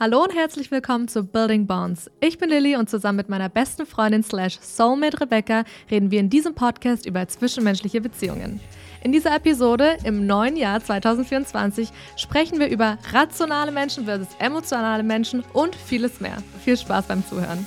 Hallo 0.00 0.24
und 0.24 0.34
herzlich 0.34 0.72
willkommen 0.72 1.06
zu 1.06 1.22
Building 1.22 1.68
Bonds. 1.68 2.10
Ich 2.18 2.38
bin 2.38 2.50
Lilly 2.50 2.74
und 2.74 2.90
zusammen 2.90 3.18
mit 3.18 3.28
meiner 3.28 3.48
besten 3.48 3.86
Freundin 3.86 4.24
slash 4.24 4.58
Soulmate 4.60 5.20
Rebecca 5.20 5.62
reden 5.88 6.10
wir 6.10 6.18
in 6.18 6.28
diesem 6.28 6.52
Podcast 6.52 7.06
über 7.06 7.28
zwischenmenschliche 7.28 8.00
Beziehungen. 8.00 8.58
In 9.04 9.12
dieser 9.12 9.36
Episode 9.36 9.96
im 10.02 10.26
neuen 10.26 10.56
Jahr 10.56 10.82
2024 10.82 11.90
sprechen 12.16 12.58
wir 12.58 12.70
über 12.70 12.98
rationale 13.12 13.70
Menschen 13.70 14.06
versus 14.06 14.34
emotionale 14.40 15.04
Menschen 15.04 15.44
und 15.52 15.76
vieles 15.76 16.20
mehr. 16.20 16.38
Viel 16.64 16.76
Spaß 16.76 17.06
beim 17.06 17.24
Zuhören. 17.24 17.64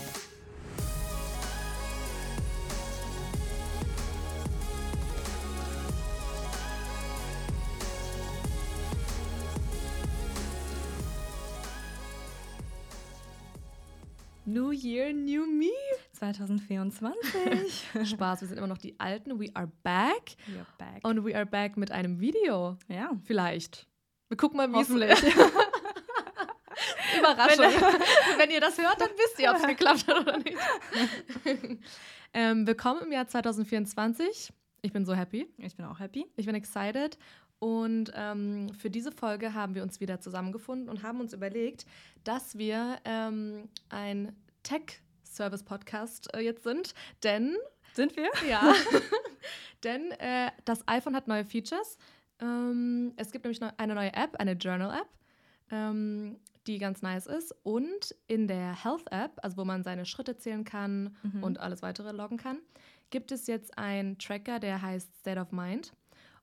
New 14.57 14.71
Year, 14.71 15.13
New 15.13 15.45
Me. 15.45 15.69
2024. 16.13 17.13
Spaß, 18.05 18.41
wir 18.41 18.47
sind 18.47 18.57
immer 18.57 18.65
noch 18.65 18.79
die 18.79 18.99
Alten. 18.99 19.39
We 19.39 19.55
are 19.55 19.71
back. 19.83 20.35
We 20.47 20.57
are 20.57 20.65
back. 20.79 21.07
Und 21.07 21.23
we 21.23 21.35
are 21.35 21.45
back 21.45 21.77
mit 21.77 21.91
einem 21.91 22.19
Video. 22.19 22.75
Ja. 22.87 23.11
Vielleicht. 23.23 23.85
Wir 24.29 24.37
gucken 24.37 24.57
mal, 24.57 24.67
wie 24.73 24.79
es 24.79 24.89
Hoffentlich. 24.89 25.11
Überraschung. 27.19 27.65
Wenn, 27.65 28.39
wenn 28.39 28.49
ihr 28.49 28.59
das 28.59 28.79
hört, 28.79 28.99
dann 28.99 29.09
wisst 29.09 29.39
ihr, 29.39 29.51
ob 29.51 29.57
es 29.57 29.67
geklappt 29.67 30.07
hat 30.07 30.21
oder 30.21 30.37
nicht. 30.39 30.57
ähm, 32.33 32.65
willkommen 32.65 33.03
im 33.03 33.11
Jahr 33.11 33.27
2024. 33.27 34.51
Ich 34.81 34.91
bin 34.91 35.05
so 35.05 35.13
happy. 35.13 35.47
Ich 35.59 35.75
bin 35.75 35.85
auch 35.85 35.99
happy. 35.99 36.25
Ich 36.35 36.47
bin 36.47 36.55
excited. 36.55 37.19
Und 37.59 38.11
ähm, 38.15 38.69
für 38.73 38.89
diese 38.89 39.11
Folge 39.11 39.53
haben 39.53 39.75
wir 39.75 39.83
uns 39.83 39.99
wieder 39.99 40.19
zusammengefunden 40.19 40.89
und 40.89 41.03
haben 41.03 41.19
uns 41.19 41.33
überlegt, 41.33 41.85
dass 42.23 42.57
wir 42.57 42.97
ähm, 43.05 43.69
ein 43.89 44.35
Tech-Service-Podcast 44.67 46.33
äh, 46.35 46.39
jetzt 46.41 46.63
sind. 46.63 46.93
Denn, 47.23 47.55
Sind 47.93 48.15
wir? 48.15 48.29
ja, 48.49 48.73
denn 49.83 50.11
äh, 50.13 50.51
das 50.65 50.87
iPhone 50.87 51.15
hat 51.15 51.27
neue 51.27 51.45
Features. 51.45 51.97
Ähm, 52.39 53.13
es 53.17 53.31
gibt 53.31 53.45
nämlich 53.45 53.61
eine 53.77 53.95
neue 53.95 54.13
App, 54.13 54.35
eine 54.39 54.53
Journal-App, 54.53 55.07
ähm, 55.71 56.39
die 56.67 56.77
ganz 56.79 57.01
nice 57.01 57.27
ist. 57.27 57.55
Und 57.63 58.15
in 58.27 58.47
der 58.47 58.83
Health-App, 58.83 59.39
also 59.43 59.57
wo 59.57 59.65
man 59.65 59.83
seine 59.83 60.05
Schritte 60.05 60.37
zählen 60.37 60.63
kann 60.63 61.15
Mhm. 61.23 61.43
und 61.43 61.59
alles 61.59 61.81
weitere 61.81 62.11
loggen 62.11 62.37
kann, 62.37 62.59
gibt 63.09 63.31
es 63.31 63.47
jetzt 63.47 63.77
einen 63.77 64.17
Tracker, 64.17 64.59
der 64.59 64.81
heißt 64.81 65.15
State 65.19 65.39
of 65.39 65.51
Mind. 65.51 65.93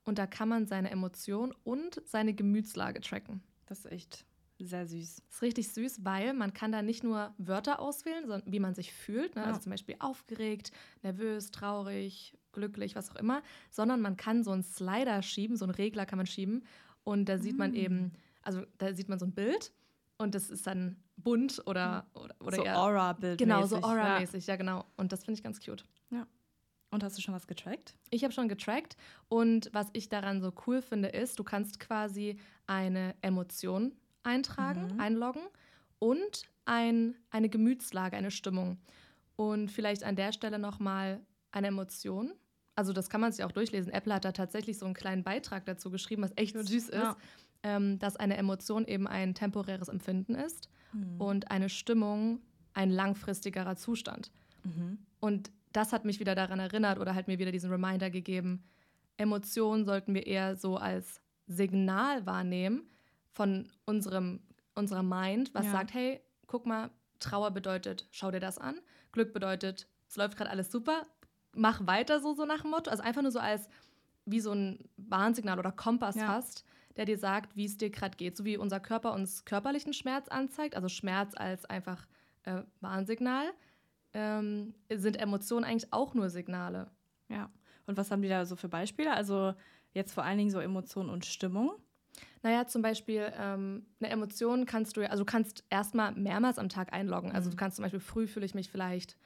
Und 0.04 0.18
da 0.18 0.26
kann 0.26 0.48
man 0.48 0.66
seine 0.66 0.90
Emotionen 0.90 1.54
und 1.64 2.00
seine 2.06 2.34
Gemütslage 2.34 3.00
tracken. 3.00 3.42
Das 3.66 3.80
ist 3.84 3.92
echt 3.92 4.26
sehr 4.58 4.86
süß. 4.86 5.16
Das 5.16 5.34
ist 5.36 5.42
richtig 5.42 5.72
süß, 5.72 6.04
weil 6.04 6.32
man 6.32 6.52
kann 6.54 6.72
da 6.72 6.82
nicht 6.82 7.02
nur 7.02 7.34
Wörter 7.38 7.80
auswählen, 7.80 8.26
sondern 8.26 8.52
wie 8.52 8.60
man 8.60 8.74
sich 8.74 8.92
fühlt. 8.92 9.34
Ne? 9.36 9.42
Ja. 9.42 9.48
Also 9.48 9.60
zum 9.60 9.70
Beispiel 9.70 9.96
aufgeregt, 9.98 10.70
nervös, 11.02 11.50
traurig, 11.50 12.36
glücklich, 12.52 12.94
was 12.94 13.10
auch 13.10 13.16
immer. 13.16 13.42
Sondern 13.70 14.00
man 14.00 14.16
kann 14.16 14.44
so 14.44 14.52
einen 14.52 14.62
Slider 14.62 15.22
schieben, 15.22 15.56
so 15.56 15.64
einen 15.64 15.74
Regler 15.74 16.06
kann 16.06 16.18
man 16.18 16.26
schieben. 16.26 16.64
Und 17.02 17.28
da 17.28 17.38
sieht 17.38 17.58
man 17.58 17.72
Mm. 17.72 17.76
eben, 17.76 18.12
also 18.42 18.62
da 18.78 18.94
sieht 18.94 19.08
man 19.08 19.18
so 19.18 19.26
ein 19.26 19.32
Bild 19.32 19.72
und 20.18 20.34
das 20.34 20.48
ist 20.50 20.66
dann 20.66 20.96
bunt 21.16 21.62
oder, 21.66 22.06
oder, 22.14 22.34
oder 22.40 22.56
so 22.56 22.64
Aura-Bild. 22.64 23.38
Genau, 23.38 23.66
so 23.66 23.76
Aura-mäßig, 23.82 24.46
ja 24.46 24.56
genau. 24.56 24.84
Und 24.96 25.12
das 25.12 25.24
finde 25.24 25.38
ich 25.38 25.44
ganz 25.44 25.60
cute. 25.64 25.84
Und 26.90 27.02
hast 27.02 27.18
du 27.18 27.22
schon 27.22 27.34
was 27.34 27.48
getrackt? 27.48 27.96
Ich 28.10 28.22
habe 28.22 28.32
schon 28.32 28.48
getrackt 28.48 28.96
und 29.28 29.68
was 29.72 29.88
ich 29.94 30.08
daran 30.10 30.40
so 30.40 30.52
cool 30.64 30.80
finde, 30.80 31.08
ist, 31.08 31.40
du 31.40 31.42
kannst 31.42 31.80
quasi 31.80 32.38
eine 32.68 33.16
Emotion 33.20 33.90
eintragen, 34.24 34.94
Mhm. 34.94 35.00
einloggen 35.00 35.42
und 35.98 36.42
ein, 36.64 37.14
eine 37.30 37.48
Gemütslage, 37.48 38.16
eine 38.16 38.30
Stimmung. 38.30 38.78
Und 39.36 39.70
vielleicht 39.70 40.04
an 40.04 40.16
der 40.16 40.32
Stelle 40.32 40.58
nochmal 40.58 41.20
eine 41.52 41.68
Emotion. 41.68 42.32
Also 42.76 42.92
das 42.92 43.08
kann 43.08 43.20
man 43.20 43.32
sich 43.32 43.44
auch 43.44 43.52
durchlesen. 43.52 43.92
Apple 43.92 44.14
hat 44.14 44.24
da 44.24 44.32
tatsächlich 44.32 44.78
so 44.78 44.86
einen 44.86 44.94
kleinen 44.94 45.22
Beitrag 45.22 45.64
dazu 45.66 45.90
geschrieben, 45.90 46.22
was 46.22 46.32
echt 46.36 46.56
süß 46.56 46.88
ist, 46.88 46.92
ja. 46.92 47.16
ähm, 47.62 47.98
dass 47.98 48.16
eine 48.16 48.36
Emotion 48.36 48.84
eben 48.86 49.06
ein 49.06 49.34
temporäres 49.34 49.88
Empfinden 49.88 50.34
ist 50.34 50.68
Mhm. 50.92 51.20
und 51.20 51.50
eine 51.50 51.68
Stimmung 51.68 52.40
ein 52.72 52.90
langfristigerer 52.90 53.76
Zustand. 53.76 54.30
Mhm. 54.64 54.98
Und 55.20 55.50
das 55.72 55.92
hat 55.92 56.04
mich 56.04 56.18
wieder 56.20 56.34
daran 56.34 56.58
erinnert 56.60 56.98
oder 56.98 57.14
halt 57.14 57.26
mir 57.28 57.38
wieder 57.38 57.52
diesen 57.52 57.70
Reminder 57.70 58.10
gegeben, 58.10 58.62
Emotionen 59.16 59.84
sollten 59.84 60.14
wir 60.14 60.26
eher 60.26 60.56
so 60.56 60.76
als 60.76 61.20
Signal 61.46 62.26
wahrnehmen 62.26 62.82
von 63.34 63.68
unserem, 63.84 64.40
unserer 64.74 65.02
Mind, 65.02 65.54
was 65.54 65.66
Ja. 65.66 65.72
sagt, 65.72 65.92
hey, 65.92 66.20
guck 66.46 66.66
mal, 66.66 66.90
Trauer 67.18 67.50
bedeutet, 67.50 68.08
schau 68.10 68.30
dir 68.30 68.40
das 68.40 68.58
an. 68.58 68.78
Glück 69.12 69.32
bedeutet, 69.32 69.86
es 70.08 70.16
läuft 70.16 70.36
gerade 70.36 70.50
alles 70.50 70.70
super, 70.70 71.02
mach 71.54 71.86
weiter 71.86 72.20
so, 72.20 72.34
so 72.34 72.44
nach 72.46 72.62
dem 72.62 72.70
Motto. 72.70 72.90
Also 72.90 73.02
einfach 73.02 73.22
nur 73.22 73.30
so 73.32 73.38
als 73.38 73.68
wie 74.26 74.40
so 74.40 74.52
ein 74.52 74.78
Warnsignal 74.96 75.58
oder 75.58 75.72
Kompass 75.72 76.16
Ja. 76.16 76.26
fast, 76.26 76.64
der 76.96 77.04
dir 77.04 77.18
sagt, 77.18 77.56
wie 77.56 77.64
es 77.66 77.76
dir 77.76 77.90
gerade 77.90 78.16
geht. 78.16 78.36
So 78.36 78.44
wie 78.44 78.56
unser 78.56 78.80
Körper 78.80 79.12
uns 79.12 79.44
körperlichen 79.44 79.92
Schmerz 79.92 80.28
anzeigt, 80.28 80.76
also 80.76 80.88
Schmerz 80.88 81.34
als 81.36 81.64
einfach 81.64 82.06
äh, 82.44 82.62
Warnsignal, 82.80 83.52
ähm, 84.12 84.74
sind 84.90 85.16
Emotionen 85.20 85.64
eigentlich 85.64 85.92
auch 85.92 86.14
nur 86.14 86.30
Signale. 86.30 86.90
Ja. 87.28 87.50
Und 87.86 87.96
was 87.96 88.10
haben 88.10 88.22
die 88.22 88.28
da 88.28 88.44
so 88.46 88.56
für 88.56 88.68
Beispiele? 88.68 89.12
Also 89.12 89.54
jetzt 89.92 90.12
vor 90.12 90.24
allen 90.24 90.38
Dingen 90.38 90.50
so 90.50 90.60
Emotionen 90.60 91.10
und 91.10 91.24
Stimmung. 91.26 91.72
Naja, 92.42 92.66
zum 92.66 92.82
Beispiel 92.82 93.32
ähm, 93.38 93.86
eine 94.00 94.10
Emotion 94.10 94.66
kannst 94.66 94.96
du, 94.96 95.00
ja- 95.02 95.08
also 95.08 95.24
du 95.24 95.30
kannst 95.30 95.64
erstmal 95.70 96.12
mehrmals 96.12 96.58
am 96.58 96.68
Tag 96.68 96.92
einloggen. 96.92 97.32
Also 97.32 97.48
Mhm. 97.48 97.52
du 97.52 97.56
kannst 97.56 97.76
zum 97.76 97.82
Beispiel 97.84 98.00
früh 98.00 98.26
fühle 98.26 98.46
ich 98.46 98.54
mich 98.54 98.70
vielleicht 98.70 99.16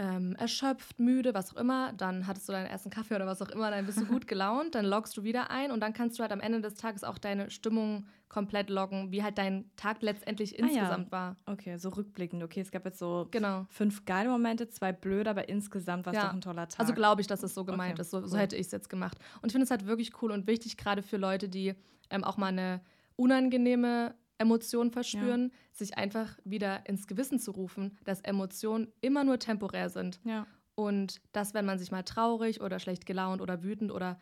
ähm, 0.00 0.36
erschöpft, 0.36 1.00
müde, 1.00 1.34
was 1.34 1.52
auch 1.54 1.60
immer. 1.60 1.92
Dann 1.92 2.28
hattest 2.28 2.48
du 2.48 2.52
deinen 2.52 2.66
ersten 2.66 2.88
Kaffee 2.88 3.16
oder 3.16 3.26
was 3.26 3.42
auch 3.42 3.48
immer, 3.48 3.70
dann 3.72 3.84
bist 3.84 4.00
du 4.00 4.06
gut 4.06 4.28
gelaunt, 4.28 4.76
dann 4.76 4.84
loggst 4.84 5.16
du 5.16 5.24
wieder 5.24 5.50
ein 5.50 5.72
und 5.72 5.80
dann 5.80 5.92
kannst 5.92 6.18
du 6.18 6.22
halt 6.22 6.30
am 6.30 6.38
Ende 6.40 6.60
des 6.60 6.74
Tages 6.76 7.02
auch 7.02 7.18
deine 7.18 7.50
Stimmung 7.50 8.06
komplett 8.28 8.70
loggen, 8.70 9.10
wie 9.10 9.22
halt 9.24 9.38
dein 9.38 9.64
Tag 9.76 10.02
letztendlich 10.02 10.54
Ah 10.54 10.66
ja. 10.66 10.68
insgesamt 10.68 11.10
war. 11.10 11.34
Okay, 11.46 11.78
so 11.78 11.88
rückblickend. 11.88 12.42
Okay, 12.44 12.60
es 12.60 12.70
gab 12.70 12.84
jetzt 12.84 12.98
so 13.00 13.26
Genau. 13.32 13.66
fünf 13.70 14.04
geile 14.04 14.28
Momente, 14.28 14.68
zwei 14.68 14.92
blöde, 14.92 15.30
aber 15.30 15.48
insgesamt 15.48 16.06
war 16.06 16.12
es 16.12 16.18
Ja. 16.18 16.26
doch 16.26 16.34
ein 16.34 16.42
toller 16.42 16.68
Tag. 16.68 16.78
Also 16.78 16.92
glaube 16.92 17.20
ich, 17.22 17.26
dass 17.26 17.42
es 17.42 17.54
so 17.54 17.64
gemeint 17.64 17.94
Okay, 17.94 18.02
ist. 18.02 18.10
So, 18.10 18.24
so 18.26 18.36
hätte 18.36 18.54
ich 18.54 18.66
es 18.66 18.72
jetzt 18.72 18.88
gemacht. 18.88 19.18
Und 19.42 19.46
ich 19.48 19.52
finde 19.52 19.64
es 19.64 19.70
halt 19.70 19.86
wirklich 19.86 20.22
cool 20.22 20.30
und 20.30 20.46
wichtig, 20.46 20.76
gerade 20.76 21.02
für 21.02 21.16
Leute, 21.16 21.48
die 21.48 21.74
ähm, 22.10 22.22
auch 22.22 22.36
mal 22.36 22.46
eine 22.48 22.82
unangenehme 23.16 24.14
Emotion 24.38 24.90
verspüren, 24.90 25.52
sich 25.72 25.98
einfach 25.98 26.38
wieder 26.44 26.86
ins 26.86 27.06
Gewissen 27.06 27.38
zu 27.38 27.50
rufen, 27.50 27.96
dass 28.04 28.20
Emotionen 28.20 28.92
immer 29.00 29.24
nur 29.24 29.38
temporär 29.38 29.88
sind. 29.90 30.20
ja. 30.24 30.46
Und 30.74 31.20
dass, 31.32 31.54
wenn 31.54 31.64
man 31.66 31.76
sich 31.80 31.90
mal 31.90 32.04
traurig 32.04 32.60
oder 32.60 32.78
schlecht 32.78 33.04
gelaunt 33.04 33.40
oder 33.40 33.64
wütend 33.64 33.90
oder 33.90 34.20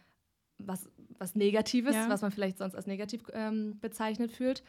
was, 0.56 0.88
was 1.18 1.34
Negatives, 1.34 1.94
Ja. 1.94 2.08
was 2.08 2.22
man 2.22 2.30
vielleicht 2.30 2.56
sonst 2.56 2.74
als 2.74 2.86
negativ 2.86 3.24
ähm, 3.34 3.78
bezeichnet 3.80 4.32
fühlt, 4.32 4.62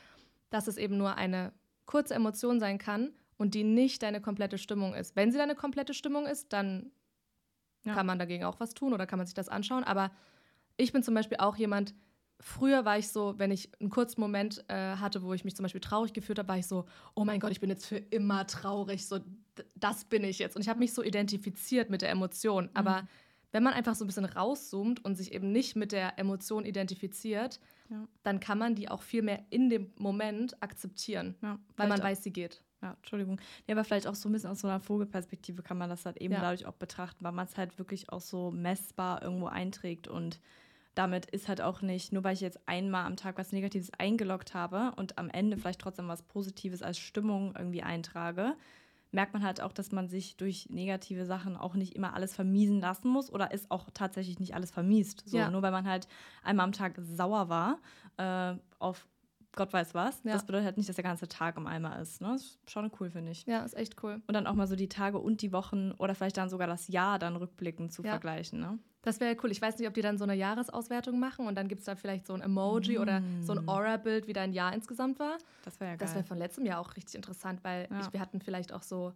dass 0.50 0.68
es 0.68 0.75
eben 0.78 0.97
nur 0.97 1.16
eine 1.16 1.53
kurze 1.85 2.14
Emotion 2.14 2.59
sein 2.59 2.78
kann 2.78 3.14
und 3.38 3.53
die 3.56 3.64
nicht 3.64 4.03
deine 4.03 4.19
komplette 4.19 4.58
Stimmung 4.58 4.94
ist. 4.96 5.16
Wenn 5.16 5.31
sie 5.31 5.38
deine 5.38 5.56
komplette 5.56 5.94
Stimmung 5.94 6.25
ist, 6.25 6.52
dann 6.52 6.91
Ja. 7.85 7.94
kann 7.94 8.06
man 8.06 8.19
dagegen 8.19 8.44
auch 8.44 8.59
was 8.59 8.74
tun 8.74 8.91
oder 8.94 9.08
kann 9.08 9.18
man 9.18 9.25
sich 9.28 9.34
das 9.35 9.47
anschauen. 9.47 9.85
Aber 9.85 10.12
ich 10.75 10.91
bin 10.91 11.03
zum 11.03 11.14
Beispiel 11.14 11.38
auch 11.38 11.56
jemand, 11.56 11.96
früher 12.39 12.85
war 12.85 12.97
ich 12.97 13.07
so, 13.09 13.35
wenn 13.37 13.51
ich 13.51 13.69
einen 13.79 13.89
kurzen 13.89 14.21
Moment 14.21 14.63
äh, 14.67 14.95
hatte, 14.97 15.23
wo 15.23 15.33
ich 15.33 15.43
mich 15.43 15.55
zum 15.55 15.63
Beispiel 15.63 15.81
traurig 15.81 16.13
gefühlt 16.13 16.37
habe, 16.39 16.47
war 16.49 16.57
ich 16.57 16.67
so, 16.67 16.85
oh 17.15 17.25
mein 17.25 17.39
Gott, 17.39 17.51
ich 17.51 17.59
bin 17.59 17.69
jetzt 17.69 17.85
für 17.85 17.97
immer 17.97 18.45
traurig, 18.47 19.07
so, 19.07 19.19
das 19.75 20.05
bin 20.05 20.23
ich 20.23 20.39
jetzt. 20.39 20.55
Und 20.55 20.61
ich 20.61 20.69
habe 20.69 20.79
mich 20.79 20.93
so 20.93 21.03
identifiziert 21.03 21.89
mit 21.89 22.01
der 22.01 22.09
Emotion. 22.11 22.69
Aber 22.73 23.01
Mhm. 23.03 23.07
wenn 23.53 23.63
man 23.63 23.73
einfach 23.73 23.95
so 23.95 24.03
ein 24.03 24.07
bisschen 24.07 24.25
rauszoomt 24.25 25.03
und 25.03 25.15
sich 25.15 25.33
eben 25.33 25.51
nicht 25.51 25.75
mit 25.75 25.91
der 25.91 26.19
Emotion 26.19 26.65
identifiziert, 26.65 27.59
Ja. 27.89 28.07
dann 28.23 28.39
kann 28.39 28.57
man 28.57 28.75
die 28.75 28.89
auch 28.89 29.01
viel 29.01 29.21
mehr 29.23 29.43
in 29.49 29.69
dem 29.69 29.91
Moment 29.97 30.61
akzeptieren, 30.61 31.35
ja. 31.41 31.57
weil 31.75 31.87
man 31.87 31.99
auch- 31.99 32.03
weiß, 32.03 32.23
sie 32.23 32.33
geht. 32.33 32.61
Ja, 32.83 32.93
Entschuldigung. 32.93 33.41
Ja, 33.66 33.73
aber 33.73 33.83
vielleicht 33.83 34.05
auch 34.05 34.13
so 34.13 34.29
ein 34.29 34.33
bisschen 34.33 34.51
aus 34.51 34.59
so 34.59 34.67
einer 34.67 34.79
Vogelperspektive 34.79 35.63
kann 35.63 35.79
man 35.79 35.90
das 35.90 36.05
halt 36.05 36.17
eben 36.22 36.35
Ja. 36.35 36.41
dadurch 36.41 36.67
auch 36.67 36.75
betrachten, 36.75 37.23
weil 37.25 37.31
man 37.31 37.47
es 37.47 37.57
halt 37.57 37.79
wirklich 37.79 38.11
auch 38.11 38.22
so 38.22 38.51
messbar 38.51 39.23
irgendwo 39.23 39.47
einträgt 39.47 40.07
und 40.07 40.40
damit 40.97 41.26
ist 41.28 41.47
halt 41.47 41.61
auch 41.61 41.82
nicht, 41.82 42.11
nur 42.11 42.23
weil 42.23 42.34
ich 42.34 42.41
jetzt 42.41 42.59
einmal 42.67 43.05
am 43.05 43.16
Tag 43.16 43.38
was 43.38 43.52
Negatives 43.52 43.91
eingeloggt 43.97 44.53
habe 44.53 44.94
und 44.96 45.17
am 45.17 45.29
Ende 45.29 45.58
vielleicht 45.58 45.79
trotzdem 45.82 46.08
was 46.08 46.23
Positives 46.23 46.82
als 46.82 46.97
Stimmung 46.97 47.53
irgendwie 47.58 47.84
eintrage, 47.84 48.55
merkt 49.11 49.34
man 49.34 49.44
halt 49.44 49.61
auch, 49.61 49.72
dass 49.72 49.91
man 49.91 50.09
sich 50.09 50.35
durch 50.38 50.70
negative 50.70 51.26
Sachen 51.26 51.55
auch 51.55 51.76
nicht 51.76 51.96
immer 51.96 52.14
alles 52.14 52.35
vermiesen 52.35 52.79
lassen 52.82 53.08
muss 53.09 53.32
oder 53.32 53.52
ist 53.52 53.72
auch 53.72 53.90
tatsächlich 53.94 54.40
nicht 54.40 54.53
alles 54.55 54.72
vermiest. 54.72 55.23
So, 55.26 55.38
Ja. 55.38 55.49
Nur 55.49 55.61
weil 55.61 55.72
man 55.72 55.88
halt 55.88 56.08
einmal 56.44 56.66
am 56.66 56.73
Tag 56.73 56.96
sauer 57.00 57.47
war 57.50 57.78
äh, 58.17 58.58
auf 58.79 59.08
Gott 59.55 59.73
weiß 59.73 59.96
was, 59.96 60.22
Ja. 60.23 60.34
das 60.34 60.46
bedeutet 60.46 60.66
halt 60.66 60.78
nicht, 60.78 60.88
dass 60.88 60.97
der 60.97 61.03
ganze 61.03 61.28
Tag 61.28 61.58
im 61.58 61.66
Eimer 61.66 62.00
ist. 62.00 62.22
Ne? 62.22 62.28
Das 62.34 62.41
ist 62.43 62.59
schon 62.70 62.91
cool, 63.00 63.09
finde 63.09 63.32
ich. 63.32 63.43
Ja, 63.47 63.64
ist 63.64 63.76
echt 63.76 64.03
cool. 64.03 64.22
Und 64.28 64.34
dann 64.35 64.46
auch 64.46 64.53
mal 64.53 64.67
so 64.67 64.76
die 64.76 64.90
Tage 64.90 65.17
und 65.17 65.41
die 65.41 65.52
Wochen 65.52 65.93
oder 65.93 66.14
vielleicht 66.14 66.38
dann 66.38 66.50
sogar 66.50 66.67
das 66.67 66.88
Jahr 66.90 67.17
dann 67.17 67.35
rückblickend 67.35 67.91
zu 67.91 68.03
Ja. 68.03 68.11
vergleichen. 68.11 68.59
Ne? 68.59 68.78
Das 69.07 69.21
wäre 69.21 69.37
cool. 69.41 69.51
Ich 69.51 69.61
weiß 69.61 69.77
nicht, 69.77 69.87
ob 69.87 69.93
die 69.93 70.01
dann 70.01 70.17
so 70.17 70.25
eine 70.25 70.35
Jahresauswertung 70.35 71.17
machen 71.17 71.47
und 71.47 71.55
dann 71.55 71.69
gibt 71.69 71.79
es 71.79 71.85
da 71.85 71.95
vielleicht 71.95 72.27
so 72.27 72.33
ein 72.33 72.41
Emoji 72.41 72.97
mm. 72.97 73.01
oder 73.01 73.23
so 73.39 73.53
ein 73.53 73.65
Aura-Bild, 73.65 74.27
wie 74.27 74.33
dein 74.33 74.51
Jahr 74.51 74.73
insgesamt 74.73 75.17
war. 75.17 75.37
Das 75.63 75.79
wäre 75.79 75.91
ja 75.91 75.95
geil. 75.95 76.05
Das 76.05 76.13
wäre 76.13 76.25
von 76.25 76.37
letztem 76.37 76.65
Jahr 76.65 76.81
auch 76.81 76.93
richtig 76.97 77.15
interessant, 77.15 77.63
weil 77.63 77.87
ja. 77.89 78.01
ich, 78.01 78.11
wir 78.11 78.19
hatten 78.19 78.41
vielleicht 78.41 78.73
auch 78.73 78.83
so 78.83 79.13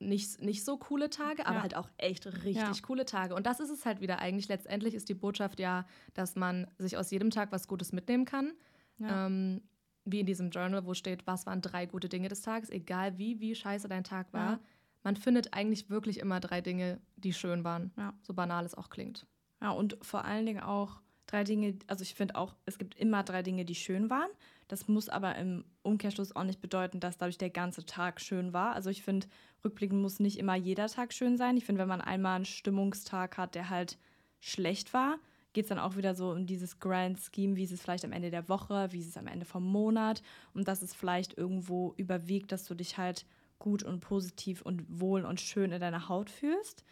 nicht, 0.00 0.42
nicht 0.42 0.64
so 0.64 0.76
coole 0.76 1.08
Tage, 1.08 1.46
aber 1.46 1.58
ja. 1.58 1.62
halt 1.62 1.76
auch 1.76 1.88
echt 1.98 2.26
richtig 2.26 2.56
ja. 2.56 2.72
coole 2.82 3.04
Tage. 3.04 3.36
Und 3.36 3.46
das 3.46 3.60
ist 3.60 3.70
es 3.70 3.86
halt 3.86 4.00
wieder 4.00 4.18
eigentlich. 4.18 4.48
Letztendlich 4.48 4.94
ist 4.94 5.08
die 5.08 5.14
Botschaft 5.14 5.60
ja, 5.60 5.86
dass 6.14 6.34
man 6.34 6.66
sich 6.78 6.96
aus 6.96 7.12
jedem 7.12 7.30
Tag 7.30 7.52
was 7.52 7.68
Gutes 7.68 7.92
mitnehmen 7.92 8.24
kann. 8.24 8.54
Ähm, 9.00 9.62
wie 10.04 10.18
in 10.18 10.26
diesem 10.26 10.50
Journal, 10.50 10.84
wo 10.84 10.94
steht, 10.94 11.28
was 11.28 11.46
waren 11.46 11.62
drei 11.62 11.86
gute 11.86 12.08
Dinge 12.08 12.28
des 12.28 12.42
Tages, 12.42 12.70
egal 12.70 13.18
wie, 13.18 13.38
wie 13.38 13.54
scheiße 13.54 13.86
dein 13.86 14.02
Tag 14.02 14.32
war 14.32 14.58
man 15.02 15.16
findet 15.16 15.54
eigentlich 15.54 15.90
wirklich 15.90 16.18
immer 16.18 16.40
drei 16.40 16.60
Dinge, 16.60 17.00
die 17.16 17.32
schön 17.32 17.64
waren. 17.64 17.92
Ja. 17.96 18.14
So 18.22 18.34
banal 18.34 18.64
es 18.64 18.74
auch 18.74 18.90
klingt. 18.90 19.26
Ja, 19.60 19.70
und 19.70 19.98
vor 20.02 20.24
allen 20.24 20.46
Dingen 20.46 20.62
auch 20.62 21.00
drei 21.26 21.44
Dinge, 21.44 21.78
also 21.86 22.02
ich 22.02 22.14
finde 22.14 22.34
auch, 22.34 22.54
es 22.66 22.78
gibt 22.78 22.94
immer 22.96 23.22
drei 23.22 23.42
Dinge, 23.42 23.64
die 23.64 23.74
schön 23.74 24.10
waren. 24.10 24.30
Das 24.68 24.88
muss 24.88 25.08
aber 25.08 25.36
im 25.36 25.64
Umkehrschluss 25.82 26.34
auch 26.36 26.44
nicht 26.44 26.60
bedeuten, 26.60 27.00
dass 27.00 27.18
dadurch 27.18 27.38
der 27.38 27.50
ganze 27.50 27.84
Tag 27.84 28.20
schön 28.20 28.52
war. 28.52 28.74
Also 28.74 28.90
ich 28.90 29.02
finde, 29.02 29.26
rückblickend 29.64 30.00
muss 30.00 30.20
nicht 30.20 30.38
immer 30.38 30.54
jeder 30.54 30.86
Tag 30.86 31.12
schön 31.12 31.36
sein. 31.36 31.56
Ich 31.56 31.64
finde, 31.64 31.80
wenn 31.80 31.88
man 31.88 32.00
einmal 32.00 32.36
einen 32.36 32.44
Stimmungstag 32.44 33.36
hat, 33.36 33.54
der 33.54 33.68
halt 33.68 33.98
schlecht 34.38 34.94
war, 34.94 35.18
geht 35.52 35.64
es 35.64 35.68
dann 35.68 35.78
auch 35.78 35.96
wieder 35.96 36.14
so 36.14 36.30
um 36.30 36.46
dieses 36.46 36.78
Grand 36.78 37.18
Scheme, 37.18 37.56
wie 37.56 37.64
ist 37.64 37.72
es 37.72 37.82
vielleicht 37.82 38.04
am 38.04 38.12
Ende 38.12 38.30
der 38.30 38.48
Woche, 38.48 38.88
wie 38.92 39.00
ist 39.00 39.08
es 39.08 39.16
am 39.16 39.26
Ende 39.26 39.44
vom 39.44 39.64
Monat 39.64 40.22
und 40.54 40.68
dass 40.68 40.82
es 40.82 40.94
vielleicht 40.94 41.36
irgendwo 41.36 41.94
überwiegt, 41.96 42.52
dass 42.52 42.64
du 42.64 42.74
dich 42.74 42.98
halt 42.98 43.26
gut 43.60 43.84
und 43.84 44.00
positiv 44.00 44.62
und 44.62 44.82
wohl 44.88 45.24
und 45.24 45.40
schön 45.40 45.70
in 45.70 45.80
deiner 45.80 46.08
Haut 46.08 46.28
fühlst. 46.28 46.84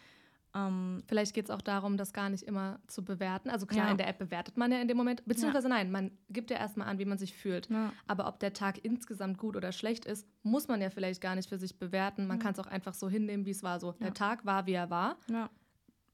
Ähm, 0.55 1.03
Vielleicht 1.07 1.33
geht 1.33 1.45
es 1.45 1.51
auch 1.51 1.61
darum, 1.61 1.97
das 1.97 2.13
gar 2.13 2.29
nicht 2.29 2.43
immer 2.43 2.79
zu 2.87 3.03
bewerten. 3.03 3.49
Also 3.49 3.65
klar, 3.65 3.85
ja. 3.85 3.91
in 3.91 3.97
der 3.97 4.07
App 4.07 4.17
bewertet 4.17 4.57
man 4.57 4.71
ja 4.71 4.81
in 4.81 4.87
dem 4.87 4.97
Moment, 4.97 5.23
beziehungsweise 5.25 5.67
ja. 5.67 5.75
nein, 5.75 5.91
man 5.91 6.11
gibt 6.29 6.49
ja 6.49 6.57
erstmal 6.57 6.87
an, 6.87 6.97
wie 6.97 7.05
man 7.05 7.17
sich 7.17 7.35
fühlt. 7.35 7.69
Ja. 7.69 7.93
Aber 8.07 8.27
ob 8.27 8.39
der 8.39 8.53
Tag 8.53 8.83
insgesamt 8.83 9.37
gut 9.37 9.55
oder 9.55 9.71
schlecht 9.71 10.05
ist, 10.05 10.27
muss 10.41 10.67
man 10.67 10.81
ja 10.81 10.89
vielleicht 10.89 11.21
gar 11.21 11.35
nicht 11.35 11.49
für 11.49 11.59
sich 11.59 11.77
bewerten. 11.77 12.25
Man 12.25 12.39
kann 12.39 12.53
es 12.53 12.59
auch 12.59 12.67
einfach 12.67 12.93
so 12.93 13.09
hinnehmen, 13.09 13.45
wie 13.45 13.51
es 13.51 13.61
war. 13.61 13.79
So, 13.79 13.91
der 13.91 14.13
Tag 14.13 14.45
war, 14.45 14.65
wie 14.65 14.73
er 14.73 14.89
war. 14.89 15.17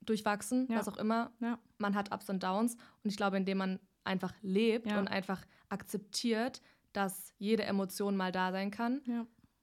Durchwachsen, 0.01 0.67
was 0.69 0.87
auch 0.87 0.97
immer. 0.97 1.31
Man 1.77 1.95
hat 1.95 2.13
Ups 2.13 2.29
und 2.29 2.43
Downs. 2.43 2.75
Und 3.03 3.09
ich 3.09 3.17
glaube, 3.17 3.37
indem 3.37 3.59
man 3.59 3.79
einfach 4.03 4.33
lebt 4.41 4.91
und 4.91 5.07
einfach 5.07 5.45
akzeptiert, 5.69 6.61
dass 6.93 7.33
jede 7.37 7.63
Emotion 7.63 8.15
mal 8.15 8.31
da 8.31 8.51
sein 8.51 8.71
kann, 8.71 9.01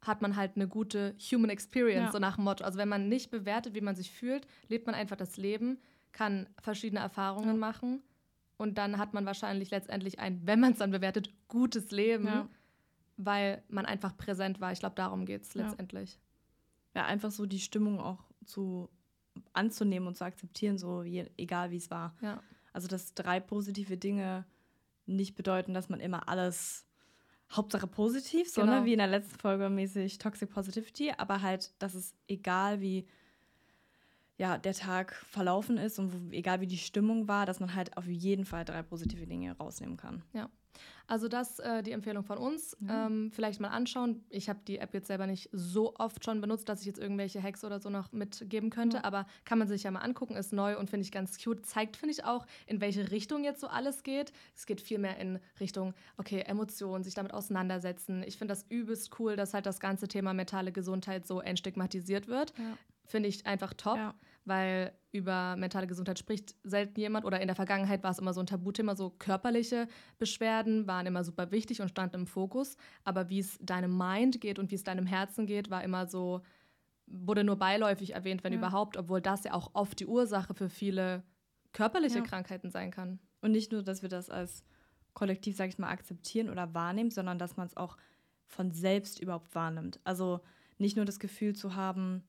hat 0.02 0.20
man 0.20 0.36
halt 0.36 0.56
eine 0.56 0.68
gute 0.68 1.14
Human 1.30 1.50
Experience, 1.50 2.06
ja. 2.06 2.12
so 2.12 2.18
nach 2.18 2.36
dem 2.36 2.44
Motto. 2.44 2.64
Also 2.64 2.78
wenn 2.78 2.88
man 2.88 3.08
nicht 3.08 3.30
bewertet, 3.30 3.74
wie 3.74 3.80
man 3.80 3.94
sich 3.94 4.10
fühlt, 4.10 4.46
lebt 4.68 4.86
man 4.86 4.94
einfach 4.94 5.16
das 5.16 5.36
Leben, 5.36 5.78
kann 6.12 6.48
verschiedene 6.60 7.00
Erfahrungen 7.00 7.54
ja. 7.54 7.60
machen 7.60 8.02
und 8.56 8.78
dann 8.78 8.98
hat 8.98 9.14
man 9.14 9.26
wahrscheinlich 9.26 9.70
letztendlich 9.70 10.18
ein, 10.18 10.46
wenn 10.46 10.60
man 10.60 10.72
es 10.72 10.78
dann 10.78 10.90
bewertet, 10.90 11.30
gutes 11.48 11.90
Leben, 11.90 12.26
ja. 12.26 12.48
weil 13.16 13.62
man 13.68 13.86
einfach 13.86 14.16
präsent 14.16 14.60
war. 14.60 14.72
Ich 14.72 14.80
glaube, 14.80 14.94
darum 14.96 15.24
geht 15.24 15.42
es 15.42 15.54
letztendlich. 15.54 16.18
Ja, 16.94 17.06
einfach 17.06 17.30
so 17.30 17.46
die 17.46 17.60
Stimmung 17.60 18.00
auch 18.00 18.24
zu 18.44 18.90
anzunehmen 19.52 20.08
und 20.08 20.16
zu 20.16 20.24
akzeptieren, 20.24 20.78
so 20.78 21.04
wie, 21.04 21.24
egal 21.36 21.70
wie 21.70 21.76
es 21.76 21.90
war. 21.90 22.14
Also 22.72 22.88
dass 22.88 23.14
drei 23.14 23.40
positive 23.40 23.96
Dinge 23.96 24.44
nicht 25.06 25.34
bedeuten, 25.34 25.74
dass 25.74 25.88
man 25.88 26.00
immer 26.00 26.28
alles 26.28 26.86
Hauptsache 27.52 27.86
positiv, 27.86 28.48
so 28.48 28.62
ne, 28.62 28.66
genau. 28.66 28.80
ne, 28.80 28.86
wie 28.86 28.92
in 28.92 28.98
der 28.98 29.08
letzten 29.08 29.38
Folge 29.38 29.68
mäßig 29.68 30.18
Toxic 30.18 30.50
Positivity, 30.50 31.12
aber 31.16 31.42
halt, 31.42 31.72
dass 31.78 31.94
es 31.94 32.14
egal 32.26 32.80
wie 32.80 33.06
ja, 34.38 34.58
der 34.58 34.74
Tag 34.74 35.14
verlaufen 35.14 35.76
ist 35.76 35.98
und 35.98 36.12
wo, 36.12 36.32
egal 36.32 36.60
wie 36.60 36.66
die 36.66 36.78
Stimmung 36.78 37.28
war, 37.28 37.46
dass 37.46 37.60
man 37.60 37.74
halt 37.74 37.96
auf 37.96 38.06
jeden 38.06 38.44
Fall 38.44 38.64
drei 38.64 38.82
positive 38.82 39.26
Dinge 39.26 39.56
rausnehmen 39.56 39.96
kann. 39.96 40.22
Ja. 40.32 40.48
Also 41.06 41.28
das 41.28 41.58
äh, 41.58 41.82
die 41.82 41.92
Empfehlung 41.92 42.24
von 42.24 42.38
uns. 42.38 42.76
Mhm. 42.80 42.88
Ähm, 42.90 43.30
vielleicht 43.32 43.60
mal 43.60 43.68
anschauen. 43.68 44.24
Ich 44.30 44.48
habe 44.48 44.60
die 44.66 44.78
App 44.78 44.94
jetzt 44.94 45.08
selber 45.08 45.26
nicht 45.26 45.50
so 45.52 45.94
oft 45.96 46.24
schon 46.24 46.40
benutzt, 46.40 46.68
dass 46.68 46.80
ich 46.80 46.86
jetzt 46.86 46.98
irgendwelche 46.98 47.42
Hacks 47.42 47.64
oder 47.64 47.80
so 47.80 47.90
noch 47.90 48.12
mitgeben 48.12 48.70
könnte. 48.70 48.98
Mhm. 48.98 49.04
Aber 49.04 49.26
kann 49.44 49.58
man 49.58 49.68
sich 49.68 49.82
ja 49.82 49.90
mal 49.90 50.00
angucken. 50.00 50.36
Ist 50.36 50.52
neu 50.52 50.78
und 50.78 50.90
finde 50.90 51.04
ich 51.04 51.12
ganz 51.12 51.42
cute. 51.42 51.66
Zeigt, 51.66 51.96
finde 51.96 52.12
ich, 52.12 52.24
auch, 52.24 52.46
in 52.66 52.80
welche 52.80 53.10
Richtung 53.10 53.44
jetzt 53.44 53.60
so 53.60 53.66
alles 53.66 54.02
geht. 54.02 54.32
Es 54.54 54.66
geht 54.66 54.80
viel 54.80 54.98
mehr 54.98 55.18
in 55.18 55.38
Richtung, 55.60 55.94
okay, 56.16 56.40
Emotionen, 56.40 57.04
sich 57.04 57.14
damit 57.14 57.34
auseinandersetzen. 57.34 58.22
Ich 58.26 58.38
finde 58.38 58.52
das 58.52 58.64
übelst 58.68 59.18
cool, 59.18 59.36
dass 59.36 59.54
halt 59.54 59.66
das 59.66 59.80
ganze 59.80 60.08
Thema 60.08 60.32
mentale 60.34 60.72
Gesundheit 60.72 61.26
so 61.26 61.40
entstigmatisiert 61.40 62.28
wird. 62.28 62.52
Ja. 62.58 62.78
Finde 63.04 63.28
ich 63.28 63.46
einfach 63.46 63.74
top, 63.74 63.96
ja. 63.96 64.14
Weil 64.44 64.92
über 65.12 65.56
mentale 65.56 65.86
Gesundheit 65.86 66.18
spricht 66.18 66.54
selten 66.64 66.98
jemand 66.98 67.24
oder 67.24 67.40
in 67.40 67.46
der 67.46 67.54
Vergangenheit 67.54 68.02
war 68.02 68.10
es 68.10 68.18
immer 68.18 68.32
so 68.32 68.40
ein 68.40 68.46
Tabuthema, 68.46 68.96
so 68.96 69.10
körperliche 69.10 69.86
Beschwerden 70.18 70.86
waren 70.86 71.06
immer 71.06 71.22
super 71.22 71.50
wichtig 71.50 71.80
und 71.80 71.88
standen 71.88 72.16
im 72.16 72.26
Fokus, 72.26 72.76
aber 73.04 73.28
wie 73.28 73.38
es 73.38 73.58
deinem 73.60 73.96
Mind 73.96 74.40
geht 74.40 74.58
und 74.58 74.70
wie 74.70 74.74
es 74.74 74.84
deinem 74.84 75.06
Herzen 75.06 75.46
geht, 75.46 75.70
war 75.70 75.84
immer 75.84 76.06
so, 76.06 76.42
wurde 77.06 77.44
nur 77.44 77.56
beiläufig 77.56 78.14
erwähnt, 78.14 78.42
wenn 78.42 78.52
ja. 78.52 78.58
überhaupt, 78.58 78.96
obwohl 78.96 79.20
das 79.20 79.44
ja 79.44 79.52
auch 79.52 79.70
oft 79.74 80.00
die 80.00 80.06
Ursache 80.06 80.54
für 80.54 80.68
viele 80.68 81.22
körperliche 81.72 82.18
ja. 82.18 82.24
Krankheiten 82.24 82.70
sein 82.70 82.90
kann. 82.90 83.18
Und 83.40 83.52
nicht 83.52 83.72
nur, 83.72 83.82
dass 83.82 84.02
wir 84.02 84.08
das 84.08 84.30
als 84.30 84.64
Kollektiv, 85.14 85.56
sag 85.56 85.68
ich 85.68 85.78
mal, 85.78 85.90
akzeptieren 85.90 86.48
oder 86.48 86.74
wahrnehmen, 86.74 87.10
sondern 87.10 87.38
dass 87.38 87.56
man 87.56 87.66
es 87.66 87.76
auch 87.76 87.96
von 88.46 88.70
selbst 88.70 89.20
überhaupt 89.20 89.54
wahrnimmt. 89.54 90.00
Also 90.04 90.40
nicht 90.78 90.96
nur 90.96 91.04
das 91.04 91.18
Gefühl 91.18 91.54
zu 91.54 91.74
haben, 91.74 92.22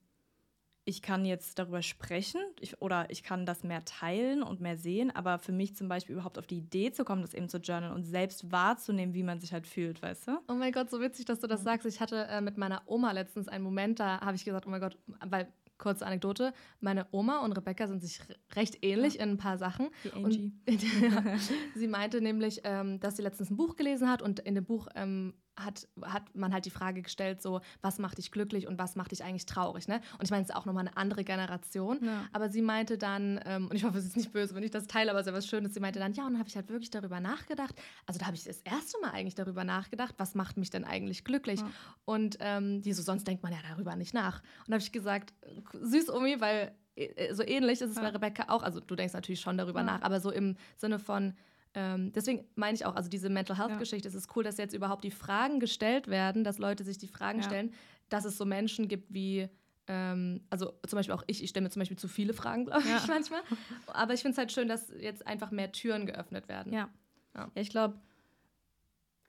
ich 0.85 1.01
kann 1.01 1.25
jetzt 1.25 1.59
darüber 1.59 1.81
sprechen 1.81 2.41
ich, 2.59 2.81
oder 2.81 3.09
ich 3.09 3.23
kann 3.23 3.45
das 3.45 3.63
mehr 3.63 3.85
teilen 3.85 4.43
und 4.43 4.59
mehr 4.59 4.77
sehen, 4.77 5.11
aber 5.11 5.39
für 5.39 5.51
mich 5.51 5.75
zum 5.75 5.87
Beispiel 5.87 6.13
überhaupt 6.13 6.37
auf 6.37 6.47
die 6.47 6.57
Idee 6.57 6.91
zu 6.91 7.05
kommen, 7.05 7.21
das 7.21 7.33
eben 7.33 7.49
zu 7.49 7.57
journalen 7.57 7.93
und 7.93 8.03
selbst 8.03 8.51
wahrzunehmen, 8.51 9.13
wie 9.13 9.23
man 9.23 9.39
sich 9.39 9.53
halt 9.53 9.67
fühlt, 9.67 10.01
weißt 10.01 10.27
du? 10.27 10.39
Oh 10.47 10.53
mein 10.53 10.71
Gott, 10.71 10.89
so 10.89 10.99
witzig, 10.99 11.25
dass 11.25 11.39
du 11.39 11.47
das 11.47 11.63
sagst. 11.63 11.85
Ich 11.87 11.99
hatte 11.99 12.25
äh, 12.25 12.41
mit 12.41 12.57
meiner 12.57 12.81
Oma 12.85 13.11
letztens 13.11 13.47
einen 13.47 13.63
Moment, 13.63 13.99
da 13.99 14.19
habe 14.21 14.35
ich 14.35 14.43
gesagt, 14.43 14.67
oh 14.67 14.69
mein 14.69 14.81
Gott, 14.81 14.97
weil 15.25 15.47
kurze 15.77 16.05
Anekdote. 16.05 16.53
Meine 16.79 17.07
Oma 17.11 17.39
und 17.39 17.51
Rebecca 17.53 17.87
sind 17.87 18.01
sich 18.01 18.21
recht 18.55 18.83
ähnlich 18.83 19.15
ja. 19.15 19.23
in 19.23 19.31
ein 19.31 19.37
paar 19.37 19.57
Sachen. 19.57 19.89
Die 20.03 20.13
Angie. 20.13 20.53
Und, 20.67 20.83
ja, 21.01 21.23
sie 21.75 21.87
meinte 21.87 22.21
nämlich, 22.21 22.61
ähm, 22.63 22.99
dass 22.99 23.17
sie 23.17 23.21
letztens 23.21 23.49
ein 23.49 23.57
Buch 23.57 23.75
gelesen 23.75 24.09
hat 24.09 24.21
und 24.21 24.39
in 24.39 24.55
dem 24.55 24.65
Buch 24.65 24.87
ähm, 24.95 25.33
hat, 25.55 25.87
hat 26.01 26.35
man 26.35 26.53
halt 26.53 26.65
die 26.65 26.71
Frage 26.71 27.01
gestellt, 27.01 27.41
so, 27.41 27.61
was 27.81 27.99
macht 27.99 28.17
dich 28.17 28.31
glücklich 28.31 28.67
und 28.67 28.79
was 28.79 28.95
macht 28.95 29.11
dich 29.11 29.23
eigentlich 29.23 29.45
traurig, 29.45 29.87
ne? 29.87 30.01
Und 30.17 30.23
ich 30.23 30.31
meine, 30.31 30.43
es 30.43 30.49
ist 30.49 30.55
auch 30.55 30.65
nochmal 30.65 30.87
eine 30.87 30.97
andere 30.97 31.23
Generation. 31.23 31.99
Ja. 32.01 32.25
Aber 32.31 32.49
sie 32.49 32.61
meinte 32.61 32.97
dann, 32.97 33.39
ähm, 33.45 33.67
und 33.67 33.75
ich 33.75 33.83
hoffe, 33.83 33.97
es 33.97 34.05
ist 34.05 34.17
nicht 34.17 34.31
böse, 34.31 34.55
wenn 34.55 34.63
ich 34.63 34.71
das 34.71 34.87
teile, 34.87 35.11
aber 35.11 35.19
es 35.19 35.27
ist 35.27 35.31
ja 35.31 35.37
was 35.37 35.47
Schönes, 35.47 35.73
sie 35.73 35.79
meinte 35.79 35.99
dann, 35.99 36.13
ja, 36.13 36.25
und 36.25 36.33
dann 36.33 36.39
habe 36.39 36.49
ich 36.49 36.55
halt 36.55 36.69
wirklich 36.69 36.89
darüber 36.89 37.19
nachgedacht. 37.19 37.75
Also 38.05 38.19
da 38.19 38.25
habe 38.25 38.35
ich 38.35 38.43
das 38.43 38.61
erste 38.61 38.99
Mal 39.01 39.11
eigentlich 39.11 39.35
darüber 39.35 39.63
nachgedacht, 39.63 40.15
was 40.17 40.35
macht 40.35 40.57
mich 40.57 40.69
denn 40.69 40.85
eigentlich 40.85 41.23
glücklich? 41.23 41.59
Ja. 41.59 41.69
Und 42.05 42.37
ähm, 42.39 42.81
die 42.81 42.93
so, 42.93 43.03
sonst 43.03 43.27
denkt 43.27 43.43
man 43.43 43.51
ja 43.51 43.59
darüber 43.69 43.95
nicht 43.95 44.13
nach. 44.13 44.41
Und 44.59 44.69
da 44.69 44.73
habe 44.73 44.83
ich 44.83 44.91
gesagt, 44.91 45.33
süß, 45.73 46.09
Omi, 46.09 46.39
weil 46.39 46.73
äh, 46.95 47.33
so 47.33 47.43
ähnlich 47.43 47.81
ist 47.81 47.91
es 47.91 47.95
ja. 47.95 48.01
bei 48.01 48.09
Rebecca 48.09 48.45
auch. 48.49 48.63
Also 48.63 48.79
du 48.79 48.95
denkst 48.95 49.13
natürlich 49.13 49.41
schon 49.41 49.57
darüber 49.57 49.83
nach, 49.83 50.01
aber 50.01 50.19
so 50.19 50.31
im 50.31 50.55
Sinne 50.77 50.99
von, 50.99 51.33
ähm, 51.75 52.11
deswegen 52.13 52.45
meine 52.55 52.75
ich 52.75 52.85
auch, 52.85 52.95
also 52.95 53.09
diese 53.09 53.29
Mental 53.29 53.57
Health-Geschichte, 53.57 54.07
ja. 54.07 54.09
es 54.09 54.15
ist 54.15 54.35
cool, 54.35 54.43
dass 54.43 54.57
jetzt 54.57 54.73
überhaupt 54.73 55.03
die 55.03 55.11
Fragen 55.11 55.59
gestellt 55.59 56.07
werden, 56.07 56.43
dass 56.43 56.57
Leute 56.59 56.83
sich 56.83 56.97
die 56.97 57.07
Fragen 57.07 57.39
ja. 57.39 57.45
stellen, 57.45 57.73
dass 58.09 58.25
es 58.25 58.37
so 58.37 58.45
Menschen 58.45 58.87
gibt 58.87 59.13
wie, 59.13 59.49
ähm, 59.87 60.41
also 60.49 60.73
zum 60.87 60.97
Beispiel 60.97 61.15
auch 61.15 61.23
ich, 61.27 61.43
ich 61.43 61.49
stelle 61.49 61.63
mir 61.63 61.69
zum 61.69 61.79
Beispiel 61.79 61.97
zu 61.97 62.07
viele 62.07 62.33
Fragen, 62.33 62.65
glaube 62.65 62.87
ja. 62.87 62.97
ich 62.97 63.07
manchmal. 63.07 63.41
Aber 63.87 64.13
ich 64.13 64.21
finde 64.21 64.33
es 64.33 64.37
halt 64.37 64.51
schön, 64.51 64.67
dass 64.67 64.93
jetzt 64.99 65.25
einfach 65.25 65.51
mehr 65.51 65.71
Türen 65.71 66.05
geöffnet 66.05 66.47
werden. 66.47 66.73
Ja. 66.73 66.89
Ja, 67.35 67.49
ich 67.55 67.69
glaube, 67.69 67.99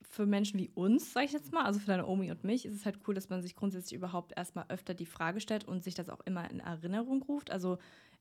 für 0.02 0.26
Menschen 0.26 0.60
wie 0.60 0.70
uns, 0.74 1.12
sage 1.12 1.26
ich 1.26 1.32
jetzt 1.32 1.52
mal, 1.52 1.64
also 1.64 1.80
für 1.80 1.86
deine 1.86 2.06
Omi 2.06 2.30
und 2.30 2.44
mich, 2.44 2.66
ist 2.66 2.74
es 2.74 2.84
halt 2.84 2.98
cool, 3.06 3.14
dass 3.14 3.30
man 3.30 3.42
sich 3.42 3.56
grundsätzlich 3.56 3.94
überhaupt 3.94 4.32
erstmal 4.36 4.66
öfter 4.68 4.94
die 4.94 5.06
Frage 5.06 5.40
stellt 5.40 5.64
und 5.64 5.82
sich 5.82 5.94
das 5.94 6.08
auch 6.08 6.20
immer 6.24 6.50
in 6.50 6.60
Erinnerung 6.60 7.22
ruft. 7.22 7.50
Also 7.50 7.78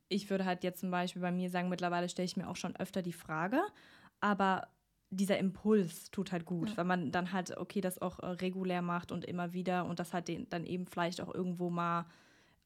ich 0.10 0.30
würde 0.30 0.46
halt 0.46 0.64
jetzt 0.64 0.80
zum 0.80 0.92
Beispiel 0.92 1.22
bei 1.22 1.32
mir 1.32 1.50
sagen, 1.50 1.70
mittlerweile 1.70 2.10
stelle 2.10 2.26
ich 2.26 2.38
mir 2.38 2.48
auch 2.48 2.56
schon 2.56 2.76
öfter 2.76 3.02
die 3.02 3.14
Frage, 3.14 3.62
aber 4.24 4.70
dieser 5.10 5.38
Impuls 5.38 6.10
tut 6.10 6.32
halt 6.32 6.46
gut, 6.46 6.70
ja. 6.70 6.78
weil 6.78 6.86
man 6.86 7.12
dann 7.12 7.34
halt, 7.34 7.58
okay, 7.58 7.82
das 7.82 8.02
auch 8.02 8.20
äh, 8.20 8.28
regulär 8.28 8.82
macht 8.82 9.12
und 9.12 9.26
immer 9.26 9.52
wieder 9.52 9.86
und 9.86 10.00
das 10.00 10.14
halt 10.14 10.30
den, 10.30 10.50
dann 10.50 10.66
eben 10.66 10.88
vielleicht 10.88 11.20
auch 11.20 11.34
irgendwo 11.34 11.70
mal 11.70 12.06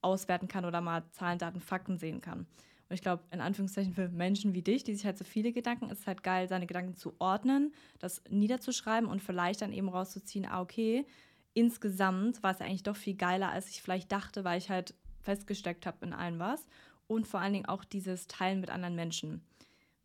auswerten 0.01 0.47
kann 0.47 0.65
oder 0.65 0.81
mal 0.81 1.03
Zahlen, 1.11 1.39
Daten, 1.39 1.59
Fakten 1.59 1.97
sehen 1.97 2.21
kann. 2.21 2.41
Und 2.89 2.93
ich 2.93 3.01
glaube, 3.01 3.23
in 3.31 3.41
Anführungszeichen 3.41 3.93
für 3.93 4.07
Menschen 4.07 4.53
wie 4.53 4.61
dich, 4.61 4.83
die 4.83 4.93
sich 4.93 5.03
halt 5.03 5.17
so 5.17 5.25
viele 5.25 5.51
Gedanken, 5.51 5.89
ist 5.89 6.01
es 6.01 6.07
halt 6.07 6.21
geil, 6.21 6.47
seine 6.47 6.67
Gedanken 6.67 6.95
zu 6.95 7.15
ordnen, 7.17 7.73
das 7.97 8.21
niederzuschreiben 8.29 9.09
und 9.09 9.21
vielleicht 9.21 9.63
dann 9.63 9.73
eben 9.73 9.89
rauszuziehen, 9.89 10.45
ah, 10.45 10.61
okay, 10.61 11.07
insgesamt 11.55 12.43
war 12.43 12.51
es 12.51 12.61
eigentlich 12.61 12.83
doch 12.83 12.95
viel 12.95 13.15
geiler, 13.15 13.49
als 13.49 13.69
ich 13.69 13.81
vielleicht 13.81 14.11
dachte, 14.11 14.43
weil 14.43 14.59
ich 14.59 14.69
halt 14.69 14.93
festgesteckt 15.23 15.87
habe 15.87 16.05
in 16.05 16.13
allem 16.13 16.37
was. 16.37 16.67
Und 17.07 17.27
vor 17.27 17.39
allen 17.39 17.53
Dingen 17.53 17.65
auch 17.65 17.83
dieses 17.83 18.27
Teilen 18.27 18.61
mit 18.61 18.69
anderen 18.69 18.95
Menschen 18.95 19.41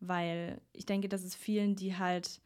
weil 0.07 0.61
ich 0.73 0.85
denke, 0.85 1.09
dass 1.09 1.23
es 1.23 1.35
vielen, 1.35 1.75
die 1.75 1.97
halt 1.97 2.41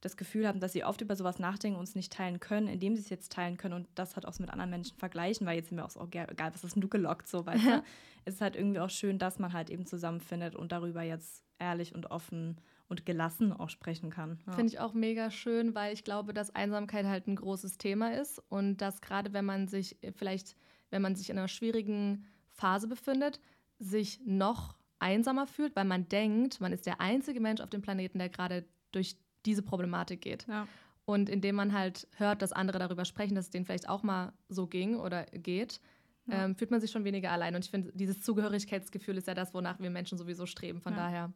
das 0.00 0.16
Gefühl 0.16 0.48
haben, 0.48 0.60
dass 0.60 0.72
sie 0.72 0.84
oft 0.84 1.00
über 1.00 1.14
sowas 1.14 1.38
nachdenken 1.38 1.78
und 1.78 1.84
es 1.84 1.94
nicht 1.94 2.12
teilen 2.12 2.40
können, 2.40 2.66
indem 2.66 2.96
sie 2.96 3.02
es 3.02 3.08
jetzt 3.08 3.32
teilen 3.32 3.56
können 3.56 3.74
und 3.74 3.88
das 3.94 4.16
halt 4.16 4.26
auch 4.26 4.36
mit 4.38 4.50
anderen 4.50 4.70
Menschen 4.70 4.96
vergleichen, 4.96 5.46
weil 5.46 5.56
jetzt 5.56 5.68
sind 5.68 5.78
wir 5.78 5.84
auch 5.84 5.90
so, 5.90 6.00
okay, 6.00 6.26
egal, 6.28 6.52
was 6.52 6.64
ist 6.64 6.74
denn 6.74 6.82
du 6.82 6.88
gelockt, 6.88 7.28
so, 7.28 7.46
weißt 7.46 7.64
du? 7.64 7.82
es 8.24 8.34
ist 8.34 8.40
halt 8.40 8.56
irgendwie 8.56 8.80
auch 8.80 8.90
schön, 8.90 9.18
dass 9.18 9.38
man 9.38 9.52
halt 9.52 9.70
eben 9.70 9.86
zusammenfindet 9.86 10.56
und 10.56 10.72
darüber 10.72 11.02
jetzt 11.02 11.44
ehrlich 11.58 11.94
und 11.94 12.10
offen 12.10 12.60
und 12.88 13.06
gelassen 13.06 13.52
auch 13.52 13.70
sprechen 13.70 14.10
kann. 14.10 14.40
Ja. 14.46 14.52
Finde 14.52 14.72
ich 14.72 14.80
auch 14.80 14.92
mega 14.92 15.30
schön, 15.30 15.74
weil 15.74 15.94
ich 15.94 16.02
glaube, 16.02 16.34
dass 16.34 16.54
Einsamkeit 16.54 17.06
halt 17.06 17.28
ein 17.28 17.36
großes 17.36 17.78
Thema 17.78 18.12
ist 18.12 18.42
und 18.48 18.78
dass 18.78 19.00
gerade 19.00 19.32
wenn 19.32 19.44
man 19.44 19.68
sich 19.68 20.02
äh, 20.02 20.12
vielleicht, 20.12 20.56
wenn 20.90 21.00
man 21.00 21.14
sich 21.14 21.30
in 21.30 21.38
einer 21.38 21.48
schwierigen 21.48 22.26
Phase 22.50 22.88
befindet, 22.88 23.40
sich 23.78 24.20
noch 24.24 24.76
einsamer 25.02 25.46
fühlt, 25.46 25.76
weil 25.76 25.84
man 25.84 26.08
denkt, 26.08 26.60
man 26.60 26.72
ist 26.72 26.86
der 26.86 27.00
einzige 27.00 27.40
Mensch 27.40 27.60
auf 27.60 27.70
dem 27.70 27.82
Planeten, 27.82 28.18
der 28.18 28.28
gerade 28.28 28.64
durch 28.92 29.16
diese 29.44 29.62
Problematik 29.62 30.20
geht. 30.20 30.46
Ja. 30.48 30.66
Und 31.04 31.28
indem 31.28 31.56
man 31.56 31.72
halt 31.72 32.06
hört, 32.16 32.42
dass 32.42 32.52
andere 32.52 32.78
darüber 32.78 33.04
sprechen, 33.04 33.34
dass 33.34 33.46
es 33.46 33.50
denen 33.50 33.64
vielleicht 33.64 33.88
auch 33.88 34.02
mal 34.02 34.32
so 34.48 34.66
ging 34.66 34.96
oder 34.96 35.24
geht, 35.26 35.80
ja. 36.26 36.44
ähm, 36.44 36.54
fühlt 36.54 36.70
man 36.70 36.80
sich 36.80 36.90
schon 36.90 37.04
weniger 37.04 37.32
allein. 37.32 37.54
Und 37.54 37.64
ich 37.64 37.70
finde, 37.70 37.90
dieses 37.94 38.20
Zugehörigkeitsgefühl 38.22 39.16
ist 39.16 39.26
ja 39.26 39.34
das, 39.34 39.52
wonach 39.52 39.80
wir 39.80 39.90
Menschen 39.90 40.16
sowieso 40.16 40.46
streben. 40.46 40.80
Von 40.80 40.92
ja. 40.92 40.98
daher. 40.98 41.32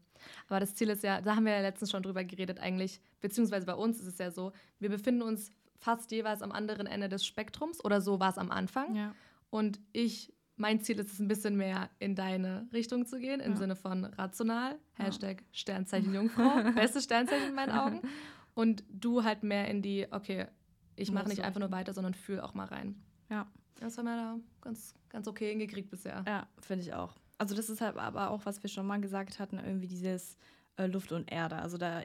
Aber 0.48 0.60
das 0.60 0.74
Ziel 0.76 0.88
ist 0.90 1.02
ja, 1.02 1.20
da 1.20 1.34
haben 1.36 1.44
wir 1.44 1.52
ja 1.52 1.60
letztens 1.60 1.90
schon 1.90 2.02
drüber 2.02 2.24
geredet, 2.24 2.60
eigentlich, 2.60 3.00
beziehungsweise 3.20 3.66
bei 3.66 3.74
uns 3.74 3.98
ist 4.00 4.06
es 4.06 4.18
ja 4.18 4.30
so, 4.30 4.52
wir 4.78 4.88
befinden 4.88 5.22
uns 5.22 5.50
fast 5.78 6.10
jeweils 6.12 6.42
am 6.42 6.52
anderen 6.52 6.86
Ende 6.86 7.08
des 7.08 7.26
Spektrums 7.26 7.84
oder 7.84 8.00
so 8.00 8.20
war 8.20 8.30
es 8.30 8.38
am 8.38 8.50
Anfang. 8.50 8.94
Ja. 8.94 9.14
Und 9.50 9.80
ich 9.92 10.32
mein 10.56 10.80
Ziel 10.80 10.98
ist 10.98 11.12
es, 11.12 11.20
ein 11.20 11.28
bisschen 11.28 11.56
mehr 11.56 11.90
in 11.98 12.14
deine 12.14 12.68
Richtung 12.72 13.06
zu 13.06 13.18
gehen, 13.18 13.40
im 13.40 13.52
ja. 13.52 13.58
Sinne 13.58 13.76
von 13.76 14.04
rational, 14.04 14.78
Hashtag 14.94 15.44
Sternzeichen 15.52 16.14
Jungfrau, 16.14 16.62
bestes 16.74 17.04
Sternzeichen 17.04 17.48
in 17.48 17.54
meinen 17.54 17.72
Augen. 17.72 18.00
Und 18.54 18.84
du 18.88 19.22
halt 19.22 19.42
mehr 19.42 19.68
in 19.68 19.82
die, 19.82 20.06
okay, 20.10 20.46
ich 20.96 21.12
mache 21.12 21.28
nicht 21.28 21.42
einfach 21.42 21.60
nur 21.60 21.70
weiter, 21.70 21.92
sondern 21.92 22.14
fühle 22.14 22.42
auch 22.42 22.54
mal 22.54 22.66
rein. 22.66 22.96
Ja. 23.28 23.46
Das 23.80 23.98
haben 23.98 24.06
wir 24.06 24.16
da 24.16 24.36
ganz, 24.62 24.94
ganz 25.10 25.28
okay 25.28 25.50
hingekriegt 25.50 25.90
bisher. 25.90 26.24
Ja, 26.26 26.46
finde 26.58 26.84
ich 26.84 26.94
auch. 26.94 27.14
Also 27.36 27.54
das 27.54 27.68
ist 27.68 27.82
halt 27.82 27.98
aber 27.98 28.30
auch, 28.30 28.46
was 28.46 28.62
wir 28.62 28.70
schon 28.70 28.86
mal 28.86 28.98
gesagt 28.98 29.38
hatten, 29.38 29.58
irgendwie 29.58 29.86
dieses 29.86 30.38
äh, 30.76 30.86
Luft 30.86 31.12
und 31.12 31.30
Erde. 31.30 31.56
Also 31.56 31.76
da 31.76 32.00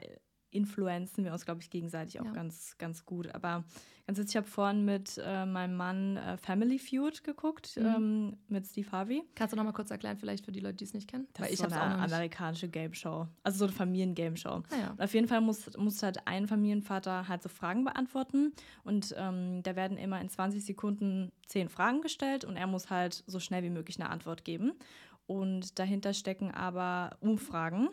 influenzen 0.52 1.24
wir 1.24 1.32
uns, 1.32 1.44
glaube 1.44 1.60
ich, 1.60 1.70
gegenseitig 1.70 2.20
auch 2.20 2.26
ja. 2.26 2.32
ganz, 2.32 2.76
ganz 2.78 3.04
gut. 3.04 3.34
Aber 3.34 3.64
ganz 4.06 4.18
witzig, 4.18 4.34
ich 4.34 4.36
habe 4.36 4.46
vorhin 4.46 4.84
mit 4.84 5.20
äh, 5.24 5.46
meinem 5.46 5.76
Mann 5.76 6.16
äh, 6.16 6.36
Family 6.36 6.78
Feud 6.78 7.24
geguckt, 7.24 7.76
mhm. 7.76 7.86
ähm, 7.86 8.36
mit 8.48 8.66
Steve 8.66 8.90
Harvey. 8.92 9.24
Kannst 9.34 9.52
du 9.52 9.56
noch 9.56 9.64
mal 9.64 9.72
kurz 9.72 9.90
erklären, 9.90 10.16
vielleicht 10.16 10.44
für 10.44 10.52
die 10.52 10.60
Leute, 10.60 10.76
die 10.76 10.84
es 10.84 10.94
nicht 10.94 11.08
kennen? 11.08 11.26
Das 11.32 11.44
Weil 11.44 11.52
ist 11.52 11.60
ich 11.60 11.68
so 11.68 11.74
eine 11.74 11.98
amerikanische 11.98 12.68
Game 12.68 12.94
Show. 12.94 13.26
Also 13.42 13.58
so 13.58 13.64
eine 13.64 13.72
Familiengame 13.72 14.36
Show. 14.36 14.62
Ah, 14.70 14.76
ja. 14.78 14.94
auf 14.98 15.14
jeden 15.14 15.28
Fall 15.28 15.40
muss, 15.40 15.76
muss 15.76 16.02
halt 16.02 16.26
ein 16.26 16.46
Familienvater 16.46 17.28
halt 17.28 17.42
so 17.42 17.48
Fragen 17.48 17.84
beantworten. 17.84 18.52
Und 18.84 19.14
ähm, 19.16 19.62
da 19.62 19.74
werden 19.74 19.96
immer 19.96 20.20
in 20.20 20.28
20 20.28 20.64
Sekunden 20.64 21.32
zehn 21.46 21.68
Fragen 21.68 22.02
gestellt 22.02 22.44
und 22.44 22.56
er 22.56 22.66
muss 22.66 22.90
halt 22.90 23.24
so 23.26 23.40
schnell 23.40 23.62
wie 23.62 23.70
möglich 23.70 24.00
eine 24.00 24.10
Antwort 24.10 24.44
geben. 24.44 24.72
Und 25.26 25.78
dahinter 25.78 26.12
stecken 26.12 26.50
aber 26.50 27.16
Umfragen. 27.20 27.88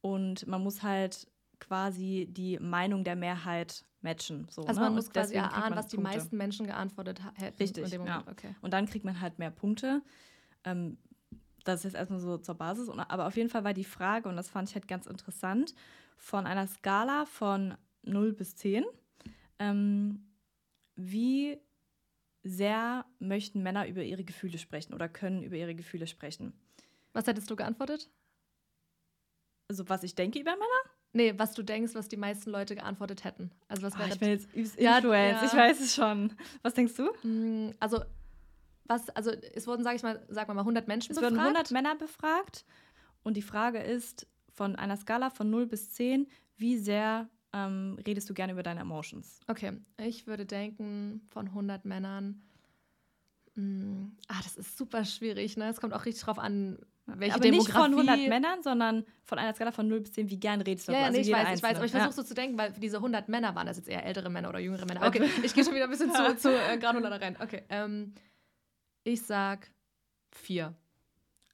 Und 0.00 0.46
man 0.46 0.62
muss 0.62 0.82
halt 0.82 1.26
quasi 1.60 2.28
die 2.30 2.58
Meinung 2.58 3.04
der 3.04 3.16
Mehrheit 3.16 3.84
matchen. 4.00 4.46
So, 4.50 4.64
also 4.64 4.80
man 4.80 4.92
ne? 4.92 4.96
muss 4.96 5.10
quasi 5.10 5.34
erahnen, 5.34 5.76
was 5.76 5.88
die 5.88 5.96
Punkte. 5.96 6.16
meisten 6.16 6.36
Menschen 6.36 6.66
geantwortet 6.66 7.20
hätten. 7.34 7.56
Richtig, 7.56 7.90
ja. 7.90 8.22
Okay. 8.30 8.54
Und 8.60 8.72
dann 8.72 8.86
kriegt 8.86 9.04
man 9.04 9.20
halt 9.20 9.38
mehr 9.38 9.50
Punkte. 9.50 10.02
Ähm, 10.64 10.98
das 11.64 11.80
ist 11.80 11.84
jetzt 11.84 11.94
erstmal 11.94 12.20
so 12.20 12.36
zur 12.38 12.54
Basis. 12.54 12.88
aber 12.90 13.26
auf 13.26 13.36
jeden 13.36 13.48
Fall 13.48 13.64
war 13.64 13.72
die 13.72 13.84
Frage, 13.84 14.28
und 14.28 14.36
das 14.36 14.48
fand 14.48 14.68
ich 14.68 14.74
halt 14.74 14.86
ganz 14.86 15.06
interessant, 15.06 15.74
von 16.16 16.46
einer 16.46 16.66
Skala 16.66 17.24
von 17.24 17.74
0 18.02 18.32
bis 18.32 18.54
10, 18.56 18.84
ähm, 19.58 20.26
wie 20.96 21.58
sehr 22.42 23.06
möchten 23.18 23.62
Männer 23.62 23.88
über 23.88 24.02
ihre 24.02 24.22
Gefühle 24.22 24.58
sprechen 24.58 24.92
oder 24.92 25.08
können 25.08 25.42
über 25.42 25.56
ihre 25.56 25.74
Gefühle 25.74 26.06
sprechen. 26.06 26.52
Was 27.14 27.26
hättest 27.26 27.50
du 27.50 27.56
geantwortet? 27.56 28.10
Also 29.68 29.88
was 29.88 30.02
ich 30.02 30.14
denke 30.14 30.38
über 30.38 30.52
Männer? 30.52 30.94
Nee, 31.14 31.32
was 31.36 31.54
du 31.54 31.62
denkst, 31.62 31.94
was 31.94 32.08
die 32.08 32.16
meisten 32.16 32.50
Leute 32.50 32.74
geantwortet 32.74 33.22
hätten. 33.22 33.52
Also 33.68 33.82
was 33.82 33.94
oh, 33.94 34.04
ich 34.06 34.18
bin 34.18 34.30
jetzt 34.30 34.52
übelst 34.52 34.78
ja, 34.80 34.96
Influence, 34.96 35.40
ja. 35.40 35.46
ich 35.46 35.54
weiß 35.54 35.80
es 35.80 35.94
schon. 35.94 36.32
Was 36.62 36.74
denkst 36.74 36.94
du? 36.96 37.04
Mm, 37.26 37.72
also, 37.78 38.02
was, 38.86 39.08
also 39.10 39.30
es 39.30 39.68
wurden, 39.68 39.84
sag 39.84 39.94
ich 39.94 40.02
mal, 40.02 40.20
sag 40.28 40.48
mal 40.48 40.58
100 40.58 40.88
Menschen 40.88 41.12
es 41.12 41.16
befragt. 41.16 41.32
Es 41.32 41.38
wurden 41.38 41.56
100 41.56 41.70
Männer 41.70 41.94
befragt 41.94 42.64
und 43.22 43.36
die 43.36 43.42
Frage 43.42 43.78
ist 43.78 44.26
von 44.52 44.74
einer 44.74 44.96
Skala 44.96 45.30
von 45.30 45.48
0 45.50 45.66
bis 45.66 45.92
10, 45.92 46.26
wie 46.56 46.78
sehr 46.78 47.28
ähm, 47.52 47.96
redest 48.04 48.28
du 48.28 48.34
gerne 48.34 48.52
über 48.52 48.64
deine 48.64 48.80
Emotions? 48.80 49.38
Okay, 49.46 49.72
ich 49.98 50.26
würde 50.26 50.44
denken, 50.44 51.22
von 51.30 51.46
100 51.46 51.84
Männern, 51.84 52.42
mh, 53.54 53.62
mm, 53.62 54.16
ah, 54.26 54.40
das 54.42 54.56
ist 54.56 54.76
super 54.76 55.04
schwierig, 55.04 55.56
ne? 55.56 55.68
Es 55.68 55.80
kommt 55.80 55.94
auch 55.94 56.04
richtig 56.06 56.24
drauf 56.24 56.40
an, 56.40 56.78
welche 57.06 57.34
aber 57.34 57.50
nicht 57.50 57.70
von 57.70 57.92
100 57.92 58.28
Männern, 58.28 58.62
sondern 58.62 59.04
von 59.24 59.38
einer 59.38 59.54
Skala 59.54 59.72
von 59.72 59.88
0 59.88 60.00
bis 60.00 60.12
10, 60.12 60.30
wie 60.30 60.38
gern 60.38 60.62
redest 60.62 60.88
du 60.88 60.92
ja, 60.92 61.00
ja, 61.00 61.04
also 61.06 61.16
nee, 61.16 61.22
ich 61.22 61.32
weiß, 61.32 61.38
Einzelne. 61.38 61.56
ich 61.56 61.62
weiß, 61.62 61.76
aber 61.76 61.84
ich 61.84 61.92
versuche 61.92 62.12
so 62.12 62.22
zu 62.22 62.34
denken, 62.34 62.56
weil 62.56 62.72
diese 62.72 62.96
100 62.96 63.28
Männer 63.28 63.54
waren 63.54 63.66
das 63.66 63.76
jetzt 63.76 63.88
eher 63.88 64.04
ältere 64.06 64.30
Männer 64.30 64.48
oder 64.48 64.58
jüngere 64.58 64.86
Männer. 64.86 65.06
Okay, 65.06 65.28
ich 65.42 65.52
gehe 65.52 65.64
schon 65.64 65.74
wieder 65.74 65.84
ein 65.84 65.90
bisschen 65.90 66.12
zu, 66.12 66.36
zu 66.36 66.48
äh, 66.50 66.78
granularer 66.78 67.20
rein. 67.20 67.36
Okay, 67.40 67.62
ähm, 67.68 68.14
ich 69.02 69.22
sag 69.22 69.70
4. 70.32 70.74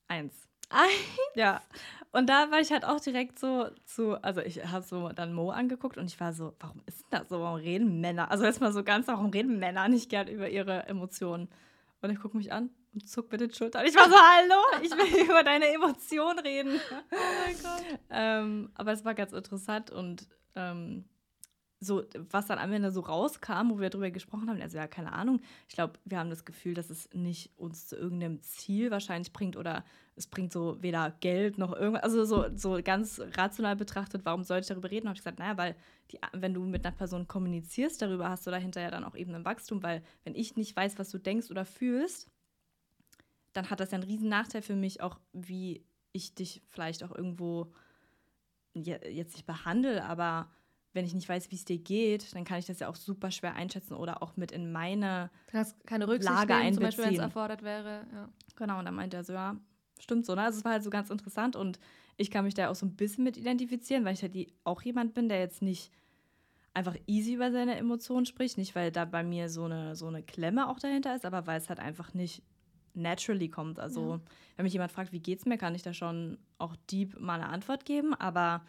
Eins. 0.07 0.49
Eins? 0.69 0.92
Ja. 1.35 1.62
Und 2.12 2.28
da 2.28 2.50
war 2.50 2.61
ich 2.61 2.71
halt 2.71 2.85
auch 2.85 3.00
direkt 3.00 3.38
so 3.38 3.69
zu, 3.85 4.23
also 4.23 4.40
ich 4.40 4.64
habe 4.66 4.85
so 4.85 5.09
dann 5.11 5.33
Mo 5.33 5.50
angeguckt 5.50 5.97
und 5.97 6.07
ich 6.07 6.19
war 6.21 6.33
so, 6.33 6.54
warum 6.61 6.83
ist 6.87 7.02
denn 7.02 7.21
das 7.21 7.28
so? 7.28 7.40
Warum 7.40 7.59
reden 7.59 8.00
Männer? 8.00 8.30
Also 8.30 8.45
erstmal 8.45 8.73
so 8.73 8.85
ganz, 8.85 9.09
warum 9.09 9.30
reden 9.30 9.59
Männer 9.59 9.88
nicht 9.88 10.11
gern 10.11 10.28
über 10.28 10.49
ihre 10.49 10.87
Emotionen? 10.87 11.49
Und 12.02 12.11
ich 12.11 12.21
gucke 12.21 12.37
mich 12.37 12.52
an 12.52 12.71
und 12.92 13.09
zuck 13.09 13.30
mit 13.30 13.40
den 13.40 13.52
Schultern. 13.52 13.87
Ich 13.87 13.94
war 13.94 14.09
so, 14.09 14.16
hallo, 14.16 14.85
ich 14.85 14.90
will 14.90 15.25
über 15.30 15.42
deine 15.42 15.68
Emotionen 15.68 16.38
reden. 16.40 16.80
Oh 17.11 17.16
mein 17.44 17.56
Gott. 17.62 18.00
Ähm, 18.11 18.70
aber 18.75 18.92
es 18.92 19.04
war 19.04 19.14
ganz 19.14 19.32
interessant 19.32 19.90
und 19.90 20.28
ähm, 20.54 21.04
so, 21.82 22.04
was 22.30 22.47
dann 22.47 22.59
am 22.59 22.73
Ende 22.73 22.90
so 22.90 23.00
rauskam, 23.00 23.70
wo 23.70 23.80
wir 23.80 23.88
darüber 23.88 24.11
gesprochen 24.11 24.50
haben, 24.50 24.61
also 24.61 24.76
ja, 24.76 24.87
keine 24.87 25.12
Ahnung. 25.12 25.40
Ich 25.66 25.75
glaube, 25.75 25.94
wir 26.04 26.18
haben 26.18 26.28
das 26.28 26.44
Gefühl, 26.44 26.75
dass 26.75 26.90
es 26.90 27.09
nicht 27.14 27.52
uns 27.56 27.88
zu 27.88 27.97
irgendeinem 27.97 28.42
Ziel 28.42 28.90
wahrscheinlich 28.90 29.32
bringt 29.32 29.56
oder 29.56 29.82
es 30.14 30.26
bringt 30.26 30.52
so 30.52 30.76
weder 30.82 31.11
Geld 31.20 31.56
noch 31.56 31.75
irgendwas, 31.75 32.02
also 32.02 32.25
so, 32.26 32.44
so 32.54 32.78
ganz 32.85 33.23
rational 33.35 33.76
betrachtet, 33.76 34.26
warum 34.26 34.44
sollte 34.44 34.64
ich 34.64 34.68
darüber 34.68 34.90
reden? 34.90 35.06
Und 35.06 35.11
habe 35.11 35.16
ich 35.16 35.25
gesagt, 35.25 35.38
naja, 35.38 35.56
weil 35.56 35.75
die, 36.11 36.18
wenn 36.35 36.52
du 36.52 36.61
mit 36.64 36.85
einer 36.85 36.94
Person 36.94 37.26
kommunizierst 37.26 38.02
darüber, 38.02 38.28
hast 38.28 38.47
du 38.47 38.50
dahinter 38.50 38.82
ja 38.82 38.90
dann 38.90 39.04
auch 39.04 39.16
eben 39.16 39.35
ein 39.35 39.47
Wachstum, 39.47 39.82
weil 39.82 40.02
wenn 40.25 40.35
ich 40.35 40.56
nicht 40.56 40.76
weiß, 40.76 40.99
was 40.99 41.09
du 41.09 41.16
denkst 41.16 41.50
oder 41.50 41.64
fühlst, 41.64 42.28
dann 43.52 43.71
hat 43.71 43.80
das 43.80 43.90
ja 43.90 43.97
einen 43.97 44.09
riesen 44.09 44.28
Nachteil 44.28 44.62
für 44.62 44.76
mich, 44.76 45.00
auch 45.00 45.19
wie 45.33 45.85
ich 46.12 46.35
dich 46.35 46.62
vielleicht 46.69 47.02
auch 47.02 47.14
irgendwo 47.14 47.73
jetzt 48.75 49.35
nicht 49.35 49.47
behandle, 49.47 50.04
aber 50.04 50.50
wenn 50.92 51.04
ich 51.04 51.14
nicht 51.14 51.28
weiß, 51.28 51.50
wie 51.50 51.57
es 51.57 51.64
dir 51.64 51.78
geht, 51.78 52.35
dann 52.35 52.45
kann 52.45 52.59
ich 52.59 52.66
das 52.66 52.80
ja 52.80 52.88
auch 52.88 52.97
super 52.97 53.30
schwer 53.30 53.54
einschätzen 53.54 53.95
oder 53.95 54.23
auch 54.23 54.37
mit 54.37 54.50
in 54.52 54.73
meine 54.73 55.30
keine 55.87 56.09
Rücksicht 56.09 56.33
Lage 56.33 56.54
nehmen, 56.57 56.75
zum 56.75 56.83
Beispiel, 56.83 57.04
wenn 57.04 57.14
es 57.14 57.21
erfordert 57.21 57.62
wäre. 57.62 58.07
Ja. 58.12 58.28
Genau, 58.57 58.78
und 58.78 58.85
dann 58.87 58.95
meinte 58.95 59.16
er 59.16 59.25
so, 59.25 59.33
ja, 59.33 59.57
stimmt 60.00 60.26
so. 60.26 60.35
Ne? 60.35 60.42
Also 60.42 60.59
es 60.59 60.64
war 60.64 60.73
halt 60.73 60.83
so 60.83 60.90
ganz 60.90 61.11
interessant 61.11 61.54
und 61.54 61.78
ich 62.16 62.30
kann 62.30 62.45
mich 62.45 62.54
da 62.54 62.71
auch 62.71 62.75
so 62.75 62.87
ein 62.87 62.97
bisschen 62.97 63.25
mit 63.25 63.37
identifizieren, 63.37 64.04
weil 64.04 64.14
ich 64.14 64.23
halt 64.23 64.35
die, 64.35 64.52
auch 64.64 64.83
jemand 64.83 65.14
bin, 65.14 65.28
der 65.28 65.38
jetzt 65.38 65.62
nicht 65.62 65.92
einfach 66.75 66.97
easy 67.07 67.35
über 67.35 67.52
seine 67.52 67.76
Emotionen 67.76 68.26
spricht. 68.26 68.59
Nicht, 68.59 68.75
weil 68.75 68.90
da 68.90 69.04
bei 69.04 69.23
mir 69.23 69.49
so 69.49 69.64
eine, 69.64 69.97
so 69.97 70.07
eine 70.07 70.23
Klemme 70.23 70.69
auch 70.69 70.78
dahinter 70.78 71.14
ist, 71.14 71.25
aber 71.25 71.47
weil 71.47 71.59
es 71.59 71.69
halt 71.69 71.80
einfach 71.80 72.14
nicht 72.14 72.42
naturally 73.00 73.49
kommt. 73.49 73.78
Also, 73.78 74.14
ja. 74.14 74.21
wenn 74.57 74.64
mich 74.64 74.73
jemand 74.73 74.92
fragt, 74.92 75.12
wie 75.12 75.21
geht's 75.21 75.47
mir, 75.47 75.59
kann 75.59 75.75
ich 75.75 75.83
da 75.83 75.92
schon 75.92 76.38
auch 76.59 76.76
deep 76.90 77.19
mal 77.19 77.35
eine 77.35 77.49
Antwort 77.49 77.85
geben, 77.85 78.14
aber 78.14 78.62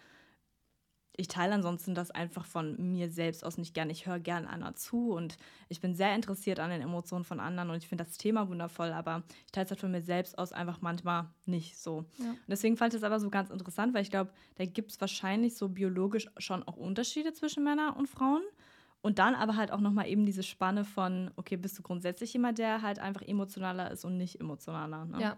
ich 1.17 1.27
teile 1.27 1.53
ansonsten 1.53 1.93
das 1.93 2.11
einfach 2.11 2.45
von 2.45 2.91
mir 2.91 3.09
selbst 3.09 3.45
aus 3.45 3.57
nicht 3.57 3.73
gern. 3.73 3.89
Ich 3.89 4.05
höre 4.05 4.19
gern 4.19 4.45
anderen 4.45 4.75
zu 4.75 5.11
und 5.11 5.37
ich 5.69 5.81
bin 5.81 5.93
sehr 5.93 6.15
interessiert 6.15 6.59
an 6.59 6.69
den 6.69 6.81
Emotionen 6.81 7.25
von 7.25 7.39
anderen 7.39 7.69
und 7.69 7.77
ich 7.77 7.87
finde 7.87 8.03
das 8.03 8.17
Thema 8.17 8.47
wundervoll, 8.47 8.91
aber 8.91 9.23
ich 9.45 9.51
teile 9.51 9.65
es 9.65 9.71
halt 9.71 9.79
von 9.79 9.91
mir 9.91 10.01
selbst 10.01 10.37
aus 10.37 10.53
einfach 10.53 10.81
manchmal 10.81 11.27
nicht 11.45 11.77
so. 11.77 12.05
Ja. 12.17 12.29
Und 12.29 12.47
deswegen 12.47 12.77
fand 12.77 12.93
ich 12.93 12.99
es 12.99 13.03
aber 13.03 13.19
so 13.19 13.29
ganz 13.29 13.49
interessant, 13.49 13.93
weil 13.93 14.03
ich 14.03 14.09
glaube, 14.09 14.31
da 14.55 14.65
gibt 14.65 14.91
es 14.91 15.01
wahrscheinlich 15.01 15.55
so 15.55 15.69
biologisch 15.69 16.27
schon 16.37 16.63
auch 16.63 16.77
Unterschiede 16.77 17.33
zwischen 17.33 17.63
Männern 17.63 17.93
und 17.93 18.07
Frauen. 18.07 18.41
Und 19.01 19.17
dann 19.17 19.33
aber 19.33 19.55
halt 19.55 19.71
auch 19.71 19.79
nochmal 19.79 20.07
eben 20.07 20.25
diese 20.25 20.43
Spanne 20.43 20.85
von, 20.85 21.31
okay, 21.35 21.57
bist 21.57 21.77
du 21.77 21.81
grundsätzlich 21.81 22.33
jemand, 22.33 22.59
der 22.59 22.81
halt 22.81 22.99
einfach 22.99 23.23
emotionaler 23.23 23.89
ist 23.89 24.05
und 24.05 24.17
nicht 24.17 24.39
emotionaler. 24.39 25.05
Ne? 25.05 25.21
Ja. 25.21 25.37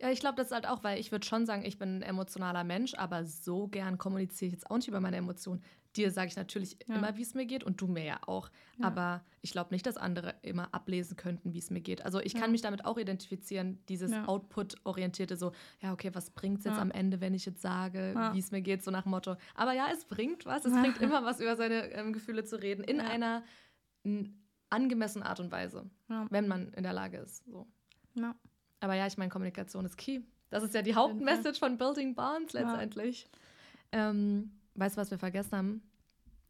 Ja, 0.00 0.10
ich 0.10 0.20
glaube, 0.20 0.36
das 0.36 0.46
ist 0.46 0.52
halt 0.54 0.66
auch, 0.66 0.82
weil 0.82 0.98
ich 0.98 1.12
würde 1.12 1.26
schon 1.26 1.44
sagen, 1.44 1.62
ich 1.64 1.78
bin 1.78 1.98
ein 1.98 2.02
emotionaler 2.02 2.64
Mensch, 2.64 2.94
aber 2.94 3.24
so 3.26 3.68
gern 3.68 3.98
kommuniziere 3.98 4.46
ich 4.46 4.52
jetzt 4.54 4.70
auch 4.70 4.76
nicht 4.76 4.88
über 4.88 5.00
meine 5.00 5.16
Emotionen. 5.18 5.62
Dir 5.96 6.10
sage 6.10 6.28
ich 6.28 6.36
natürlich 6.36 6.78
Ja. 6.86 6.94
immer, 6.94 7.16
wie 7.16 7.22
es 7.22 7.34
mir 7.34 7.44
geht 7.46 7.64
und 7.64 7.80
du 7.80 7.86
mir 7.86 8.04
ja 8.04 8.20
auch. 8.26 8.48
Ja. 8.78 8.86
Aber 8.86 9.24
ich 9.42 9.50
glaube 9.50 9.74
nicht, 9.74 9.84
dass 9.86 9.96
andere 9.98 10.36
immer 10.42 10.72
ablesen 10.72 11.16
könnten, 11.16 11.52
wie 11.52 11.58
es 11.58 11.68
mir 11.70 11.80
geht. 11.80 12.02
Also 12.04 12.20
ich 12.20 12.32
Ja. 12.32 12.40
kann 12.40 12.52
mich 12.52 12.62
damit 12.62 12.84
auch 12.84 12.96
identifizieren, 12.96 13.78
dieses. 13.88 14.10
Output-orientierte, 14.12 15.36
so, 15.36 15.52
ja, 15.80 15.92
okay, 15.92 16.10
was 16.14 16.30
bringt 16.30 16.60
es 16.60 16.64
jetzt 16.64 16.78
am 16.78 16.90
Ende, 16.92 17.20
wenn 17.20 17.34
ich 17.34 17.44
jetzt 17.44 17.60
sage, 17.60 18.14
wie 18.32 18.38
es 18.38 18.52
mir 18.52 18.62
geht, 18.62 18.82
so 18.82 18.90
nach 18.90 19.02
dem 19.02 19.10
Motto. 19.10 19.36
Aber 19.54 19.72
ja, 19.72 19.88
es 19.92 20.04
bringt 20.06 20.46
was. 20.46 20.64
Es 20.64 20.72
bringt 20.72 20.98
immer 21.02 21.24
was, 21.24 21.40
über 21.40 21.56
seine 21.56 21.90
ähm, 21.92 22.12
Gefühle 22.12 22.44
zu 22.44 22.56
reden, 22.62 22.84
in 22.84 23.00
einer 23.00 23.42
angemessenen 24.70 25.26
Art 25.26 25.40
und 25.40 25.50
Weise, 25.50 25.90
wenn 26.30 26.48
man 26.48 26.72
in 26.72 26.84
der 26.84 26.92
Lage 26.92 27.18
ist. 27.18 27.44
So. 27.46 27.66
Ja. 28.14 28.34
Aber 28.80 28.94
ja, 28.94 29.06
ich 29.06 29.16
meine, 29.18 29.30
Kommunikation 29.30 29.84
ist 29.84 29.96
key. 29.96 30.20
Das 30.50 30.62
ist 30.62 30.74
ja 30.74 30.82
die. 30.82 30.94
Hauptmessage 30.94 31.58
von 31.58 31.76
Building 31.78 32.14
Bonds 32.14 32.52
Ja. 32.54 32.60
letztendlich. 32.62 33.26
Ähm, 33.92 34.50
weißt 34.74 34.96
du, 34.96 35.00
was 35.00 35.10
wir 35.10 35.18
vergessen 35.18 35.56
haben? 35.56 35.82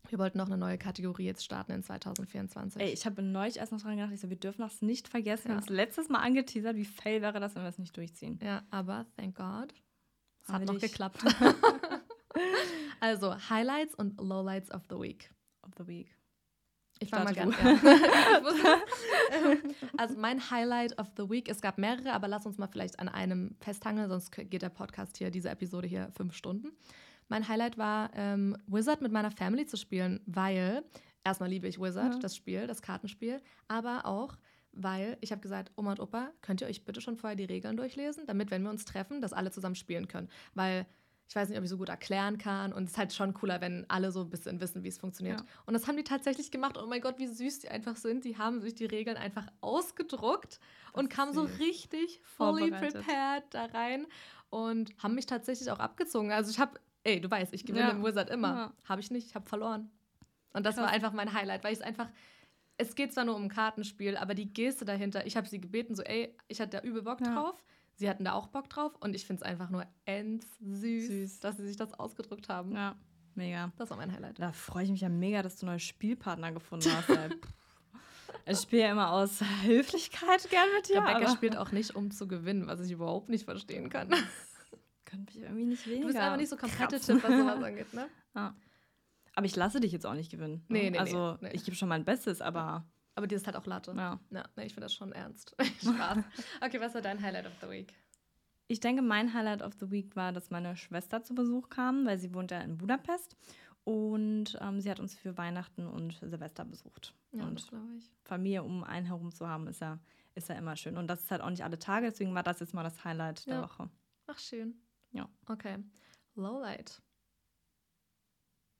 Wir 0.08 0.18
wollten 0.18 0.38
noch 0.38 0.46
eine 0.46 0.56
neue 0.56 0.78
Kategorie 0.78 1.24
jetzt 1.26 1.44
starten 1.44 1.72
in 1.72 1.82
2024. 1.82 2.80
Ey, 2.80 2.90
ich 2.92 3.04
habe 3.06 3.22
neulich 3.22 3.58
erst 3.58 3.70
noch 3.72 3.80
dran 3.82 3.96
gedacht, 3.96 4.12
ich 4.12 4.20
so, 4.20 4.30
wir 4.30 4.36
dürfen 4.38 4.62
das 4.62 4.80
nicht 4.82 5.08
vergessen. 5.08 5.44
Wir 5.44 5.50
Ja. 5.50 5.56
haben 5.56 5.64
es 5.64 5.68
letztes 5.68 6.08
Mal 6.08 6.20
angeteasert. 6.20 6.76
Wie 6.76 6.84
fail 6.86 7.20
wäre 7.22 7.38
das, 7.38 7.54
wenn 7.54 7.62
wir 7.62 7.68
es 7.68 7.78
nicht 7.78 7.96
durchziehen? 7.96 8.38
ja, 8.42 8.62
aber 8.70 9.06
thank 9.16 9.36
God. 9.36 9.74
Es 10.42 10.48
hat 10.48 10.64
noch 10.64 10.78
geklappt. 10.78 11.22
also, 13.00 13.34
Highlights 13.50 13.94
und 13.94 14.18
Lowlights 14.20 14.70
of 14.72 14.82
the 14.88 14.96
Week. 14.98 15.30
Of 15.62 15.72
the 15.78 15.86
week. 15.86 16.16
Ich 17.02 17.08
fange 17.10 17.24
mal 17.24 17.34
ganz 17.34 17.54
ja. 17.62 17.78
Also 19.96 20.18
mein 20.18 20.50
Highlight 20.50 20.98
of 20.98 21.08
the 21.16 21.28
Week, 21.28 21.48
es 21.48 21.60
gab 21.60 21.78
mehrere, 21.78 22.12
aber 22.12 22.28
lass 22.28 22.46
uns 22.46 22.58
mal 22.58 22.68
vielleicht 22.68 22.98
an 22.98 23.08
einem 23.08 23.56
festhangeln, 23.60 24.08
sonst 24.08 24.30
geht 24.32 24.62
der 24.62 24.68
Podcast 24.68 25.16
hier, 25.16 25.30
diese 25.30 25.48
Episode 25.50 25.88
hier 25.88 26.10
fünf 26.16 26.34
Stunden. 26.34 26.72
Mein 27.28 27.48
Highlight 27.48 27.78
war, 27.78 28.10
ähm, 28.14 28.56
Wizard 28.66 29.00
mit 29.02 29.12
meiner 29.12 29.30
Family 29.30 29.64
zu 29.66 29.76
spielen, 29.76 30.20
weil 30.26 30.82
erstmal 31.24 31.48
liebe 31.48 31.68
ich 31.68 31.80
Wizard, 31.80 32.14
Ja. 32.14 32.18
das 32.20 32.36
Spiel, 32.36 32.66
das 32.66 32.82
Kartenspiel, 32.82 33.40
aber 33.68 34.04
auch, 34.04 34.36
weil 34.72 35.16
ich 35.20 35.32
habe 35.32 35.40
gesagt, 35.40 35.72
Oma 35.76 35.92
und 35.92 36.00
Opa, 36.00 36.30
könnt 36.42 36.60
ihr 36.60 36.66
euch 36.66 36.84
bitte 36.84 37.00
schon 37.00 37.16
vorher 37.16 37.36
die 37.36 37.44
Regeln 37.44 37.76
durchlesen, 37.76 38.24
damit, 38.26 38.50
wenn 38.50 38.62
wir 38.62 38.70
uns 38.70 38.84
treffen, 38.84 39.20
das 39.20 39.32
alle 39.32 39.50
zusammen 39.50 39.74
spielen 39.74 40.06
können. 40.06 40.28
Weil 40.54 40.86
ich 41.30 41.36
weiß 41.36 41.48
nicht, 41.48 41.56
ob 41.58 41.62
ich 41.62 41.70
so 41.70 41.78
gut 41.78 41.88
erklären 41.88 42.38
kann 42.38 42.72
und 42.72 42.82
es 42.84 42.90
ist 42.90 42.98
halt 42.98 43.12
schon 43.12 43.32
cooler, 43.34 43.60
wenn 43.60 43.88
alle 43.88 44.10
so 44.10 44.22
ein 44.22 44.30
bisschen 44.30 44.60
wissen, 44.60 44.82
wie 44.82 44.88
es 44.88 44.98
funktioniert. 44.98 45.38
Ja. 45.40 45.46
Und 45.64 45.74
das 45.74 45.86
haben 45.86 45.96
die 45.96 46.02
tatsächlich 46.02 46.50
gemacht. 46.50 46.76
Oh 46.76 46.86
mein 46.88 47.00
Gott, 47.00 47.20
wie 47.20 47.28
süß 47.28 47.60
die 47.60 47.68
einfach 47.68 47.94
sind. 47.94 48.24
Die 48.24 48.36
haben 48.36 48.60
sich 48.60 48.74
die 48.74 48.84
Regeln 48.86 49.16
einfach 49.16 49.46
ausgedruckt 49.60 50.58
und 50.92 51.04
ist 51.04 51.10
kamen 51.16 51.32
so 51.32 51.42
richtig 51.60 52.20
fully 52.24 52.72
prepared 52.72 53.44
da 53.50 53.66
rein 53.66 54.06
und 54.50 54.90
haben 55.00 55.14
mich 55.14 55.26
tatsächlich 55.26 55.70
auch 55.70 55.78
abgezogen. 55.78 56.32
Also 56.32 56.50
ich 56.50 56.58
habe, 56.58 56.80
ey, 57.04 57.20
du 57.20 57.30
weißt, 57.30 57.54
ich 57.54 57.64
gewinne 57.64 57.84
Ja. 57.86 57.90
im 57.90 58.04
Wizard 58.04 58.28
immer. 58.28 58.48
Ja. 58.48 58.72
Habe 58.88 59.00
ich 59.00 59.12
nicht, 59.12 59.28
ich 59.28 59.36
habe 59.36 59.48
verloren. 59.48 59.88
Und 60.52 60.66
das 60.66 60.78
war 60.78 60.86
Krass. 60.86 60.94
einfach 60.96 61.12
mein 61.12 61.32
Highlight, 61.32 61.62
weil 61.62 61.72
ich 61.72 61.78
es 61.78 61.84
einfach, 61.84 62.08
es 62.76 62.96
geht 62.96 63.12
zwar 63.14 63.24
nur 63.24 63.36
um 63.36 63.44
ein 63.44 63.48
Kartenspiel, 63.48 64.16
aber 64.16 64.34
die 64.34 64.52
Geste 64.52 64.84
dahinter, 64.84 65.24
ich 65.26 65.36
habe 65.36 65.46
sie 65.46 65.60
gebeten, 65.60 65.94
so, 65.94 66.02
ey, 66.02 66.36
ich 66.48 66.60
hatte 66.60 66.78
da 66.78 66.82
übel 66.82 67.02
Bock 67.02 67.20
Ja. 67.20 67.32
drauf. 67.32 67.62
Sie 68.00 68.08
hatten 68.08 68.24
da 68.24 68.32
auch 68.32 68.46
Bock 68.46 68.70
drauf 68.70 68.96
und 69.00 69.14
ich 69.14 69.26
finde 69.26 69.42
es 69.42 69.46
einfach 69.46 69.68
nur 69.68 69.84
endsüß, 70.06 71.06
Süß. 71.06 71.40
dass 71.40 71.58
sie 71.58 71.66
sich 71.66 71.76
das 71.76 71.92
ausgedrückt 71.92 72.48
haben. 72.48 72.72
Ja, 72.72 72.96
mega. 73.34 73.72
Das 73.76 73.90
war 73.90 73.98
mein 73.98 74.10
Highlight. 74.10 74.38
Da 74.38 74.52
freue 74.52 74.84
ich 74.84 74.90
mich 74.90 75.02
ja 75.02 75.10
mega, 75.10 75.42
dass 75.42 75.58
du 75.58 75.66
neue 75.66 75.80
Spielpartner 75.80 76.50
gefunden 76.50 76.88
hast. 76.90 77.10
ich 78.46 78.58
spiele 78.58 78.84
ja 78.84 78.92
immer 78.92 79.12
aus 79.12 79.42
Höflichkeit 79.64 80.48
gern 80.48 80.68
mit 80.74 80.88
dir. 80.88 81.04
Rebecca 81.04 81.30
spielt 81.30 81.58
auch 81.58 81.72
nicht, 81.72 81.94
um 81.94 82.10
zu 82.10 82.26
gewinnen, 82.26 82.68
was 82.68 82.80
ich 82.80 82.90
überhaupt 82.90 83.28
nicht 83.28 83.44
verstehen 83.44 83.90
kann. 83.90 84.08
könnte 85.04 85.34
mich 85.34 85.42
irgendwie 85.42 85.66
nicht 85.66 85.86
weniger. 85.86 86.00
Du 86.00 86.06
bist 86.06 86.18
einfach 86.18 86.36
nicht 86.38 86.48
so 86.48 86.56
competitive, 86.56 87.22
was 87.22 87.30
sowas 87.30 87.62
angeht, 87.62 87.92
ne? 87.92 88.08
Aber 88.32 89.44
ich 89.44 89.56
lasse 89.56 89.78
dich 89.80 89.92
jetzt 89.92 90.06
auch 90.06 90.14
nicht 90.14 90.30
gewinnen. 90.30 90.64
ne? 90.68 90.78
Nee, 90.78 90.82
nee, 90.84 90.90
nee, 90.92 90.98
Also 90.98 91.36
nee. 91.42 91.50
ich 91.52 91.64
gebe 91.66 91.76
schon 91.76 91.90
mein 91.90 92.06
Bestes, 92.06 92.40
aber 92.40 92.86
Aber 93.20 93.26
dir 93.26 93.36
ist 93.36 93.44
halt 93.46 93.54
auch 93.56 93.66
Latte. 93.66 93.92
ja. 93.94 94.18
Ja, 94.30 94.48
nee, 94.56 94.64
ich 94.64 94.72
finde 94.72 94.86
das 94.86 94.94
schon 94.94 95.12
ernst. 95.12 95.54
Spaß. 95.82 96.24
Okay, 96.62 96.80
was 96.80 96.94
war 96.94 97.02
dein 97.02 97.20
Highlight 97.20 97.44
of 97.44 97.52
the 97.60 97.68
Week? 97.68 97.92
Ich 98.66 98.80
denke, 98.80 99.02
mein 99.02 99.34
Highlight 99.34 99.60
of 99.60 99.74
the 99.78 99.90
Week 99.90 100.16
war, 100.16 100.32
dass 100.32 100.48
meine 100.48 100.74
Schwester 100.74 101.22
zu 101.22 101.34
Besuch 101.34 101.68
kam, 101.68 102.06
weil 102.06 102.18
sie 102.18 102.32
wohnt 102.32 102.50
ja 102.50 102.60
in 102.62 102.78
Budapest. 102.78 103.36
Und 103.84 104.56
ähm, 104.62 104.80
sie 104.80 104.90
hat 104.90 105.00
uns 105.00 105.14
für 105.14 105.36
Weihnachten 105.36 105.86
und 105.86 106.14
Silvester 106.22 106.64
besucht. 106.64 107.14
Ja, 107.32 107.44
und 107.44 107.60
das 107.60 107.66
glaube 107.68 107.84
ich. 107.98 108.10
Familie 108.24 108.62
um 108.62 108.82
einen 108.82 109.04
herum 109.04 109.32
zu 109.32 109.46
haben, 109.46 109.66
ist 109.66 109.82
ja, 109.82 109.98
ist 110.34 110.48
ja 110.48 110.54
immer 110.54 110.76
schön. 110.76 110.96
Und 110.96 111.08
das 111.08 111.20
ist 111.24 111.30
halt 111.30 111.42
auch 111.42 111.50
nicht 111.50 111.62
alle 111.62 111.78
Tage, 111.78 112.08
deswegen 112.08 112.34
war 112.34 112.42
das 112.42 112.60
jetzt 112.60 112.72
mal 112.72 112.84
das 112.84 113.04
Highlight 113.04 113.46
der 113.46 113.56
Ja. 113.56 113.62
Woche. 113.64 113.90
Ach, 114.28 114.38
schön. 114.38 114.80
Ja. 115.12 115.28
Okay. 115.46 115.76
Lowlight. 116.36 117.02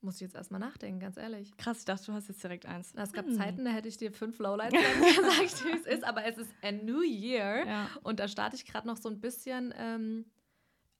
Muss 0.02 0.14
ich 0.14 0.20
jetzt 0.22 0.34
erstmal 0.34 0.60
nachdenken, 0.60 0.98
ganz 0.98 1.18
ehrlich. 1.18 1.54
Krass, 1.58 1.80
ich 1.80 1.84
dachte, 1.84 2.06
du 2.06 2.12
hast 2.14 2.28
jetzt 2.28 2.42
direkt 2.42 2.64
eins. 2.64 2.92
Na, 2.94 3.02
Es 3.02 3.12
gab 3.12 3.26
Hm. 3.26 3.34
Zeiten, 3.34 3.64
da 3.66 3.70
hätte 3.70 3.88
ich 3.88 3.98
dir 3.98 4.10
fünf 4.12 4.38
Lowlights 4.38 4.72
gesagt, 5.16 5.64
wie 5.66 5.76
es 5.76 5.86
ist, 5.86 6.04
aber 6.04 6.24
es 6.24 6.38
ist 6.38 6.50
a 6.62 6.72
new 6.72 7.02
year. 7.02 7.66
Ja. 7.66 7.90
Und 8.02 8.18
da 8.18 8.26
starte 8.26 8.56
ich 8.56 8.64
gerade 8.64 8.86
noch 8.86 8.96
so 8.96 9.10
ein 9.10 9.20
bisschen 9.20 9.74
ähm, 9.76 10.24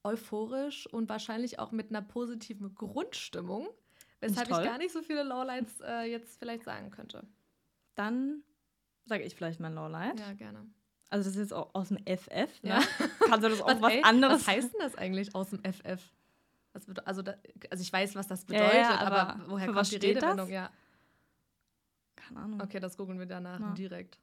euphorisch 0.04 0.86
und 0.86 1.08
wahrscheinlich 1.08 1.58
auch 1.58 1.72
mit 1.72 1.90
einer 1.90 2.02
positiven 2.02 2.74
Grundstimmung, 2.74 3.68
weshalb 4.20 4.50
ich 4.50 4.56
gar 4.56 4.78
nicht 4.78 4.92
so 4.92 5.02
viele 5.02 5.22
Lowlights 5.22 5.80
äh, 5.80 6.02
jetzt 6.10 6.38
vielleicht 6.38 6.64
sagen 6.64 6.90
könnte. 6.90 7.26
Dann 7.94 8.42
sage 9.06 9.24
ich 9.24 9.34
vielleicht 9.34 9.60
mein 9.60 9.74
Lowlight. 9.74 10.20
Ja, 10.20 10.32
gerne. 10.34 10.66
Also 11.08 11.24
das 11.28 11.34
ist 11.36 11.40
jetzt 11.40 11.52
auch 11.54 11.74
aus 11.74 11.88
dem 11.88 11.98
FF. 12.06 12.62
Ne? 12.62 12.70
Ja. 12.70 12.82
Kannst 13.26 13.44
du 13.44 13.48
das 13.48 13.60
auch 13.62 13.80
was, 13.80 13.92
ey, 13.92 14.02
anderes 14.02 14.40
Was 14.42 14.46
heißt 14.48 14.72
denn 14.74 14.80
das 14.80 14.94
eigentlich 14.94 15.34
aus 15.34 15.50
dem 15.50 15.60
FF? 15.64 16.00
Also, 16.72 17.22
da, 17.22 17.34
also 17.70 17.82
ich 17.82 17.92
weiß, 17.92 18.14
was 18.14 18.28
das 18.28 18.46
Ja, 18.48 18.56
ja, 18.56 18.68
bedeutet, 18.68 19.00
aber 19.06 19.20
aber, 19.34 19.44
woher 19.48 19.66
kommt 19.66 19.76
was 19.78 19.90
die 19.90 19.96
steht 19.96 20.16
das? 20.16 20.22
Redewendung? 20.22 20.48
Ja, 20.50 20.70
Keine 22.16 22.40
Ahnung. 22.40 22.60
okay, 22.62 22.78
das 22.80 22.96
googeln 22.96 23.18
wir 23.18 23.26
danach 23.26 23.58
Ja. 23.60 23.72
direkt. 23.72 24.18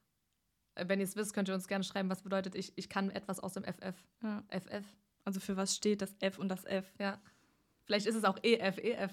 Äh, 0.76 0.88
Wenn 0.88 1.00
ihr 1.00 1.06
es 1.06 1.16
wisst, 1.16 1.34
könnt 1.34 1.50
ihr 1.50 1.56
uns 1.56 1.68
gerne 1.68 1.84
schreiben, 1.84 2.10
was 2.10 2.22
bedeutet 2.22 2.56
ich, 2.56 2.72
ich 2.78 2.88
kann 2.90 3.10
etwas 3.10 3.40
aus 3.40 3.54
dem 3.54 3.64
FF. 3.64 3.96
Ja. 4.24 4.44
FF, 4.50 4.86
Also 5.26 5.40
für 5.40 5.58
was 5.58 5.76
steht 5.76 6.02
das 6.02 6.16
F 6.20 6.38
und 6.40 6.50
das 6.50 6.64
F? 6.66 6.94
ja. 7.00 7.20
Vielleicht 7.86 8.06
ist 8.06 8.16
es 8.16 8.24
auch 8.26 8.38
EF, 8.44 8.78
EF. 8.80 9.12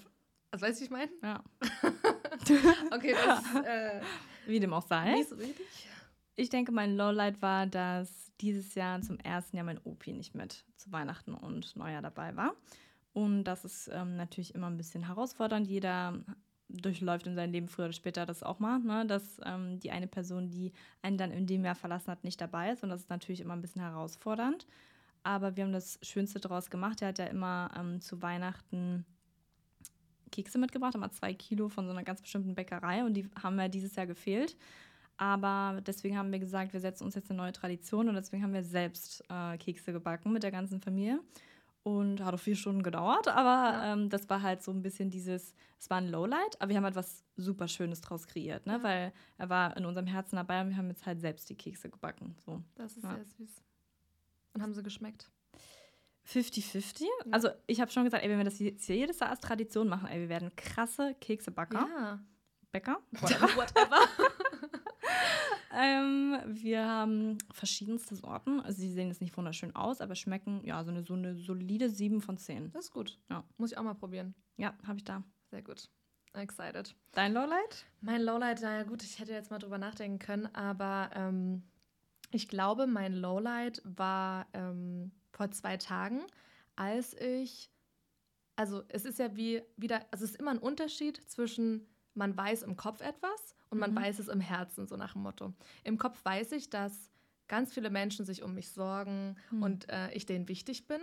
Also 0.51 0.65
weißt 0.65 0.79
du, 0.79 0.85
ich 0.85 0.91
meine? 0.91 1.11
Ja. 1.23 1.43
Okay, 2.91 3.13
das 3.13 3.55
äh, 3.65 4.01
Wie 4.45 4.59
dem 4.59 4.73
auch 4.73 4.85
sei. 4.85 5.13
nicht 5.13 5.29
so 5.29 5.35
richtig. 5.35 5.65
Ich 6.35 6.49
denke, 6.49 6.71
mein 6.73 6.95
Lowlight 6.97 7.41
war, 7.41 7.65
dass 7.65 8.31
dieses 8.41 8.75
Jahr 8.75 9.01
zum 9.01 9.17
ersten 9.19 9.55
Jahr 9.55 9.65
mein 9.65 9.79
Opi 9.83 10.11
nicht 10.11 10.35
mit 10.35 10.65
zu 10.75 10.91
Weihnachten 10.91 11.33
und 11.33 11.75
Neujahr 11.77 12.01
dabei 12.01 12.35
war. 12.35 12.53
Und 13.15 13.45
das 13.45 13.63
ist 13.63 13.89
ähm, 13.93 14.17
natürlich 14.17 14.53
immer 14.55 14.67
ein 14.67 14.75
bisschen 14.75 15.03
herausfordernd. 15.07 15.65
Jeder 15.65 16.19
durchläuft 16.67 17.25
in 17.27 17.35
seinem 17.35 17.53
Leben 17.53 17.69
früher 17.69 17.85
oder 17.85 17.93
später 17.93 18.25
das 18.25 18.43
auch 18.43 18.59
mal, 18.59 18.79
ne? 18.79 19.05
dass 19.05 19.39
ähm, 19.45 19.79
die 19.79 19.91
eine 19.91 20.07
Person, 20.07 20.49
die 20.49 20.73
einen 21.01 21.17
dann 21.17 21.31
in 21.31 21.47
dem 21.47 21.63
Jahr 21.63 21.75
verlassen 21.75 22.11
hat, 22.11 22.25
nicht 22.25 22.41
dabei 22.41 22.73
ist. 22.73 22.83
Und 22.83 22.89
das 22.89 22.99
ist 22.99 23.09
natürlich 23.09 23.39
immer 23.39 23.53
ein 23.53 23.61
bisschen 23.61 23.81
herausfordernd. 23.81 24.67
Aber 25.23 25.55
wir 25.55 25.63
haben 25.63 25.71
das 25.71 25.97
Schönste 26.01 26.41
daraus 26.41 26.69
gemacht. 26.69 27.01
Er 27.01 27.07
hat 27.07 27.19
ja 27.19 27.27
immer 27.27 27.71
ähm, 27.79 28.01
zu 28.01 28.21
Weihnachten 28.21 29.05
Kekse 30.33 30.57
mitgebracht, 30.57 30.95
immer 30.95 31.11
zwei 31.11 31.33
Kilo 31.33 31.69
von 31.69 31.85
so 31.85 31.91
einer 31.91 32.03
ganz 32.03 32.21
bestimmten 32.21 32.53
Bäckerei. 32.53 33.05
Und 33.05 33.13
die 33.13 33.29
haben 33.41 33.57
ja 33.57 33.69
dieses 33.69 33.95
Jahr 33.95 34.07
gefehlt. 34.07 34.57
Aber 35.15 35.79
deswegen 35.87 36.17
haben 36.17 36.33
wir 36.33 36.39
gesagt, 36.39 36.73
wir 36.73 36.81
setzen 36.81 37.05
uns 37.05 37.15
jetzt 37.15 37.29
eine 37.31 37.37
neue 37.37 37.53
Tradition 37.53 38.09
und 38.09 38.15
deswegen 38.15 38.43
haben 38.43 38.51
wir 38.51 38.63
selbst 38.63 39.23
äh, 39.29 39.57
Kekse 39.57 39.93
gebacken 39.93 40.33
mit 40.33 40.43
der 40.43 40.51
ganzen 40.51 40.81
Familie. 40.81 41.21
Und 41.87 42.25
hat 42.25 42.33
auch 42.33 42.39
vier 42.39 42.55
Stunden 42.55 42.81
gedauert, 42.81 43.27
aber 43.27 43.71
Ja. 43.77 43.93
ähm, 43.93 44.09
das 44.09 44.27
war 44.27 44.41
halt 44.41 44.63
so 44.63 44.71
ein 44.71 44.81
bisschen 44.81 45.11
dieses, 45.11 45.53
es 45.77 45.87
war 45.91 45.97
ein 45.97 46.07
Lowlight, 46.09 46.59
aber 46.59 46.69
wir 46.69 46.77
haben 46.77 46.83
halt 46.83 46.95
was 46.95 47.23
super 47.37 47.67
Schönes 47.67 48.01
draus 48.01 48.25
kreiert, 48.25 48.65
ne? 48.65 48.73
Ja. 48.77 48.83
weil 48.83 49.13
er 49.37 49.49
war 49.49 49.77
in 49.77 49.85
unserem 49.85 50.07
Herzen 50.07 50.35
dabei 50.35 50.61
und 50.61 50.69
wir 50.69 50.77
haben 50.77 50.87
jetzt 50.89 51.05
halt 51.05 51.21
selbst 51.21 51.47
die 51.47 51.55
Kekse 51.55 51.89
gebacken. 51.91 52.35
So. 52.43 52.63
Das 52.73 52.97
ist 52.97 53.03
Ja. 53.03 53.13
sehr 53.13 53.25
süß. 53.25 53.61
Und 54.55 54.63
haben 54.63 54.73
sie 54.73 54.81
geschmeckt? 54.81 55.29
50-50. 56.27 57.03
Also 57.29 57.49
ich 57.67 57.79
habe 57.81 57.91
schon 57.91 58.03
gesagt, 58.05 58.23
ey, 58.23 58.29
wenn 58.31 58.39
wir 58.39 58.45
das 58.45 58.57
jetzt 58.57 58.87
jedes 58.87 59.19
Jahr 59.19 59.29
als 59.29 59.39
Tradition 59.41 59.87
machen, 59.87 60.07
ey, 60.07 60.21
wir 60.21 60.29
werden 60.29 60.55
krasse 60.55 61.13
Keksebacker. 61.21 61.87
Ja. 61.87 62.19
Bäcker. 62.71 62.99
Whatever. 63.11 63.99
Ähm, 65.77 66.37
wir 66.47 66.85
haben 66.87 67.37
verschiedenste 67.51 68.15
Sorten. 68.15 68.61
Also 68.61 68.79
sie 68.79 68.91
sehen 68.91 69.09
jetzt 69.09 69.19
nicht 69.19 69.35
wunderschön 69.35 69.75
aus, 69.75 69.99
aber 69.99 70.15
schmecken 70.15 70.61
ja 70.63 70.81
so 70.85 70.91
eine, 70.91 71.03
so 71.03 71.15
eine 71.15 71.35
solide 71.35 71.89
7 71.89 72.21
von 72.21 72.37
10. 72.37 72.71
Das 72.71 72.85
ist 72.85 72.91
gut. 72.91 73.19
Ja. 73.29 73.43
Muss 73.57 73.73
ich 73.73 73.77
auch 73.77 73.83
mal 73.83 73.93
probieren. 73.93 74.33
Ja, 74.55 74.73
habe 74.87 74.99
ich 74.99 75.03
da. 75.03 75.21
Sehr 75.51 75.61
gut. 75.61 75.89
Excited. 76.33 76.95
Dein 77.11 77.33
Lowlight? 77.33 77.85
Mein 77.99 78.21
Lowlight, 78.21 78.61
naja 78.61 78.83
gut, 78.83 79.03
ich 79.03 79.19
hätte 79.19 79.33
jetzt 79.33 79.51
mal 79.51 79.59
drüber 79.59 79.77
nachdenken 79.77 80.19
können, 80.19 80.47
aber 80.53 81.09
ähm, 81.13 81.63
ich 82.31 82.47
glaube, 82.47 82.87
mein 82.87 83.13
Lowlight 83.13 83.81
war 83.83 84.47
ähm, 84.53 85.11
vor 85.31 85.51
zwei 85.51 85.77
Tagen, 85.77 86.25
als 86.75 87.13
ich, 87.13 87.69
also 88.55 88.83
es 88.89 89.05
ist 89.05 89.19
ja 89.19 89.35
wie 89.35 89.61
wieder, 89.77 90.05
also 90.11 90.25
es 90.25 90.31
ist 90.31 90.39
immer 90.39 90.51
ein 90.51 90.57
Unterschied 90.59 91.21
zwischen 91.29 91.87
man 92.13 92.35
weiß 92.35 92.63
im 92.63 92.75
Kopf 92.75 93.01
etwas 93.01 93.54
und 93.69 93.79
man 93.79 93.91
Mhm. 93.91 93.97
weiß 93.97 94.19
es 94.19 94.27
im 94.27 94.39
Herzen, 94.41 94.87
so 94.87 94.95
nach 94.97 95.13
dem 95.13 95.23
Motto. 95.23 95.53
Im 95.83 95.97
Kopf 95.97 96.23
weiß 96.23 96.51
ich, 96.53 96.69
dass 96.69 97.11
ganz 97.47 97.73
viele 97.73 97.89
Menschen 97.89 98.25
sich 98.25 98.41
um 98.43 98.53
mich 98.55 98.71
sorgen 98.71 99.35
Hm. 99.49 99.63
und 99.63 99.89
äh, 99.89 100.11
ich 100.13 100.25
denen 100.25 100.47
wichtig 100.47 100.87
bin. 100.87 101.01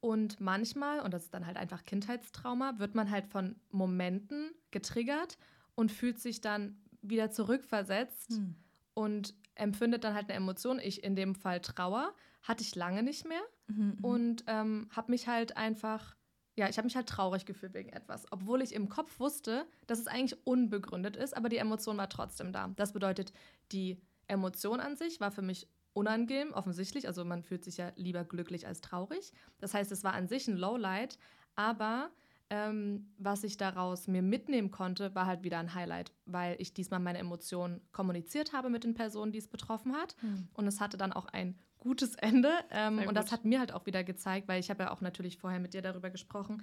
Und 0.00 0.40
manchmal, 0.40 1.00
und 1.00 1.12
das 1.12 1.24
ist 1.24 1.34
dann 1.34 1.46
halt 1.46 1.56
einfach 1.56 1.84
Kindheitstrauma, 1.84 2.78
wird 2.78 2.94
man 2.94 3.10
halt 3.10 3.26
von 3.26 3.56
Momenten 3.70 4.50
getriggert 4.70 5.36
und 5.74 5.92
fühlt 5.92 6.18
sich 6.18 6.40
dann 6.40 6.78
wieder 7.02 7.30
zurückversetzt 7.30 8.30
Hm. 8.30 8.54
und 8.94 9.34
empfindet 9.56 10.04
dann 10.04 10.14
halt 10.14 10.26
eine 10.30 10.34
Emotion. 10.36 10.78
Ich 10.78 11.02
in 11.04 11.16
dem 11.16 11.34
Fall 11.34 11.60
Trauer, 11.60 12.14
hatte 12.42 12.62
ich 12.62 12.74
lange 12.74 13.02
nicht 13.02 13.26
mehr 13.28 13.42
Mhm, 13.68 13.76
mhm. 13.76 14.04
und 14.04 14.44
ähm, 14.46 14.88
habe 14.90 15.10
mich 15.10 15.28
halt 15.28 15.56
einfach, 15.56 16.16
ja, 16.60 16.68
ich 16.68 16.76
habe 16.76 16.84
mich 16.84 16.94
halt 16.94 17.08
traurig 17.08 17.46
gefühlt 17.46 17.72
wegen 17.72 17.88
etwas, 17.88 18.30
obwohl 18.30 18.60
ich 18.60 18.74
im 18.74 18.90
Kopf 18.90 19.18
wusste, 19.18 19.64
dass 19.86 19.98
es 19.98 20.06
eigentlich 20.06 20.46
unbegründet 20.46 21.16
ist, 21.16 21.34
aber 21.34 21.48
die 21.48 21.56
Emotion 21.56 21.96
war 21.96 22.10
trotzdem 22.10 22.52
da. 22.52 22.68
Das 22.76 22.92
bedeutet, 22.92 23.32
die 23.72 23.98
Emotion 24.26 24.78
an 24.78 24.94
sich 24.94 25.20
war 25.20 25.30
für 25.30 25.40
mich 25.40 25.68
unangenehm, 25.94 26.52
offensichtlich, 26.52 27.08
also 27.08 27.24
man 27.24 27.42
fühlt 27.42 27.64
sich 27.64 27.78
ja 27.78 27.92
lieber 27.96 28.24
glücklich 28.24 28.66
als 28.66 28.82
traurig. 28.82 29.32
Das 29.58 29.72
heißt, 29.72 29.90
es 29.90 30.04
war 30.04 30.12
an 30.12 30.28
sich 30.28 30.48
ein 30.48 30.58
Lowlight, 30.58 31.18
aber 31.56 32.10
ähm, 32.50 33.10
was 33.16 33.42
ich 33.42 33.56
daraus 33.56 34.06
mir 34.06 34.20
mitnehmen 34.20 34.70
konnte, 34.70 35.14
war 35.14 35.24
halt 35.24 35.42
wieder 35.42 35.58
ein 35.60 35.74
Highlight, 35.74 36.12
weil 36.26 36.56
ich 36.58 36.74
diesmal 36.74 37.00
meine 37.00 37.20
Emotionen 37.20 37.80
kommuniziert 37.90 38.52
habe 38.52 38.68
mit 38.68 38.84
den 38.84 38.92
Personen, 38.92 39.32
die 39.32 39.38
es 39.38 39.48
betroffen 39.48 39.94
hat. 39.94 40.14
Hm. 40.20 40.48
Und 40.52 40.66
es 40.66 40.78
hatte 40.78 40.98
dann 40.98 41.14
auch 41.14 41.24
ein 41.26 41.58
gutes 41.80 42.14
Ende. 42.14 42.52
Ähm, 42.70 42.98
Sehr 42.98 43.08
und 43.08 43.14
das 43.14 43.26
gut. 43.26 43.32
hat 43.32 43.44
mir 43.44 43.58
halt 43.58 43.72
auch 43.72 43.86
wieder 43.86 44.04
gezeigt, 44.04 44.48
weil 44.48 44.60
ich 44.60 44.70
habe 44.70 44.84
ja 44.84 44.90
auch 44.92 45.00
natürlich 45.00 45.38
vorher 45.38 45.60
mit 45.60 45.74
dir 45.74 45.82
darüber 45.82 46.10
gesprochen, 46.10 46.62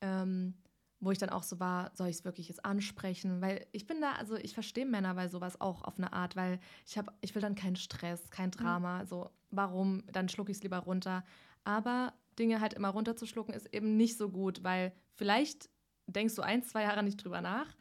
ähm, 0.00 0.54
wo 1.00 1.10
ich 1.10 1.18
dann 1.18 1.28
auch 1.30 1.42
so 1.42 1.60
war, 1.60 1.90
soll 1.94 2.08
ich 2.08 2.16
es 2.16 2.24
wirklich 2.24 2.48
jetzt 2.48 2.64
ansprechen? 2.64 3.40
Weil 3.42 3.66
ich 3.72 3.86
bin 3.86 4.00
da, 4.00 4.12
also 4.12 4.36
ich 4.36 4.54
verstehe 4.54 4.86
Männer 4.86 5.14
bei 5.14 5.28
sowas 5.28 5.60
auch 5.60 5.82
auf 5.82 5.98
eine 5.98 6.12
Art, 6.14 6.34
weil 6.34 6.58
ich 6.86 6.96
habe, 6.96 7.12
ich 7.20 7.34
will 7.34 7.42
dann 7.42 7.54
keinen 7.54 7.76
Stress, 7.76 8.30
kein 8.30 8.50
Drama. 8.50 9.04
So, 9.04 9.30
warum? 9.50 10.02
Dann 10.12 10.28
schlucke 10.30 10.50
ich 10.50 10.56
es 10.58 10.62
lieber 10.62 10.78
runter. 10.78 11.22
Aber 11.64 12.14
Dinge 12.38 12.60
halt 12.60 12.72
immer 12.74 12.88
runterzuschlucken 12.88 13.54
ist 13.54 13.72
eben 13.74 13.96
nicht 13.96 14.16
so 14.16 14.30
gut, 14.30 14.64
weil 14.64 14.92
vielleicht 15.14 15.68
denkst 16.06 16.34
du 16.36 16.42
ein, 16.42 16.62
zwei 16.62 16.82
Jahre 16.82 17.02
nicht 17.02 17.22
drüber 17.22 17.40
nach, 17.40 17.76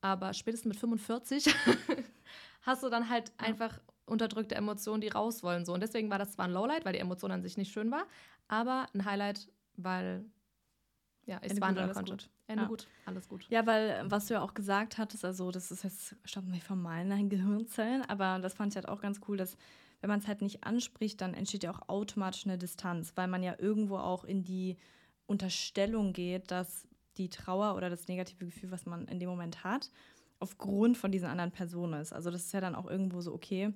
aber 0.00 0.32
spätestens 0.32 0.68
mit 0.68 0.76
45 0.78 1.54
hast 2.62 2.82
du 2.82 2.88
dann 2.88 3.08
halt 3.08 3.32
Ja. 3.40 3.46
einfach 3.48 3.80
unterdrückte 4.06 4.54
Emotionen, 4.54 5.00
die 5.00 5.08
raus 5.08 5.42
wollen. 5.42 5.64
So. 5.64 5.72
Und 5.72 5.80
deswegen 5.80 6.10
war 6.10 6.18
das 6.18 6.32
zwar 6.32 6.46
ein 6.46 6.52
Lowlight, 6.52 6.84
weil 6.84 6.92
die 6.92 6.98
Emotion 6.98 7.30
an 7.30 7.42
sich 7.42 7.56
nicht 7.56 7.72
schön 7.72 7.90
war, 7.90 8.06
aber 8.48 8.86
ein 8.94 9.04
Highlight, 9.04 9.48
weil 9.76 10.24
ja, 11.26 11.38
ich 11.42 11.52
es 11.52 11.58
Ende 11.58 11.92
konnte. 11.92 12.12
gut. 12.12 12.30
Ende 12.48 12.62
Ja. 12.64 12.68
gut, 12.68 12.88
alles 13.06 13.28
gut. 13.28 13.46
Ja, 13.48 13.66
weil 13.66 13.90
äh, 13.90 14.10
was 14.10 14.26
du 14.26 14.34
ja 14.34 14.42
auch 14.42 14.54
gesagt 14.54 14.98
hattest, 14.98 15.24
also 15.24 15.50
das 15.50 15.70
ist 15.70 15.84
jetzt, 15.84 16.16
stammt 16.24 16.48
nicht 16.48 16.66
von 16.66 16.80
meinen 16.80 17.28
Gehirnzellen, 17.30 18.02
aber 18.02 18.38
das 18.40 18.54
fand 18.54 18.72
ich 18.72 18.76
halt 18.76 18.88
auch 18.88 19.00
ganz 19.00 19.20
cool, 19.28 19.36
dass 19.36 19.56
wenn 20.00 20.10
man 20.10 20.18
es 20.18 20.26
halt 20.26 20.42
nicht 20.42 20.64
anspricht, 20.64 21.20
dann 21.20 21.32
entsteht 21.32 21.62
ja 21.62 21.70
auch 21.70 21.88
automatisch 21.88 22.44
eine 22.44 22.58
Distanz, 22.58 23.12
weil 23.14 23.28
man 23.28 23.42
ja 23.44 23.54
irgendwo 23.58 23.98
auch 23.98 24.24
in 24.24 24.42
die 24.42 24.76
Unterstellung 25.26 26.12
geht, 26.12 26.50
dass 26.50 26.88
die 27.18 27.30
Trauer 27.30 27.76
oder 27.76 27.88
das 27.88 28.08
negative 28.08 28.44
Gefühl, 28.44 28.72
was 28.72 28.84
man 28.84 29.06
in 29.06 29.20
dem 29.20 29.28
Moment 29.28 29.62
hat, 29.62 29.90
aufgrund 30.42 30.98
von 30.98 31.12
diesen 31.12 31.28
anderen 31.28 31.52
Personen 31.52 32.00
ist. 32.00 32.12
Also 32.12 32.30
das 32.30 32.44
ist 32.46 32.52
ja 32.52 32.60
dann 32.60 32.74
auch 32.74 32.90
irgendwo 32.90 33.20
so, 33.20 33.32
okay, 33.32 33.72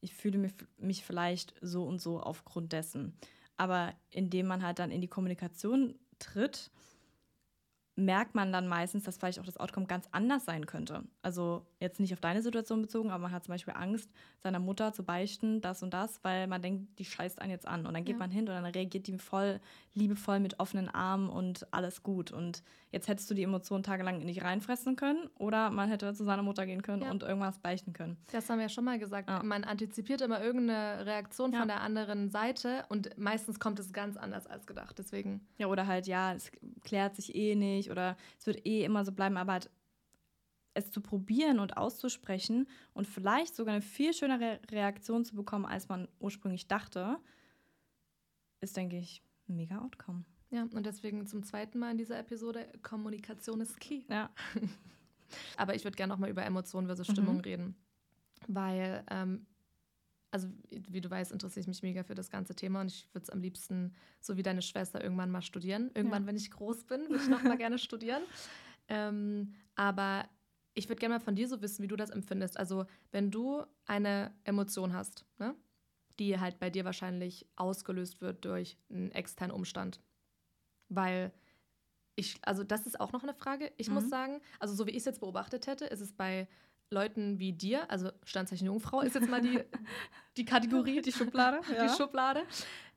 ich 0.00 0.14
fühle 0.14 0.38
mich, 0.38 0.52
mich 0.78 1.04
vielleicht 1.04 1.54
so 1.60 1.84
und 1.84 2.00
so 2.00 2.20
aufgrund 2.20 2.72
dessen. 2.72 3.18
Aber 3.56 3.92
indem 4.10 4.46
man 4.46 4.62
halt 4.62 4.78
dann 4.78 4.92
in 4.92 5.00
die 5.00 5.08
Kommunikation 5.08 5.98
tritt, 6.20 6.70
merkt 7.98 8.34
man 8.34 8.52
dann 8.52 8.68
meistens, 8.68 9.04
dass 9.04 9.16
vielleicht 9.16 9.40
auch 9.40 9.44
das 9.46 9.56
Outcome 9.56 9.86
ganz 9.86 10.06
anders 10.12 10.44
sein 10.44 10.66
könnte. 10.66 11.02
Also 11.22 11.64
jetzt 11.80 11.98
nicht 11.98 12.12
auf 12.12 12.20
deine 12.20 12.42
Situation 12.42 12.82
bezogen, 12.82 13.10
aber 13.10 13.22
man 13.22 13.32
hat 13.32 13.44
zum 13.44 13.52
Beispiel 13.54 13.72
Angst, 13.74 14.10
seiner 14.42 14.58
Mutter 14.58 14.92
zu 14.92 15.02
beichten, 15.02 15.62
das 15.62 15.82
und 15.82 15.94
das, 15.94 16.22
weil 16.22 16.46
man 16.46 16.60
denkt, 16.60 16.98
die 16.98 17.06
scheißt 17.06 17.40
einen 17.40 17.50
jetzt 17.50 17.66
an. 17.66 17.86
Und 17.86 17.94
dann 17.94 18.04
geht 18.04 18.16
Ja. 18.16 18.18
man 18.18 18.30
hin 18.30 18.40
und 18.40 18.54
dann 18.54 18.66
reagiert 18.66 19.06
die 19.06 19.16
voll 19.18 19.60
liebevoll 19.94 20.40
mit 20.40 20.60
offenen 20.60 20.88
Armen 20.90 21.30
und 21.30 21.66
alles 21.72 22.02
gut. 22.02 22.30
Und 22.32 22.62
jetzt 22.92 23.08
hättest 23.08 23.30
du 23.30 23.34
die 23.34 23.42
Emotionen 23.44 23.82
tagelang 23.82 24.18
nicht 24.18 24.42
reinfressen 24.44 24.94
können 24.96 25.28
oder 25.38 25.70
man 25.70 25.88
hätte 25.88 26.12
zu 26.12 26.22
seiner 26.24 26.42
Mutter 26.42 26.66
gehen 26.66 26.82
können 26.82 27.02
Ja. 27.02 27.10
und 27.10 27.22
irgendwas 27.22 27.58
beichten 27.58 27.94
können. 27.94 28.18
Das 28.30 28.48
haben 28.50 28.58
wir 28.58 28.64
ja 28.64 28.68
schon 28.68 28.84
mal 28.84 28.98
gesagt. 28.98 29.30
Ja. 29.30 29.42
Man 29.42 29.64
antizipiert 29.64 30.20
immer 30.20 30.42
irgendeine 30.42 31.06
Reaktion 31.06 31.54
von 31.54 31.66
der 31.66 31.80
anderen 31.80 32.28
Seite 32.30 32.84
und 32.90 33.16
meistens 33.18 33.58
kommt 33.58 33.78
es 33.80 33.92
ganz 33.94 34.18
anders 34.18 34.46
als 34.46 34.66
gedacht. 34.66 34.98
Deswegen, 34.98 35.40
Ja, 35.56 35.68
oder 35.68 35.86
halt, 35.86 36.06
ja, 36.06 36.34
es 36.34 36.52
klärt 36.84 37.16
sich 37.16 37.34
eh 37.34 37.54
nicht 37.54 37.85
oder 37.90 38.16
es 38.38 38.46
wird 38.46 38.66
eh 38.66 38.84
immer 38.84 39.04
so 39.04 39.12
bleiben, 39.12 39.36
aber 39.36 39.52
halt 39.52 39.70
es 40.74 40.90
zu 40.90 41.00
probieren 41.00 41.58
und 41.58 41.76
auszusprechen 41.78 42.68
und 42.92 43.06
vielleicht 43.06 43.54
sogar 43.56 43.72
eine 43.74 43.82
viel 43.82 44.12
schönere 44.12 44.60
Reaktion 44.70 45.24
zu 45.24 45.34
bekommen, 45.34 45.64
als 45.64 45.88
man 45.88 46.06
ursprünglich 46.20 46.68
dachte, 46.68 47.18
ist, 48.60 48.76
denke 48.76 48.98
ich, 48.98 49.22
ein 49.48 49.56
mega 49.56 49.78
Outcome. 49.78 50.24
ja, 50.50 50.62
und 50.62 50.84
deswegen 50.84 51.26
zum 51.26 51.42
zweiten 51.44 51.78
Mal 51.78 51.92
in 51.92 51.98
dieser 51.98 52.18
Episode, 52.18 52.66
Kommunikation 52.82 53.60
ist 53.60 53.78
key. 53.80 54.02
Ja. 54.10 54.30
Aber 55.56 55.74
ich 55.74 55.84
würde 55.84 55.96
gerne 55.96 56.12
noch 56.12 56.18
mal 56.18 56.30
über 56.30 56.44
Emotionen 56.44 56.86
versus 56.86 57.06
Stimmung 57.08 57.36
Mhm. 57.36 57.40
reden. 57.40 57.76
Weil, 58.48 59.04
ähm, 59.10 59.46
also 60.30 60.48
wie 60.70 61.00
du 61.00 61.10
weißt, 61.10 61.32
interessiere 61.32 61.60
ich 61.62 61.66
mich 61.68 61.82
mega 61.82 62.02
für 62.04 62.14
das 62.14 62.30
ganze 62.30 62.54
Thema 62.54 62.80
und 62.80 62.88
ich 62.90 63.08
würde 63.14 63.24
es 63.24 63.30
am 63.30 63.40
liebsten, 63.40 63.94
so 64.20 64.36
wie 64.36 64.42
deine 64.42 64.62
Schwester, 64.62 65.02
irgendwann 65.02 65.30
mal 65.30 65.42
studieren. 65.42 65.90
Irgendwann, 65.94 66.22
Ja. 66.22 66.26
wenn 66.28 66.36
ich 66.36 66.50
groß 66.50 66.84
bin, 66.84 67.02
würde 67.08 67.22
ich 67.22 67.28
noch 67.28 67.42
mal 67.42 67.56
gerne 67.58 67.78
studieren. 67.78 68.22
Ähm, 68.88 69.54
aber 69.74 70.28
ich 70.74 70.88
würde 70.88 71.00
gerne 71.00 71.16
mal 71.16 71.20
von 71.20 71.34
dir 71.34 71.48
so 71.48 71.60
wissen, 71.60 71.82
wie 71.82 71.88
du 71.88 71.96
das 71.96 72.10
empfindest. 72.10 72.56
Also, 72.56 72.86
wenn 73.10 73.32
du 73.32 73.64
eine 73.84 74.32
Emotion 74.44 74.92
hast, 74.92 75.24
ne, 75.38 75.56
die 76.20 76.38
halt 76.38 76.60
bei 76.60 76.70
dir 76.70 76.84
wahrscheinlich 76.84 77.48
ausgelöst 77.56 78.20
wird 78.20 78.44
durch 78.44 78.78
einen 78.88 79.10
externen 79.10 79.52
Umstand. 79.56 80.00
Weil 80.88 81.32
ich, 82.14 82.38
also 82.42 82.62
das 82.62 82.86
ist 82.86 83.00
auch 83.00 83.10
noch 83.12 83.24
eine 83.24 83.34
Frage. 83.34 83.72
Ich 83.76 83.90
muss 83.90 84.04
Mhm. 84.04 84.08
sagen, 84.08 84.40
also 84.60 84.74
so 84.76 84.86
wie 84.86 84.90
ich 84.92 84.98
es 84.98 85.04
jetzt 85.04 85.20
beobachtet 85.20 85.66
hätte, 85.66 85.86
ist 85.86 86.00
es 86.00 86.12
bei 86.12 86.46
Leuten 86.90 87.38
wie 87.38 87.52
dir, 87.52 87.90
also 87.90 88.10
Standzeichen 88.24 88.66
Jungfrau 88.66 89.00
ist 89.00 89.14
jetzt 89.14 89.28
mal 89.28 89.40
die, 89.40 89.60
die 90.36 90.44
Kategorie, 90.44 91.00
die 91.02 91.12
Schublade, 91.12 91.60
Ja. 91.72 91.86
die 91.86 91.88
Schublade. 91.92 92.42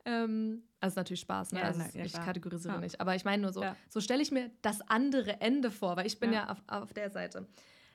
Ähm, 0.04 0.62
also 0.80 0.98
natürlich 1.00 1.20
Spaß, 1.20 1.52
ne? 1.52 1.60
Ja, 1.60 1.66
also 1.66 1.82
ja, 1.98 2.04
ich 2.04 2.12
kategorisiere 2.12 2.80
nicht. 2.80 3.00
Aber 3.00 3.14
ich 3.14 3.24
meine 3.24 3.42
nur 3.42 3.52
so, 3.52 3.64
so 3.88 4.00
stelle 4.00 4.22
ich 4.22 4.30
mir 4.30 4.50
das 4.62 4.80
andere 4.82 5.40
Ende 5.40 5.70
vor, 5.70 5.96
weil 5.96 6.06
ich 6.06 6.18
bin 6.20 6.32
ja, 6.32 6.44
Ja. 6.44 6.50
auf, 6.50 6.62
auf 6.68 6.92
der 6.92 7.10
Seite. 7.10 7.46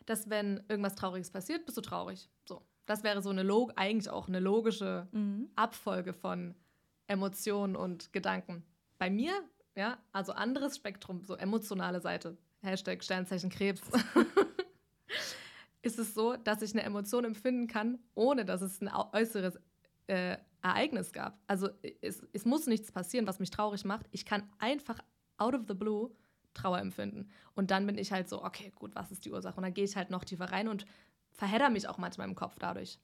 Dass 0.06 0.30
wenn 0.30 0.62
irgendwas 0.68 0.96
Trauriges 0.96 1.32
passiert, 1.32 1.66
bist 1.66 1.78
du 1.78 1.82
traurig. 1.82 2.30
So. 2.48 2.62
Das 2.86 3.04
wäre 3.04 3.22
so 3.24 3.30
eine 3.32 3.42
Log 3.42 3.74
eigentlich 3.76 4.10
auch 4.12 4.28
eine 4.28 4.40
logische 4.40 5.08
Mhm. 5.14 5.50
Abfolge 5.56 6.14
von 6.14 6.54
Emotionen 7.08 7.76
und 7.76 8.14
Gedanken. 8.14 8.64
Bei 9.00 9.10
mir, 9.10 9.34
ja, 9.76 9.98
also 10.12 10.34
anderes 10.34 10.76
Spektrum, 10.76 11.24
so 11.24 11.36
emotionale 11.36 12.02
Seite, 12.02 12.38
Hashtag 12.62 13.04
Sternzeichen 13.04 13.50
Krebs, 13.50 13.82
ist 15.86 16.00
es 16.00 16.14
so, 16.16 16.36
dass 16.36 16.62
ich 16.62 16.74
eine 16.74 16.84
Emotion 16.84 17.26
empfinden 17.26 17.68
kann, 17.68 18.00
ohne 18.16 18.44
dass 18.44 18.62
es 18.62 18.82
ein 18.82 18.90
äußeres 18.90 19.60
äh, 20.08 20.38
Ereignis 20.64 21.14
gab. 21.14 21.40
Also 21.46 21.70
es, 22.02 22.26
es 22.34 22.44
muss 22.44 22.66
nichts 22.66 22.92
passieren, 22.92 23.28
was 23.28 23.40
mich 23.40 23.52
traurig 23.52 23.86
macht. 23.86 24.08
Ich 24.12 24.26
kann 24.26 24.50
einfach 24.58 25.00
out 25.38 25.54
of 25.54 25.62
the 25.68 25.76
blue 25.76 26.10
Trauer 26.56 26.80
empfinden. 26.80 27.30
Und 27.54 27.70
dann 27.70 27.86
bin 27.86 28.00
ich 28.00 28.12
halt 28.12 28.28
so, 28.28 28.44
okay, 28.44 28.72
gut, 28.74 28.96
was 28.96 29.12
ist 29.12 29.26
die 29.26 29.32
Ursache? 29.32 29.58
Und 29.58 29.64
dann 29.64 29.74
gehe 29.74 29.84
ich 29.84 29.96
halt 29.96 30.10
noch 30.10 30.24
tiefer 30.24 30.52
rein 30.52 30.68
und 30.68 30.86
verhedder 31.34 31.70
mich 31.70 31.88
auch 31.88 32.00
manchmal 32.00 32.28
im 32.28 32.36
Kopf 32.36 32.58
dadurch. 32.58 32.98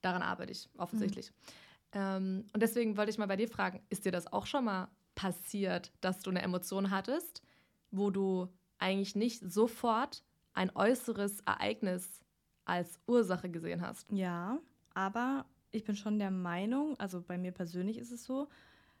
Daran 0.00 0.22
arbeite 0.22 0.50
ich 0.50 0.68
offensichtlich. 0.76 1.32
Ähm, 1.92 2.46
und 2.52 2.62
deswegen 2.62 2.96
wollte 2.96 3.10
ich 3.10 3.18
mal 3.18 3.26
bei 3.26 3.36
dir 3.36 3.48
fragen, 3.48 3.80
ist 3.90 4.04
dir 4.04 4.12
das 4.12 4.32
auch 4.32 4.46
schon 4.46 4.64
mal 4.64 4.88
passiert, 5.14 5.92
dass 6.00 6.20
du 6.20 6.30
eine 6.30 6.42
Emotion 6.42 6.90
hattest, 6.90 7.42
wo 7.92 8.10
du 8.10 8.48
eigentlich 8.78 9.14
nicht 9.14 9.40
sofort 9.40 10.24
ein 10.52 10.74
äußeres 10.74 11.40
Ereignis 11.40 12.23
als 12.64 13.00
Ursache 13.06 13.50
gesehen 13.50 13.80
hast? 13.82 14.10
Ja, 14.10 14.58
aber 14.94 15.44
ich 15.70 15.84
bin 15.84 15.96
schon 15.96 16.18
der 16.18 16.30
Meinung, 16.30 16.98
also 16.98 17.22
bei 17.22 17.36
mir 17.38 17.52
persönlich 17.52 17.98
ist 17.98 18.12
es 18.12 18.24
so, 18.24 18.48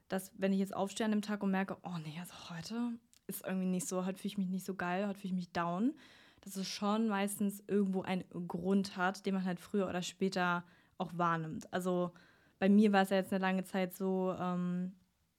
dass 0.08 0.32
wenn 0.36 0.52
ich 0.52 0.58
jetzt 0.58 0.74
aufstehe 0.74 1.04
an 1.04 1.12
dem 1.12 1.22
Tag 1.22 1.42
und 1.42 1.50
merke, 1.50 1.76
oh 1.82 1.96
nee, 2.02 2.18
also 2.20 2.34
heute 2.50 2.92
ist 3.26 3.44
irgendwie 3.46 3.66
nicht 3.66 3.88
so, 3.88 4.04
heute 4.04 4.18
fühle 4.18 4.32
ich 4.32 4.38
mich 4.38 4.50
nicht 4.50 4.66
so 4.66 4.74
geil, 4.74 5.06
heute 5.06 5.18
fühle 5.18 5.32
ich 5.32 5.36
mich 5.36 5.52
down, 5.52 5.94
dass 6.42 6.56
es 6.56 6.68
schon 6.68 7.08
meistens 7.08 7.62
irgendwo 7.66 8.02
einen 8.02 8.24
Grund 8.46 8.96
hat, 8.96 9.24
den 9.24 9.34
man 9.34 9.44
halt 9.44 9.60
früher 9.60 9.88
oder 9.88 10.02
später 10.02 10.64
auch 10.98 11.12
wahrnimmt. 11.16 11.72
Also 11.72 12.12
bei 12.58 12.68
mir 12.68 12.92
war 12.92 13.02
es 13.02 13.10
ja 13.10 13.16
jetzt 13.16 13.32
eine 13.32 13.40
lange 13.40 13.64
Zeit 13.64 13.94
so, 13.94 14.34
ähm, 14.38 14.92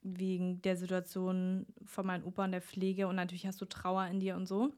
wegen 0.05 0.61
der 0.61 0.77
Situation 0.77 1.65
von 1.83 2.05
meinem 2.05 2.25
Opa 2.25 2.45
und 2.45 2.51
der 2.51 2.61
Pflege 2.61 3.07
und 3.07 3.15
natürlich 3.15 3.47
hast 3.47 3.59
du 3.59 3.65
Trauer 3.65 4.05
in 4.05 4.19
dir 4.19 4.35
und 4.35 4.45
so. 4.45 4.71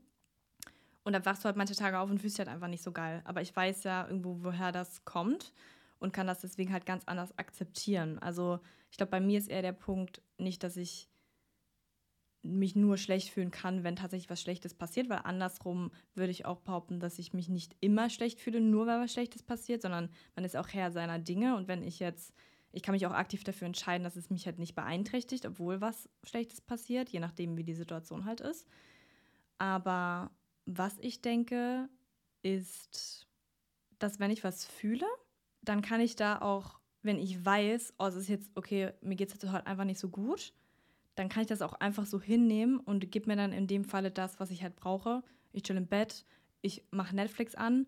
Und 1.07 1.13
dann 1.13 1.25
wachst 1.25 1.41
du 1.41 1.45
halt 1.45 1.55
manche 1.55 1.73
Tage 1.73 1.99
auf 1.99 2.09
und 2.09 2.19
fühlst 2.19 2.37
dich 2.37 2.45
halt 2.45 2.53
einfach 2.53 2.67
nicht 2.67 2.83
so 2.83 2.91
geil. 2.91 3.21
Aber 3.23 3.41
ich 3.41 3.55
weiß 3.55 3.85
ja 3.85 4.05
irgendwo, 4.05 4.43
woher 4.43 4.73
das 4.73 5.05
kommt 5.05 5.53
und 5.99 6.11
kann 6.11 6.27
das 6.27 6.41
deswegen 6.41 6.73
halt 6.73 6.85
ganz 6.85 7.05
anders 7.05 7.37
akzeptieren. 7.37 8.19
Also 8.19 8.59
ich 8.91 8.97
glaube, 8.97 9.11
bei 9.11 9.21
mir 9.21 9.39
ist 9.39 9.47
eher 9.47 9.61
der 9.61 9.71
Punkt 9.71 10.21
nicht, 10.37 10.63
dass 10.63 10.75
ich 10.75 11.07
mich 12.41 12.75
nur 12.75 12.97
schlecht 12.97 13.29
fühlen 13.29 13.51
kann, 13.51 13.85
wenn 13.85 13.95
tatsächlich 13.95 14.29
was 14.29 14.41
Schlechtes 14.41 14.73
passiert, 14.73 15.07
weil 15.07 15.21
andersrum 15.23 15.91
würde 16.13 16.31
ich 16.31 16.45
auch 16.45 16.59
behaupten, 16.59 16.99
dass 16.99 17.19
ich 17.19 17.31
mich 17.31 17.47
nicht 17.47 17.77
immer 17.79 18.09
schlecht 18.09 18.41
fühle, 18.41 18.59
nur 18.59 18.85
weil 18.85 18.99
was 18.99 19.13
Schlechtes 19.13 19.43
passiert, 19.43 19.81
sondern 19.81 20.09
man 20.35 20.43
ist 20.43 20.57
auch 20.57 20.67
Herr 20.67 20.91
seiner 20.91 21.19
Dinge 21.19 21.55
und 21.55 21.69
wenn 21.69 21.83
ich 21.83 21.99
jetzt, 21.99 22.33
ich 22.73 22.83
kann 22.83 22.91
mich 22.91 23.07
auch 23.07 23.13
aktiv 23.13 23.45
dafür 23.45 23.67
entscheiden, 23.67 24.03
dass 24.03 24.17
es 24.17 24.29
mich 24.29 24.45
halt 24.45 24.59
nicht 24.59 24.75
beeinträchtigt, 24.75 25.45
obwohl 25.45 25.79
was 25.79 26.09
Schlechtes 26.23 26.59
passiert, 26.59 27.07
je 27.07 27.21
nachdem, 27.21 27.55
wie 27.55 27.63
die 27.63 27.75
Situation 27.75 28.25
halt 28.25 28.41
ist. 28.41 28.67
Aber 29.57 30.31
was 30.67 30.97
ich 30.99 31.21
denke, 31.21 31.89
ist, 32.43 33.25
dass 33.97 34.19
wenn 34.19 34.31
ich 34.31 34.43
was 34.43 34.65
fühle, 34.65 35.05
dann 35.61 35.81
kann 35.81 36.01
ich 36.01 36.15
da 36.15 36.39
auch, 36.39 36.79
wenn 37.01 37.17
ich 37.17 37.43
weiß, 37.43 37.95
oh, 37.97 38.05
es 38.05 38.15
ist 38.15 38.27
jetzt, 38.27 38.51
okay, 38.55 38.91
mir 39.01 39.15
geht 39.15 39.29
es 39.29 39.35
jetzt 39.35 39.51
heute 39.51 39.65
einfach 39.65 39.85
nicht 39.85 39.99
so 39.99 40.09
gut, 40.09 40.53
dann 41.15 41.29
kann 41.29 41.41
ich 41.41 41.47
das 41.47 41.61
auch 41.61 41.73
einfach 41.73 42.05
so 42.05 42.21
hinnehmen 42.21 42.79
und 42.79 43.09
gebe 43.11 43.27
mir 43.27 43.37
dann 43.37 43.53
in 43.53 43.65
dem 43.65 43.85
Falle 43.85 44.11
das, 44.11 44.39
was 44.39 44.51
ich 44.51 44.61
halt 44.61 44.75
brauche. 44.75 45.23
Ich 45.51 45.63
chill 45.63 45.77
im 45.77 45.87
Bett, 45.87 46.25
ich 46.61 46.83
mache 46.91 47.15
Netflix 47.15 47.55
an 47.55 47.87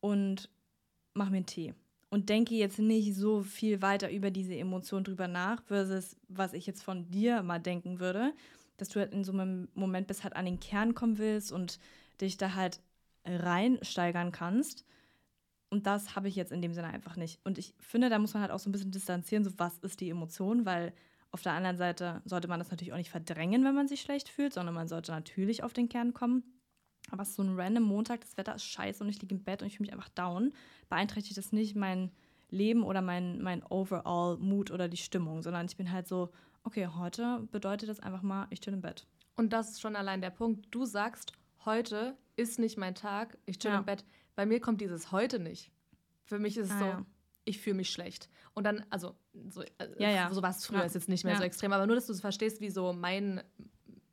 und 0.00 0.50
mache 1.14 1.30
mir 1.30 1.38
einen 1.38 1.46
Tee. 1.46 1.74
Und 2.08 2.28
denke 2.28 2.56
jetzt 2.56 2.80
nicht 2.80 3.14
so 3.14 3.42
viel 3.42 3.82
weiter 3.82 4.10
über 4.10 4.32
diese 4.32 4.56
Emotion 4.56 5.04
drüber 5.04 5.28
nach, 5.28 5.62
versus 5.62 6.16
was 6.28 6.54
ich 6.54 6.66
jetzt 6.66 6.82
von 6.82 7.08
dir 7.10 7.42
mal 7.42 7.60
denken 7.60 8.00
würde, 8.00 8.32
dass 8.80 8.88
du 8.88 9.00
halt 9.00 9.12
in 9.12 9.24
so 9.24 9.32
einem 9.32 9.68
Moment 9.74 10.06
bis 10.06 10.24
halt 10.24 10.34
an 10.36 10.44
den 10.44 10.60
Kern 10.60 10.94
kommen 10.94 11.18
willst 11.18 11.52
und 11.52 11.78
dich 12.20 12.36
da 12.36 12.54
halt 12.54 12.80
reinsteigern 13.24 14.32
kannst. 14.32 14.84
Und 15.68 15.86
das 15.86 16.16
habe 16.16 16.28
ich 16.28 16.34
jetzt 16.34 16.52
in 16.52 16.62
dem 16.62 16.72
Sinne 16.72 16.88
einfach 16.88 17.16
nicht. 17.16 17.40
Und 17.44 17.58
ich 17.58 17.74
finde, 17.78 18.08
da 18.08 18.18
muss 18.18 18.34
man 18.34 18.42
halt 18.42 18.50
auch 18.50 18.58
so 18.58 18.68
ein 18.68 18.72
bisschen 18.72 18.90
distanzieren, 18.90 19.44
so 19.44 19.52
was 19.56 19.78
ist 19.78 20.00
die 20.00 20.10
Emotion, 20.10 20.66
weil 20.66 20.92
auf 21.30 21.42
der 21.42 21.52
anderen 21.52 21.76
Seite 21.76 22.22
sollte 22.24 22.48
man 22.48 22.58
das 22.58 22.70
natürlich 22.70 22.92
auch 22.92 22.98
nicht 22.98 23.10
verdrängen, 23.10 23.64
wenn 23.64 23.74
man 23.74 23.86
sich 23.86 24.00
schlecht 24.00 24.28
fühlt, 24.28 24.52
sondern 24.52 24.74
man 24.74 24.88
sollte 24.88 25.12
natürlich 25.12 25.62
auf 25.62 25.72
den 25.72 25.88
Kern 25.88 26.12
kommen. 26.12 26.42
Aber 27.10 27.24
so 27.24 27.42
ein 27.42 27.58
random 27.58 27.84
Montag, 27.84 28.20
das 28.22 28.36
Wetter 28.36 28.54
ist 28.54 28.64
scheiße 28.64 29.02
und 29.04 29.10
ich 29.10 29.20
liege 29.20 29.34
im 29.34 29.44
Bett 29.44 29.62
und 29.62 29.68
ich 29.68 29.76
fühle 29.76 29.86
mich 29.86 29.92
einfach 29.92 30.08
down, 30.10 30.52
beeinträchtigt 30.88 31.36
das 31.36 31.52
nicht 31.52 31.76
mein 31.76 32.10
Leben 32.50 32.82
oder 32.82 33.00
mein, 33.00 33.40
mein 33.42 33.62
overall 33.64 34.38
Mood 34.38 34.70
oder 34.70 34.88
die 34.88 34.96
Stimmung, 34.96 35.42
sondern 35.42 35.66
ich 35.66 35.76
bin 35.76 35.92
halt 35.92 36.08
so, 36.08 36.30
okay, 36.64 36.86
heute 36.86 37.48
bedeutet 37.50 37.88
das 37.88 38.00
einfach 38.00 38.22
mal, 38.22 38.46
ich 38.50 38.60
chill 38.60 38.72
im 38.72 38.80
Bett. 38.80 39.06
Und 39.36 39.52
das 39.52 39.70
ist 39.70 39.80
schon 39.80 39.96
allein 39.96 40.20
der 40.20 40.30
Punkt. 40.30 40.66
Du 40.70 40.84
sagst, 40.84 41.32
heute 41.64 42.16
ist 42.36 42.58
nicht 42.58 42.76
mein 42.76 42.94
Tag, 42.94 43.38
ich 43.46 43.58
chill 43.58 43.70
ja. 43.70 43.78
im 43.78 43.84
Bett. 43.84 44.04
Bei 44.34 44.46
mir 44.46 44.60
kommt 44.60 44.80
dieses 44.80 45.12
heute 45.12 45.38
nicht. 45.38 45.70
Für 46.24 46.38
mich 46.38 46.56
ist 46.56 46.66
es 46.66 46.72
ah, 46.72 46.78
so, 46.78 46.84
ja 46.84 47.06
ich 47.44 47.60
fühle 47.60 47.76
mich 47.76 47.90
schlecht. 47.90 48.28
Und 48.54 48.64
dann, 48.64 48.84
also, 48.90 49.14
so, 49.48 49.62
äh, 49.62 49.68
ja, 49.98 50.10
ja. 50.10 50.32
so 50.32 50.42
war 50.42 50.50
es 50.50 50.64
früher, 50.64 50.84
ist 50.84 50.94
jetzt 50.94 51.08
nicht 51.08 51.24
mehr 51.24 51.36
so 51.36 51.42
extrem, 51.42 51.72
aber 51.72 51.86
nur, 51.86 51.96
dass 51.96 52.06
du 52.06 52.12
es 52.12 52.20
verstehst, 52.20 52.60
wie 52.60 52.70
so 52.70 52.92
mein 52.92 53.42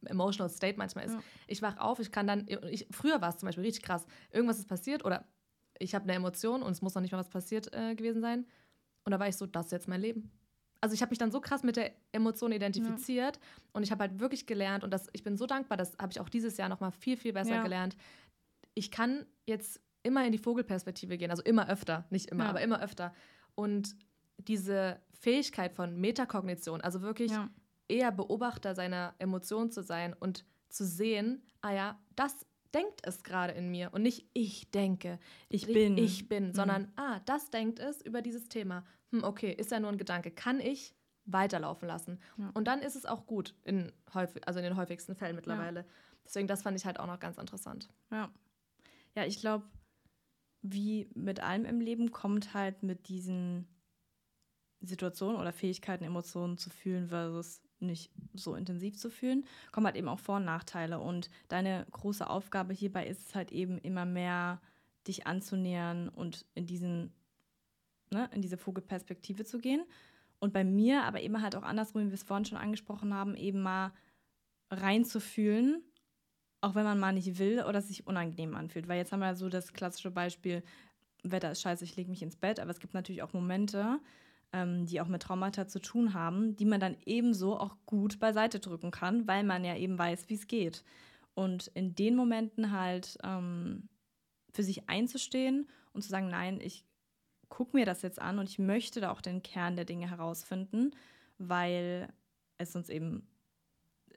emotional 0.05 0.49
state 0.49 0.77
manchmal 0.77 1.05
ist. 1.05 1.17
Ich 1.47 1.61
wach 1.61 1.77
auf, 1.77 1.99
ich 1.99 2.11
kann 2.11 2.27
dann, 2.27 2.47
ich, 2.69 2.87
früher 2.91 3.21
war 3.21 3.29
es 3.29 3.37
zum 3.37 3.47
Beispiel 3.47 3.63
richtig 3.63 3.83
krass, 3.83 4.05
irgendwas 4.31 4.59
ist 4.59 4.67
passiert 4.67 5.03
oder 5.03 5.25
ich 5.79 5.93
habe 5.93 6.03
eine 6.03 6.13
Emotion 6.13 6.63
und 6.63 6.71
es 6.71 6.81
muss 6.81 6.95
noch 6.95 7.01
nicht 7.01 7.11
mal 7.11 7.19
was 7.19 7.29
passiert 7.29 7.73
äh, 7.73 7.95
gewesen 7.95 8.21
sein. 8.21 8.47
Und 9.03 9.11
da 9.11 9.19
war 9.19 9.27
ich 9.27 9.37
so, 9.37 9.45
das 9.45 9.67
ist 9.67 9.71
jetzt 9.71 9.87
mein 9.87 10.01
Leben. 10.01 10.31
Also 10.81 10.93
ich 10.93 11.01
habe 11.01 11.09
mich 11.09 11.19
dann 11.19 11.31
so 11.31 11.41
krass 11.41 11.63
mit 11.63 11.75
der 11.75 11.91
Emotion 12.11 12.51
identifiziert 12.51 13.39
und 13.73 13.83
ich 13.83 13.91
habe 13.91 14.01
halt 14.01 14.19
wirklich 14.19 14.45
gelernt 14.45 14.83
und 14.83 14.91
das, 14.91 15.07
ich 15.13 15.23
bin 15.23 15.37
so 15.37 15.45
dankbar, 15.45 15.77
das 15.77 15.97
habe 15.97 16.11
ich 16.11 16.19
auch 16.19 16.29
dieses 16.29 16.57
Jahr 16.57 16.69
noch 16.69 16.79
mal 16.79 16.91
viel, 16.91 17.17
viel 17.17 17.33
besser 17.33 17.63
gelernt. 17.63 17.97
Ich 18.73 18.91
kann 18.91 19.25
jetzt 19.45 19.81
immer 20.03 20.25
in 20.25 20.31
die 20.31 20.37
Vogelperspektive 20.37 21.17
gehen, 21.17 21.31
also 21.31 21.43
immer 21.43 21.69
öfter, 21.69 22.05
nicht 22.09 22.29
immer, 22.29 22.45
ja. 22.45 22.49
aber 22.49 22.61
immer 22.61 22.81
öfter. 22.81 23.13
Und 23.55 23.95
diese 24.37 25.01
Fähigkeit 25.19 25.73
von 25.73 25.99
Metakognition, 25.99 26.81
also 26.81 27.01
wirklich 27.01 27.31
ja. 27.31 27.49
eher 27.87 28.11
Beobachter 28.11 28.75
seiner 28.75 29.15
Emotionen 29.19 29.71
zu 29.71 29.81
sein 29.81 30.13
und 30.13 30.45
zu 30.69 30.85
sehen, 30.85 31.43
ah 31.61 31.71
ja, 31.71 31.99
das 32.15 32.45
denkt 32.73 33.01
es 33.03 33.23
gerade 33.23 33.53
in 33.53 33.71
mir 33.71 33.93
und 33.93 34.03
nicht 34.03 34.29
ich 34.33 34.69
denke, 34.71 35.19
ich 35.49 35.65
bin, 35.67 35.97
ich 35.97 36.27
bin, 36.27 36.47
mhm. 36.47 36.53
sondern 36.53 36.91
ah, 36.95 37.19
das 37.25 37.49
denkt 37.49 37.79
es 37.79 38.01
über 38.01 38.21
dieses 38.21 38.49
Thema. 38.49 38.85
Hm, 39.11 39.23
okay, 39.23 39.51
ist 39.51 39.71
ja 39.71 39.79
nur 39.79 39.91
ein 39.91 39.97
Gedanke, 39.97 40.31
kann 40.31 40.59
ich 40.59 40.95
weiterlaufen 41.25 41.87
lassen. 41.87 42.19
Ja. 42.37 42.51
Und 42.53 42.67
dann 42.67 42.81
ist 42.81 42.95
es 42.95 43.05
auch 43.05 43.25
gut 43.25 43.53
in 43.63 43.91
häufig, 44.13 44.47
also 44.47 44.59
in 44.59 44.63
den 44.63 44.77
häufigsten 44.77 45.15
Fällen 45.15 45.35
mittlerweile. 45.35 45.81
Ja. 45.81 45.85
Deswegen 46.25 46.47
das 46.47 46.61
fand 46.61 46.77
ich 46.77 46.85
halt 46.85 46.99
auch 46.99 47.07
noch 47.07 47.19
ganz 47.19 47.37
interessant. 47.37 47.89
Ja. 48.11 48.31
Ja, 49.15 49.25
ich 49.25 49.39
glaube, 49.39 49.65
wie 50.61 51.09
mit 51.15 51.39
allem 51.41 51.65
im 51.65 51.81
Leben 51.81 52.11
kommt 52.11 52.53
halt 52.53 52.83
mit 52.83 53.07
diesen 53.07 53.67
Situationen 54.81 55.39
oder 55.39 55.51
Fähigkeiten, 55.51 56.03
Emotionen 56.03 56.57
zu 56.57 56.69
fühlen 56.69 57.07
versus 57.07 57.61
nicht 57.79 58.11
so 58.33 58.55
intensiv 58.55 58.97
zu 58.97 59.09
fühlen, 59.09 59.45
kommen 59.71 59.85
halt 59.85 59.95
eben 59.95 60.07
auch 60.07 60.19
Vor- 60.19 60.37
und 60.37 60.45
Nachteile. 60.45 60.99
Und 60.99 61.29
deine 61.47 61.85
große 61.91 62.27
Aufgabe 62.29 62.73
hierbei 62.73 63.07
ist 63.07 63.27
es 63.27 63.35
halt 63.35 63.51
eben 63.51 63.77
immer 63.77 64.05
mehr, 64.05 64.61
dich 65.07 65.25
anzunähern 65.27 66.09
und 66.09 66.45
in 66.53 66.65
diesen, 66.65 67.13
ne, 68.11 68.29
in 68.33 68.41
diese 68.41 68.57
Vogelperspektive 68.57 69.45
zu 69.45 69.59
gehen. 69.59 69.83
Und 70.39 70.53
bei 70.53 70.63
mir, 70.63 71.03
aber 71.03 71.21
eben 71.21 71.41
halt 71.41 71.55
auch 71.55 71.63
andersrum, 71.63 72.03
wie 72.03 72.07
wir 72.07 72.13
es 72.13 72.23
vorhin 72.23 72.45
schon 72.45 72.57
angesprochen 72.57 73.13
haben, 73.13 73.35
eben 73.35 73.61
mal 73.61 73.91
reinzufühlen 74.69 75.83
auch 76.61 76.75
wenn 76.75 76.83
man 76.83 76.99
mal 76.99 77.13
nicht 77.13 77.37
will 77.37 77.63
oder 77.67 77.81
sich 77.81 78.07
unangenehm 78.07 78.55
anfühlt. 78.55 78.87
Weil 78.87 78.97
jetzt 78.97 79.11
haben 79.11 79.19
wir 79.19 79.35
so 79.35 79.49
das 79.49 79.73
klassische 79.73 80.11
Beispiel, 80.11 80.63
Wetter 81.23 81.51
ist 81.51 81.61
scheiße, 81.61 81.83
ich 81.83 81.95
lege 81.95 82.09
mich 82.09 82.21
ins 82.21 82.35
Bett, 82.35 82.59
aber 82.59 82.71
es 82.71 82.79
gibt 82.79 82.93
natürlich 82.93 83.21
auch 83.21 83.33
Momente, 83.33 83.99
ähm, 84.53 84.85
die 84.85 85.01
auch 85.01 85.07
mit 85.07 85.21
Traumata 85.21 85.67
zu 85.67 85.79
tun 85.79 86.13
haben, 86.13 86.55
die 86.55 86.65
man 86.65 86.79
dann 86.79 86.97
ebenso 87.05 87.59
auch 87.59 87.75
gut 87.85 88.19
beiseite 88.19 88.59
drücken 88.59 88.91
kann, 88.91 89.27
weil 89.27 89.43
man 89.43 89.65
ja 89.65 89.75
eben 89.75 89.97
weiß, 89.97 90.29
wie 90.29 90.35
es 90.35 90.47
geht. 90.47 90.83
Und 91.33 91.67
in 91.67 91.95
den 91.95 92.15
Momenten 92.15 92.71
halt 92.71 93.17
ähm, 93.23 93.89
für 94.51 94.63
sich 94.63 94.89
einzustehen 94.89 95.67
und 95.93 96.01
zu 96.01 96.09
sagen, 96.09 96.29
nein, 96.29 96.59
ich 96.61 96.85
gucke 97.49 97.75
mir 97.75 97.85
das 97.85 98.01
jetzt 98.01 98.21
an 98.21 98.39
und 98.39 98.49
ich 98.49 98.59
möchte 98.59 99.01
da 99.01 99.11
auch 99.11 99.21
den 99.21 99.43
Kern 99.43 99.75
der 99.75 99.85
Dinge 99.85 100.09
herausfinden, 100.09 100.91
weil 101.37 102.11
es 102.57 102.75
uns 102.75 102.89
eben 102.89 103.27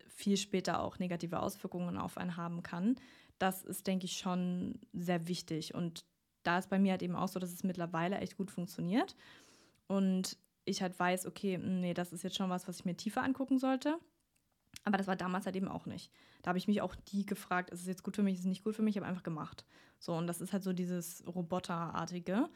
viel 0.09 0.37
später 0.37 0.83
auch 0.83 0.99
negative 0.99 1.41
Auswirkungen 1.41 1.97
auf 1.97 2.19
einen 2.19 2.37
haben 2.37 2.63
kann. 2.63 2.97
Das 3.39 3.63
ist, 3.63 3.87
denke 3.87 4.05
ich, 4.05 4.19
schon 4.19 4.79
sehr 4.93 5.29
wichtig. 5.29 5.75
Und 5.75 6.05
da 6.43 6.59
ist 6.59 6.69
bei 6.69 6.79
mir 6.79 6.93
halt 6.93 7.03
eben 7.03 7.17
auch 7.17 7.29
so, 7.29 7.41
dass 7.41 7.53
es 7.53 7.65
mittlerweile 7.65 8.19
echt 8.19 8.37
gut 8.37 8.51
funktioniert. 8.51 9.17
Und 9.87 10.37
ich 10.65 10.83
halt 10.83 10.99
weiß, 10.99 11.27
okay, 11.27 11.59
nee, 11.59 11.95
das 11.95 12.13
ist 12.13 12.23
jetzt 12.23 12.37
schon 12.37 12.51
was, 12.51 12.69
was 12.69 12.81
ich 12.81 12.85
mir 12.85 12.97
tiefer 12.97 13.23
angucken 13.23 13.59
sollte. 13.59 13.99
Aber 14.85 14.97
das 14.97 15.07
war 15.07 15.17
damals 15.17 15.47
halt 15.47 15.57
eben 15.57 15.69
auch 15.69 15.87
nicht. 15.87 16.13
Da 16.43 16.49
habe 16.49 16.59
ich 16.59 16.69
mich 16.69 16.81
auch 16.81 16.95
die 16.95 17.27
gefragt, 17.27 17.71
ist 17.71 17.81
es 17.81 17.87
jetzt 17.87 18.03
gut 18.03 18.17
für 18.17 18.23
mich, 18.23 18.35
ist 18.35 18.41
es 18.41 18.47
nicht 18.47 18.65
gut 18.65 18.75
für 18.75 18.83
mich, 18.83 18.97
ich 18.97 19.01
habe 19.01 19.09
einfach 19.09 19.23
gemacht. 19.23 19.65
So, 19.99 20.15
und 20.15 20.27
das 20.27 20.41
ist 20.41 20.53
halt 20.53 20.63
so 20.63 20.73
dieses 20.73 21.25
Roboterartige. 21.27 22.49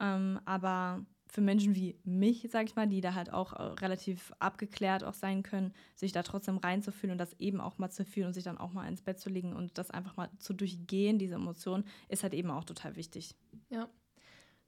Ähm, 0.00 0.40
aber 0.44 1.04
für 1.30 1.40
Menschen 1.40 1.74
wie 1.74 1.98
mich, 2.04 2.48
sage 2.50 2.66
ich 2.66 2.76
mal, 2.76 2.86
die 2.86 3.00
da 3.00 3.14
halt 3.14 3.32
auch 3.32 3.52
äh, 3.52 3.62
relativ 3.62 4.32
abgeklärt 4.38 5.04
auch 5.04 5.14
sein 5.14 5.42
können, 5.42 5.74
sich 5.94 6.12
da 6.12 6.22
trotzdem 6.22 6.56
reinzufühlen 6.56 7.12
und 7.12 7.18
das 7.18 7.38
eben 7.38 7.60
auch 7.60 7.78
mal 7.78 7.90
zu 7.90 8.04
fühlen 8.04 8.28
und 8.28 8.32
sich 8.32 8.44
dann 8.44 8.58
auch 8.58 8.72
mal 8.72 8.88
ins 8.88 9.02
Bett 9.02 9.18
zu 9.18 9.28
legen 9.28 9.54
und 9.54 9.76
das 9.78 9.90
einfach 9.90 10.16
mal 10.16 10.30
zu 10.38 10.54
durchgehen, 10.54 11.18
diese 11.18 11.34
Emotionen, 11.34 11.84
ist 12.08 12.22
halt 12.22 12.34
eben 12.34 12.50
auch 12.50 12.64
total 12.64 12.96
wichtig. 12.96 13.36
Ja, 13.68 13.88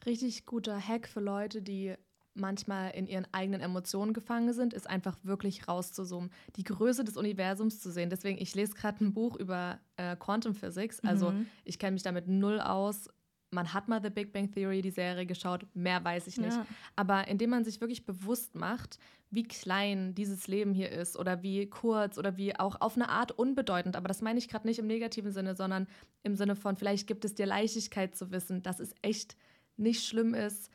richtig 0.05 0.47
guter 0.47 0.79
Hack 0.79 1.09
für 1.09 1.21
Leute, 1.21 1.63
die 1.63 1.95
manchmal 2.35 2.93
in 2.93 3.07
ihren 3.07 3.27
eigenen 3.33 3.61
Emotionen 3.61 4.13
gefangen 4.13 4.53
sind, 4.53 4.73
ist 4.73 4.89
einfach 4.89 5.17
wirklich 5.23 5.67
rauszuzoomen, 5.67 6.31
die 6.57 6.65
Größe 6.65 7.05
des 7.05 7.17
Universums 7.17 7.81
zu 7.81 7.91
sehen. 7.91 8.09
Deswegen, 8.09 8.41
ich 8.41 8.55
lese 8.55 8.75
gerade 8.75 9.05
ein 9.05 9.13
Buch 9.13 9.37
über 9.37 9.81
äh, 9.97 10.15
Quantum 10.17 10.55
Physics, 10.55 11.01
also 11.01 11.33
mhm. 11.33 11.47
ich 11.65 11.79
kenne 11.79 11.93
mich 11.93 12.03
damit 12.03 12.29
null 12.29 12.61
aus, 12.61 13.09
man 13.51 13.73
hat 13.73 13.89
mal 13.89 14.01
The 14.03 14.11
Big 14.11 14.33
Bang 14.33 14.53
Theory, 14.53 14.81
die 14.83 14.91
Serie, 14.91 15.27
geschaut, 15.27 15.67
mehr 15.75 16.05
weiß 16.05 16.27
ich 16.27 16.39
nicht. 16.39 16.57
Ja. 16.57 16.67
Aber 16.97 17.29
indem 17.29 17.51
man 17.51 17.65
sich 17.65 17.81
wirklich 17.81 18.07
bewusst 18.07 18.55
macht, 18.55 18.99
wie 19.31 19.45
klein 19.45 20.15
dieses 20.15 20.49
Leben 20.49 20.75
hier 20.75 20.91
ist 20.91 21.17
oder 21.17 21.43
wie 21.43 21.69
kurz 21.69 22.19
oder 22.19 22.37
wie 22.37 22.57
auch 22.57 22.81
auf 22.81 22.97
eine 22.97 23.09
Art 23.09 23.33
unbedeutend, 23.33 23.97
aber 23.97 24.09
das 24.09 24.23
meine 24.23 24.39
ich 24.39 24.49
gerade 24.49 24.67
nicht 24.67 24.79
im 24.79 24.87
negativen 24.87 25.33
Sinne, 25.33 25.55
sondern 25.55 25.87
im 26.23 26.35
Sinne 26.35 26.57
von, 26.57 26.77
vielleicht 26.77 27.07
gibt 27.07 27.25
es 27.25 27.35
dir 27.35 27.47
Leichtigkeit 27.47 28.17
zu 28.17 28.31
wissen, 28.31 28.63
dass 28.63 28.81
es 28.81 28.95
echt 29.03 29.37
nicht 29.77 30.05
schlimm 30.05 30.35
ist, 30.35 30.71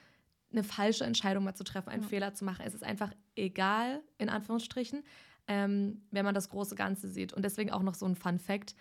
eine 0.51 0.63
falsche 0.63 1.03
Entscheidung 1.03 1.43
mal 1.43 1.55
zu 1.55 1.63
treffen, 1.63 1.89
einen 1.89 2.03
ja. 2.03 2.09
Fehler 2.09 2.33
zu 2.33 2.45
machen. 2.45 2.63
Es 2.65 2.73
ist 2.73 2.83
einfach 2.83 3.11
egal, 3.35 4.01
in 4.17 4.29
Anführungsstrichen, 4.29 5.03
ähm, 5.47 6.01
wenn 6.11 6.25
man 6.25 6.33
das 6.33 6.49
große 6.49 6.75
Ganze 6.75 7.09
sieht. 7.09 7.33
Und 7.33 7.43
deswegen 7.43 7.71
auch 7.71 7.83
noch 7.83 7.93
so 7.93 8.05
ein 8.05 8.15
Fun 8.15 8.39
Fact 8.39 8.75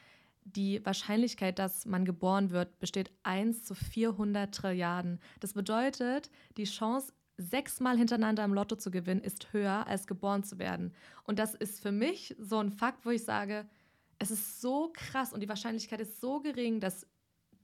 die 0.45 0.85
Wahrscheinlichkeit, 0.85 1.59
dass 1.59 1.87
man 1.87 2.05
geboren 2.05 2.51
wird, 2.51 2.79
besteht 2.79 3.11
1 3.23 3.65
zu 3.65 3.75
400 3.75 4.55
Trilliarden. 4.55 5.21
Das 5.41 5.55
bedeutet, 5.55 6.31
die 6.57 6.65
Chance, 6.65 7.13
sechsmal 7.37 7.97
hintereinander 7.97 8.45
im 8.45 8.55
Lotto 8.55 8.77
zu 8.77 8.91
gewinnen, 8.91 9.23
ist 9.23 9.53
höher, 9.53 9.87
als 9.87 10.07
geboren 10.07 10.45
zu 10.45 10.59
werden. 10.59 10.93
Und 11.25 11.39
das 11.39 11.55
ist 11.55 11.81
für 11.81 11.91
mich 11.91 12.37
so 12.39 12.59
ein 12.59 12.71
Fakt, 12.71 13.05
wo 13.05 13.11
ich 13.11 13.25
sage, 13.25 13.67
es 14.19 14.31
ist 14.31 14.61
so 14.61 14.93
krass 14.93 15.33
und 15.33 15.41
die 15.41 15.49
Wahrscheinlichkeit 15.49 16.01
ist 16.01 16.21
so 16.21 16.41
gering, 16.41 16.79
dass 16.79 17.07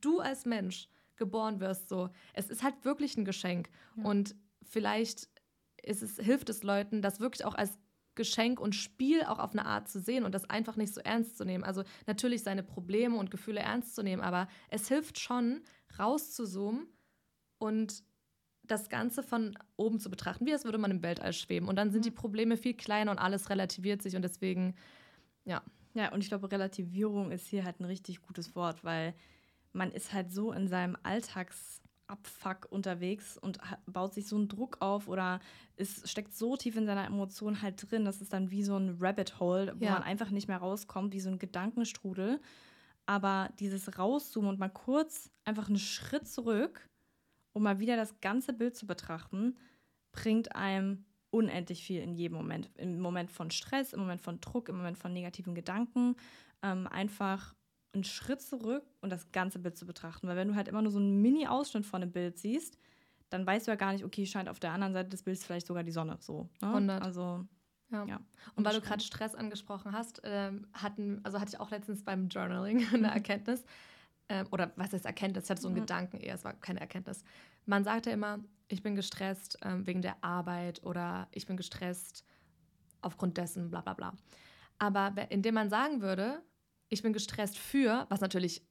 du 0.01 0.19
als 0.19 0.45
Mensch 0.45 0.89
geboren 1.15 1.59
wirst. 1.59 1.87
So, 1.87 2.09
es 2.33 2.49
ist 2.49 2.63
halt 2.63 2.83
wirklich 2.83 3.15
ein 3.15 3.25
Geschenk. 3.25 3.69
Ja. 3.95 4.03
Und 4.03 4.35
vielleicht 4.63 5.29
ist 5.83 6.01
es, 6.01 6.17
hilft 6.17 6.49
es 6.49 6.63
Leuten, 6.63 7.01
das 7.01 7.19
wirklich 7.19 7.45
auch 7.45 7.55
als 7.55 7.77
Geschenk 8.15 8.59
und 8.59 8.75
Spiel 8.75 9.23
auch 9.23 9.39
auf 9.39 9.51
eine 9.51 9.65
Art 9.65 9.89
zu 9.89 9.99
sehen 9.99 10.25
und 10.25 10.35
das 10.35 10.49
einfach 10.49 10.75
nicht 10.75 10.93
so 10.93 11.01
ernst 11.01 11.37
zu 11.37 11.45
nehmen. 11.45 11.63
Also 11.63 11.83
natürlich 12.07 12.43
seine 12.43 12.63
Probleme 12.63 13.15
und 13.17 13.31
Gefühle 13.31 13.61
ernst 13.61 13.95
zu 13.95 14.03
nehmen, 14.03 14.21
aber 14.21 14.47
es 14.69 14.87
hilft 14.87 15.19
schon, 15.19 15.61
rauszuzoomen 15.97 16.87
und 17.57 18.03
das 18.63 18.89
Ganze 18.89 19.23
von 19.23 19.57
oben 19.75 19.99
zu 19.99 20.09
betrachten, 20.09 20.45
wie 20.45 20.53
als 20.53 20.65
würde 20.65 20.77
man 20.77 20.91
im 20.91 21.03
Weltall 21.03 21.33
schweben. 21.33 21.67
Und 21.67 21.75
dann 21.75 21.91
sind 21.91 22.05
die 22.05 22.11
Probleme 22.11 22.57
viel 22.57 22.73
kleiner 22.73 23.11
und 23.11 23.19
alles 23.19 23.49
relativiert 23.49 24.01
sich 24.01 24.15
und 24.15 24.21
deswegen, 24.21 24.75
ja. 25.45 25.61
Ja, 25.93 26.13
und 26.13 26.21
ich 26.23 26.29
glaube, 26.29 26.49
Relativierung 26.49 27.31
ist 27.31 27.47
hier 27.47 27.65
halt 27.65 27.81
ein 27.81 27.85
richtig 27.85 28.21
gutes 28.21 28.55
Wort, 28.55 28.85
weil 28.85 29.13
man 29.73 29.91
ist 29.91 30.13
halt 30.13 30.31
so 30.31 30.53
in 30.53 30.69
seinem 30.69 30.95
Alltagsabfuck 32.11 32.67
unterwegs 32.71 33.37
und 33.37 33.59
baut 33.85 34.13
sich 34.13 34.27
so 34.27 34.35
einen 34.35 34.47
Druck 34.47 34.77
auf 34.79 35.07
oder 35.07 35.39
es 35.77 36.09
steckt 36.09 36.35
so 36.35 36.57
tief 36.57 36.75
in 36.75 36.85
seiner 36.85 37.05
Emotion 37.05 37.61
halt 37.61 37.89
drin, 37.89 38.05
dass 38.05 38.21
es 38.21 38.29
dann 38.29 38.51
wie 38.51 38.63
so 38.63 38.77
ein 38.77 38.97
Rabbit 38.99 39.39
Hole, 39.39 39.73
wo 39.79 39.85
ja. 39.85 39.93
man 39.93 40.03
einfach 40.03 40.29
nicht 40.29 40.47
mehr 40.47 40.57
rauskommt, 40.57 41.13
wie 41.13 41.19
so 41.19 41.29
ein 41.29 41.39
Gedankenstrudel. 41.39 42.39
Aber 43.05 43.49
dieses 43.59 43.97
Rauszoomen 43.97 44.49
und 44.49 44.59
mal 44.59 44.69
kurz 44.69 45.31
einfach 45.43 45.67
einen 45.67 45.79
Schritt 45.79 46.27
zurück, 46.27 46.87
um 47.53 47.63
mal 47.63 47.79
wieder 47.79 47.95
das 47.95 48.19
ganze 48.21 48.53
Bild 48.53 48.75
zu 48.75 48.85
betrachten, 48.85 49.57
bringt 50.11 50.55
einem 50.55 51.05
unendlich 51.31 51.83
viel 51.83 52.01
in 52.01 52.13
jedem 52.13 52.37
Moment. 52.37 52.69
Im 52.75 52.99
Moment 52.99 53.31
von 53.31 53.51
Stress, 53.51 53.93
im 53.93 54.01
Moment 54.01 54.21
von 54.21 54.39
Druck, 54.39 54.69
im 54.69 54.77
Moment 54.77 54.97
von 54.97 55.13
negativen 55.13 55.55
Gedanken. 55.55 56.15
Ähm, 56.61 56.87
einfach 56.87 57.55
einen 57.93 58.03
Schritt 58.03 58.41
zurück 58.41 58.83
und 59.01 59.09
das 59.09 59.31
ganze 59.31 59.59
Bild 59.59 59.77
zu 59.77 59.85
betrachten. 59.85 60.27
Weil 60.27 60.37
wenn 60.37 60.47
du 60.47 60.55
halt 60.55 60.67
immer 60.67 60.81
nur 60.81 60.91
so 60.91 60.99
einen 60.99 61.21
Mini-Ausschnitt 61.21 61.85
von 61.85 62.01
einem 62.01 62.11
Bild 62.11 62.37
siehst, 62.37 62.77
dann 63.29 63.45
weißt 63.45 63.67
du 63.67 63.71
ja 63.71 63.75
gar 63.75 63.93
nicht, 63.93 64.03
okay, 64.03 64.25
scheint 64.25 64.49
auf 64.49 64.59
der 64.59 64.71
anderen 64.71 64.93
Seite 64.93 65.09
des 65.09 65.23
Bildes 65.23 65.43
vielleicht 65.43 65.67
sogar 65.67 65.83
die 65.83 65.91
Sonne. 65.91 66.17
So, 66.19 66.49
ne? 66.61 66.67
100. 66.67 67.03
Also, 67.03 67.45
ja. 67.91 68.05
ja. 68.05 68.19
Und 68.55 68.65
weil 68.65 68.73
du 68.73 68.81
gerade 68.81 69.03
Stress 69.03 69.35
angesprochen 69.35 69.93
hast, 69.93 70.21
ähm, 70.23 70.67
hatten, 70.73 71.19
also 71.23 71.39
hatte 71.39 71.53
ich 71.53 71.59
auch 71.59 71.71
letztens 71.71 72.03
beim 72.03 72.27
Journaling 72.27 72.85
eine 72.93 73.11
Erkenntnis. 73.11 73.63
Ähm, 74.29 74.47
oder 74.51 74.71
was 74.75 74.93
heißt 74.93 75.05
Erkenntnis? 75.05 75.45
Ich 75.45 75.49
hatte 75.49 75.61
so 75.61 75.67
einen 75.67 75.75
mhm. 75.75 75.81
Gedanken 75.81 76.17
eher, 76.17 76.35
es 76.35 76.43
war 76.43 76.53
keine 76.53 76.79
Erkenntnis. 76.79 77.23
Man 77.65 77.83
sagt 77.83 78.05
ja 78.05 78.13
immer, 78.13 78.39
ich 78.67 78.83
bin 78.83 78.95
gestresst 78.95 79.57
ähm, 79.63 79.85
wegen 79.85 80.01
der 80.01 80.23
Arbeit 80.23 80.83
oder 80.83 81.27
ich 81.31 81.45
bin 81.45 81.57
gestresst 81.57 82.25
aufgrund 83.01 83.37
dessen, 83.37 83.69
bla 83.69 83.81
bla 83.81 83.93
bla. 83.93 84.13
Aber 84.77 85.13
indem 85.29 85.55
man 85.55 85.69
sagen 85.69 86.01
würde, 86.01 86.41
ich 86.91 87.01
bin 87.01 87.13
gestresst 87.13 87.57
für, 87.57 88.05
was 88.09 88.21
natürlich 88.21 88.61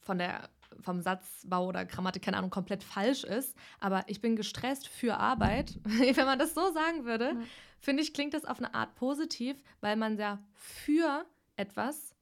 von 0.00 0.18
der, 0.18 0.50
vom 0.80 1.00
Satzbau 1.00 1.66
oder 1.66 1.84
Grammatik, 1.84 2.22
keine 2.22 2.36
Ahnung, 2.36 2.50
komplett 2.50 2.84
falsch 2.84 3.24
ist, 3.24 3.56
aber 3.80 4.04
ich 4.06 4.20
bin 4.20 4.36
gestresst 4.36 4.86
für 4.86 5.16
Arbeit, 5.16 5.80
wenn 5.84 6.26
man 6.26 6.38
das 6.38 6.54
so 6.54 6.72
sagen 6.72 7.04
würde, 7.04 7.24
ja. 7.24 7.42
finde 7.80 8.02
ich, 8.02 8.12
klingt 8.12 8.34
das 8.34 8.44
auf 8.44 8.58
eine 8.58 8.74
Art 8.74 8.94
positiv, 8.94 9.60
weil 9.80 9.96
man 9.96 10.18
ja 10.18 10.44
für 10.54 11.24
etwas 11.56 12.14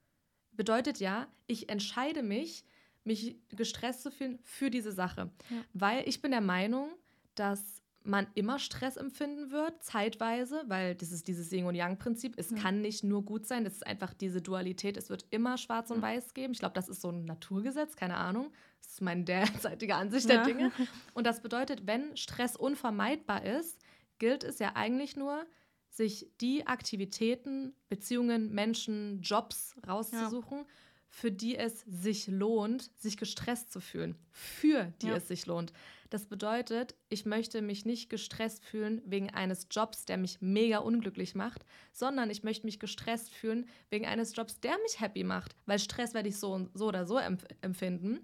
bedeutet 0.52 1.00
ja, 1.00 1.26
ich 1.46 1.68
entscheide 1.68 2.22
mich, 2.22 2.64
mich 3.04 3.36
gestresst 3.50 4.02
zu 4.02 4.12
fühlen 4.12 4.38
für 4.44 4.70
diese 4.70 4.92
Sache. 4.92 5.30
Ja. 5.50 5.56
Weil 5.72 6.08
ich 6.08 6.22
bin 6.22 6.30
der 6.30 6.40
Meinung, 6.40 6.88
dass 7.34 7.81
man 8.04 8.26
immer 8.34 8.58
Stress 8.58 8.96
empfinden 8.96 9.50
wird, 9.50 9.82
zeitweise, 9.82 10.64
weil 10.66 10.94
das 10.94 11.12
ist 11.12 11.28
dieses 11.28 11.50
Yin- 11.52 11.66
und 11.66 11.74
Yang-Prinzip. 11.74 12.34
Es 12.36 12.50
ja. 12.50 12.56
kann 12.58 12.80
nicht 12.80 13.04
nur 13.04 13.24
gut 13.24 13.46
sein, 13.46 13.66
es 13.66 13.74
ist 13.74 13.86
einfach 13.86 14.14
diese 14.14 14.42
Dualität. 14.42 14.96
Es 14.96 15.10
wird 15.10 15.26
immer 15.30 15.58
schwarz 15.58 15.90
und 15.90 15.98
ja. 15.98 16.02
weiß 16.02 16.34
geben. 16.34 16.52
Ich 16.52 16.58
glaube, 16.58 16.74
das 16.74 16.88
ist 16.88 17.00
so 17.00 17.10
ein 17.10 17.24
Naturgesetz, 17.24 17.96
keine 17.96 18.16
Ahnung. 18.16 18.52
Das 18.80 18.92
ist 18.92 19.00
meine 19.02 19.24
derzeitige 19.24 19.94
Ansicht 19.94 20.28
ja. 20.28 20.36
der 20.36 20.44
Dinge. 20.44 20.72
Und 21.14 21.26
das 21.26 21.40
bedeutet, 21.40 21.86
wenn 21.86 22.16
Stress 22.16 22.56
unvermeidbar 22.56 23.44
ist, 23.44 23.78
gilt 24.18 24.44
es 24.44 24.58
ja 24.58 24.72
eigentlich 24.74 25.16
nur, 25.16 25.46
sich 25.88 26.30
die 26.40 26.66
Aktivitäten, 26.66 27.74
Beziehungen, 27.88 28.50
Menschen, 28.52 29.20
Jobs 29.20 29.76
rauszusuchen, 29.86 30.64
für 31.08 31.30
die 31.30 31.56
es 31.56 31.82
sich 31.82 32.26
lohnt, 32.26 32.90
sich 32.98 33.18
gestresst 33.18 33.70
zu 33.70 33.80
fühlen. 33.80 34.16
Für 34.30 34.94
die 35.02 35.10
es 35.10 35.28
sich 35.28 35.44
lohnt. 35.44 35.74
Das 36.12 36.26
bedeutet, 36.26 36.94
ich 37.08 37.24
möchte 37.24 37.62
mich 37.62 37.86
nicht 37.86 38.10
gestresst 38.10 38.66
fühlen 38.66 39.00
wegen 39.06 39.30
eines 39.30 39.68
Jobs, 39.70 40.04
der 40.04 40.18
mich 40.18 40.42
mega 40.42 40.76
unglücklich 40.76 41.34
macht, 41.34 41.64
sondern 41.90 42.28
ich 42.28 42.42
möchte 42.42 42.66
mich 42.66 42.78
gestresst 42.78 43.32
fühlen 43.32 43.66
wegen 43.88 44.04
eines 44.04 44.36
Jobs, 44.36 44.60
der 44.60 44.76
mich 44.82 45.00
happy 45.00 45.24
macht, 45.24 45.56
weil 45.64 45.78
Stress 45.78 46.12
werde 46.12 46.28
ich 46.28 46.36
so, 46.36 46.68
so 46.74 46.88
oder 46.88 47.06
so 47.06 47.16
empf 47.16 47.46
empfinden. 47.62 48.20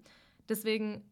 Deswegen 0.51 1.03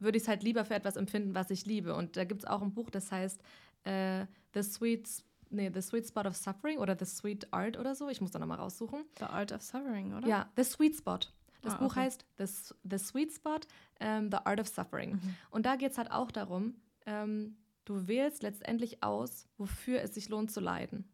würde 0.00 0.18
ich 0.18 0.24
es 0.24 0.28
halt 0.28 0.42
lieber 0.42 0.66
für 0.66 0.74
etwas 0.74 0.96
empfinden, 0.96 1.34
was 1.34 1.50
ich 1.50 1.64
liebe. 1.64 1.94
Und 1.94 2.18
da 2.18 2.24
gibt 2.24 2.42
es 2.42 2.46
auch 2.46 2.60
ein 2.60 2.74
Buch, 2.74 2.90
das 2.90 3.10
heißt 3.10 3.40
äh, 3.84 4.26
The 4.52 4.62
Sweet 4.62 5.08
nee, 5.48 5.70
The 5.72 5.80
Sweet 5.80 6.08
Spot 6.08 6.26
of 6.26 6.36
Suffering 6.36 6.76
oder 6.76 6.94
The 6.94 7.06
Sweet 7.06 7.50
Art 7.54 7.78
oder 7.78 7.94
so. 7.94 8.10
Ich 8.10 8.20
muss 8.20 8.32
da 8.32 8.38
nochmal 8.38 8.58
raussuchen. 8.58 9.06
The 9.18 9.24
Art 9.24 9.50
of 9.50 9.62
Suffering, 9.62 10.12
oder? 10.12 10.28
Ja, 10.28 10.52
The 10.56 10.64
Sweet 10.64 10.96
Spot. 10.96 11.20
Das 11.62 11.74
ah, 11.74 11.78
Buch 11.78 11.92
okay. 11.92 12.00
heißt 12.00 12.24
The, 12.38 12.44
The 12.84 12.98
Sweet 12.98 13.32
Spot, 13.32 13.60
ähm, 14.00 14.30
The 14.30 14.38
Art 14.44 14.60
of 14.60 14.68
Suffering. 14.68 15.12
Mhm. 15.12 15.36
Und 15.50 15.66
da 15.66 15.76
geht 15.76 15.92
es 15.92 15.98
halt 15.98 16.10
auch 16.10 16.30
darum, 16.30 16.76
ähm, 17.06 17.56
du 17.84 18.06
wählst 18.06 18.42
letztendlich 18.42 19.02
aus, 19.02 19.48
wofür 19.56 20.02
es 20.02 20.14
sich 20.14 20.28
lohnt 20.28 20.50
zu 20.50 20.60
leiden. 20.60 21.08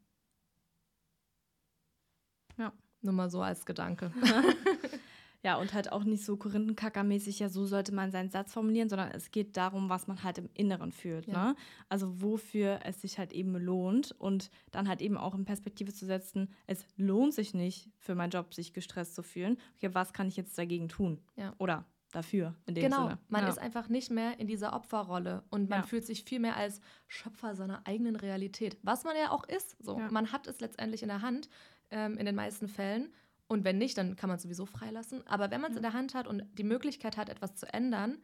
Ja. 2.58 2.72
Nur 3.00 3.12
mal 3.12 3.30
so 3.30 3.42
als 3.42 3.66
Gedanke. 3.66 4.12
Ja, 5.44 5.56
und 5.56 5.74
halt 5.74 5.92
auch 5.92 6.04
nicht 6.04 6.24
so 6.24 6.38
Korinthenkackermäßig, 6.38 7.38
ja, 7.38 7.50
so 7.50 7.66
sollte 7.66 7.94
man 7.94 8.10
seinen 8.10 8.30
Satz 8.30 8.54
formulieren, 8.54 8.88
sondern 8.88 9.10
es 9.10 9.30
geht 9.30 9.58
darum, 9.58 9.90
was 9.90 10.06
man 10.06 10.22
halt 10.22 10.38
im 10.38 10.48
Inneren 10.54 10.90
fühlt. 10.90 11.26
Ja. 11.26 11.48
Ne? 11.48 11.56
Also 11.90 12.22
wofür 12.22 12.80
es 12.84 13.02
sich 13.02 13.18
halt 13.18 13.32
eben 13.32 13.54
lohnt 13.56 14.12
und 14.12 14.50
dann 14.70 14.88
halt 14.88 15.02
eben 15.02 15.18
auch 15.18 15.34
in 15.34 15.44
Perspektive 15.44 15.92
zu 15.92 16.06
setzen, 16.06 16.48
es 16.66 16.86
lohnt 16.96 17.34
sich 17.34 17.52
nicht 17.52 17.90
für 17.98 18.14
meinen 18.14 18.30
Job, 18.30 18.54
sich 18.54 18.72
gestresst 18.72 19.14
zu 19.14 19.22
fühlen. 19.22 19.58
Okay, 19.76 19.90
was 19.92 20.14
kann 20.14 20.28
ich 20.28 20.36
jetzt 20.36 20.56
dagegen 20.56 20.88
tun? 20.88 21.20
Ja. 21.36 21.52
Oder 21.58 21.84
dafür 22.14 22.54
in 22.64 22.74
dem 22.74 22.84
genau, 22.84 23.08
Sinne. 23.08 23.18
man 23.28 23.42
ja. 23.42 23.48
ist 23.48 23.58
einfach 23.58 23.88
nicht 23.88 24.10
mehr 24.10 24.38
in 24.40 24.46
dieser 24.46 24.72
Opferrolle 24.72 25.42
und 25.50 25.68
man 25.68 25.80
ja. 25.80 25.86
fühlt 25.86 26.06
sich 26.06 26.24
viel 26.24 26.40
mehr 26.40 26.56
als 26.56 26.80
Schöpfer 27.06 27.54
seiner 27.54 27.86
eigenen 27.86 28.16
Realität, 28.16 28.78
was 28.82 29.04
man 29.04 29.14
ja 29.16 29.30
auch 29.30 29.44
ist. 29.44 29.76
So, 29.84 29.98
ja. 29.98 30.10
man 30.10 30.32
hat 30.32 30.46
es 30.46 30.60
letztendlich 30.60 31.02
in 31.02 31.08
der 31.08 31.22
Hand 31.22 31.50
ähm, 31.90 32.16
in 32.16 32.24
den 32.24 32.34
meisten 32.34 32.68
Fällen 32.68 33.12
und 33.46 33.64
wenn 33.64 33.78
nicht, 33.78 33.98
dann 33.98 34.16
kann 34.16 34.28
man 34.28 34.36
es 34.36 34.42
sowieso 34.42 34.66
freilassen. 34.66 35.26
Aber 35.26 35.50
wenn 35.50 35.60
man 35.60 35.70
es 35.70 35.74
ja. 35.74 35.78
in 35.78 35.82
der 35.82 35.92
Hand 35.92 36.14
hat 36.14 36.26
und 36.26 36.44
die 36.56 36.64
Möglichkeit 36.64 37.16
hat, 37.16 37.28
etwas 37.28 37.54
zu 37.54 37.72
ändern, 37.72 38.18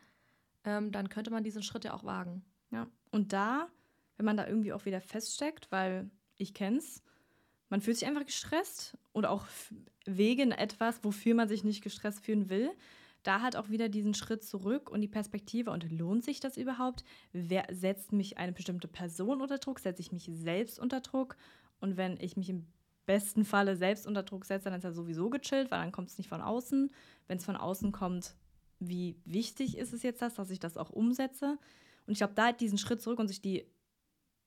ähm, 0.65 0.93
dann 0.93 1.09
könnte 1.09 1.31
man 1.31 1.45
diesen 1.45 1.63
Schritt 1.63 1.85
ja 1.85 1.95
auch 1.95 2.05
wagen. 2.05 2.45
Ja. 2.71 2.87
Und 3.11 3.33
da, 3.33 3.69
wenn 4.17 4.27
man 4.27 4.37
da 4.37 4.47
irgendwie 4.47 4.73
auch 4.73 4.85
wieder 4.85 5.01
feststeckt, 5.01 5.71
weil 5.71 6.11
ich 6.37 6.55
kenne 6.55 6.79
es, 6.79 7.03
man 7.69 7.81
fühlt 7.81 7.99
sich 7.99 8.09
einfach 8.09 8.27
gestresst 8.27 8.97
oder 9.13 9.31
auch 9.31 9.47
wegen 10.05 10.53
etwas, 10.53 11.05
wofür 11.05 11.35
man 11.35 11.49
sich 11.49 11.65
nicht 11.65 11.83
gestresst 11.83 12.25
fühlen 12.25 12.49
will. 12.49 12.71
Da 13.23 13.43
halt 13.43 13.55
auch 13.55 13.69
wieder 13.69 13.91
diesen 13.91 14.15
Schritt 14.15 14.43
zurück 14.43 14.91
und 14.91 15.03
die 15.03 15.09
Perspektive 15.09 15.71
und 15.71 15.91
lohnt 15.93 16.25
sich 16.25 16.41
das 16.41 16.57
überhaupt? 16.57 17.05
Wer 17.33 17.67
setzt 17.71 18.13
mich 18.13 18.39
eine 18.39 18.53
bestimmte 18.53 18.89
Person 18.89 19.43
unter 19.43 19.59
Druck? 19.59 19.79
Setze 19.79 20.01
ich 20.01 20.11
mich 20.11 20.29
selbst 20.33 20.79
unter 20.79 21.01
Druck? 21.01 21.37
Und 21.81 21.97
wenn 21.97 22.19
ich 22.19 22.37
mich 22.37 22.49
im 22.49 22.67
besten 23.11 23.45
Falle 23.45 23.75
selbst 23.75 24.07
unter 24.07 24.23
Druck 24.23 24.45
setzt, 24.45 24.67
dann 24.67 24.75
ist 24.75 24.85
er 24.85 24.93
sowieso 24.93 25.31
gechillt, 25.31 25.73
weil 25.73 25.81
dann 25.81 25.91
kommt 25.91 26.11
es 26.11 26.19
nicht 26.19 26.29
von 26.29 26.41
außen. 26.41 26.93
Wenn 27.27 27.39
es 27.39 27.45
von 27.45 27.57
außen 27.57 27.91
kommt, 27.91 28.37
wie 28.79 29.21
wichtig 29.25 29.77
ist 29.77 29.93
es 29.93 30.05
jetzt 30.05 30.23
das, 30.23 30.35
dass 30.35 30.49
ich 30.49 30.61
das 30.61 30.77
auch 30.77 30.91
umsetze? 30.91 31.59
Und 32.07 32.13
ich 32.13 32.19
glaube, 32.19 32.35
da 32.35 32.45
halt 32.45 32.61
diesen 32.61 32.79
Schritt 32.79 33.03
zurück 33.03 33.19
und 33.19 33.27
sich 33.27 33.43
die 33.43 33.67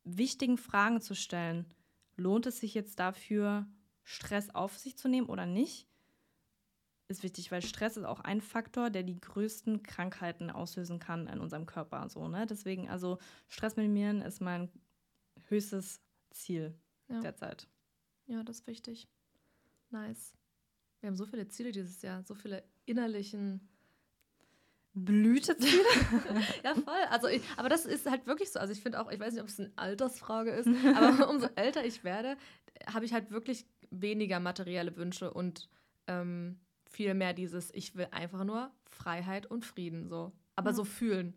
wichtigen 0.05 0.57
Fragen 0.57 1.01
zu 1.01 1.13
stellen, 1.13 1.65
lohnt 2.15 2.45
es 2.45 2.61
sich 2.61 2.73
jetzt 2.73 2.99
dafür, 2.99 3.67
Stress 4.05 4.49
auf 4.55 4.77
sich 4.77 4.97
zu 4.97 5.09
nehmen 5.09 5.27
oder 5.27 5.45
nicht? 5.45 5.85
Ist 7.09 7.23
wichtig, 7.23 7.51
weil 7.51 7.61
Stress 7.61 7.97
ist 7.97 8.05
auch 8.05 8.21
ein 8.21 8.39
Faktor, 8.39 8.89
der 8.89 9.03
die 9.03 9.19
größten 9.19 9.83
Krankheiten 9.83 10.49
auslösen 10.49 10.99
kann 10.99 11.27
in 11.27 11.41
unserem 11.41 11.65
Körper. 11.65 12.07
So, 12.07 12.29
ne? 12.29 12.45
Deswegen, 12.45 12.89
also 12.89 13.17
Stress 13.49 13.75
minimieren 13.75 14.21
ist 14.21 14.39
mein 14.39 14.71
höchstes 15.49 15.99
Ziel 16.31 16.73
ja. 17.09 17.19
derzeit. 17.19 17.67
Ja, 18.27 18.43
das 18.43 18.59
ist 18.59 18.67
wichtig. 18.67 19.07
Nice. 19.89 20.33
Wir 20.99 21.07
haben 21.07 21.15
so 21.15 21.25
viele 21.25 21.47
Ziele 21.47 21.71
dieses 21.71 22.01
Jahr, 22.01 22.23
so 22.23 22.33
viele 22.33 22.63
innerlichen 22.85 23.67
Blüteziele. 24.93 25.83
ja, 26.63 26.75
voll. 26.75 27.03
Also 27.09 27.27
ich, 27.27 27.41
aber 27.57 27.69
das 27.69 27.85
ist 27.85 28.09
halt 28.09 28.25
wirklich 28.25 28.51
so. 28.51 28.59
Also 28.59 28.73
ich 28.73 28.81
finde 28.81 29.01
auch, 29.01 29.11
ich 29.11 29.19
weiß 29.19 29.33
nicht, 29.33 29.41
ob 29.41 29.49
es 29.49 29.59
eine 29.59 29.71
Altersfrage 29.75 30.51
ist, 30.51 30.67
aber 30.95 31.29
umso 31.29 31.47
älter 31.55 31.85
ich 31.85 32.03
werde, 32.03 32.37
habe 32.87 33.05
ich 33.05 33.13
halt 33.13 33.31
wirklich 33.31 33.65
weniger 33.89 34.39
materielle 34.39 34.95
Wünsche 34.95 35.33
und 35.33 35.69
ähm, 36.07 36.59
viel 36.85 37.13
mehr 37.13 37.33
dieses, 37.33 37.73
ich 37.73 37.95
will 37.95 38.07
einfach 38.11 38.43
nur 38.43 38.71
Freiheit 38.89 39.45
und 39.45 39.65
Frieden 39.65 40.07
so. 40.07 40.31
Aber 40.55 40.69
ja. 40.69 40.75
so 40.75 40.83
fühlen 40.83 41.33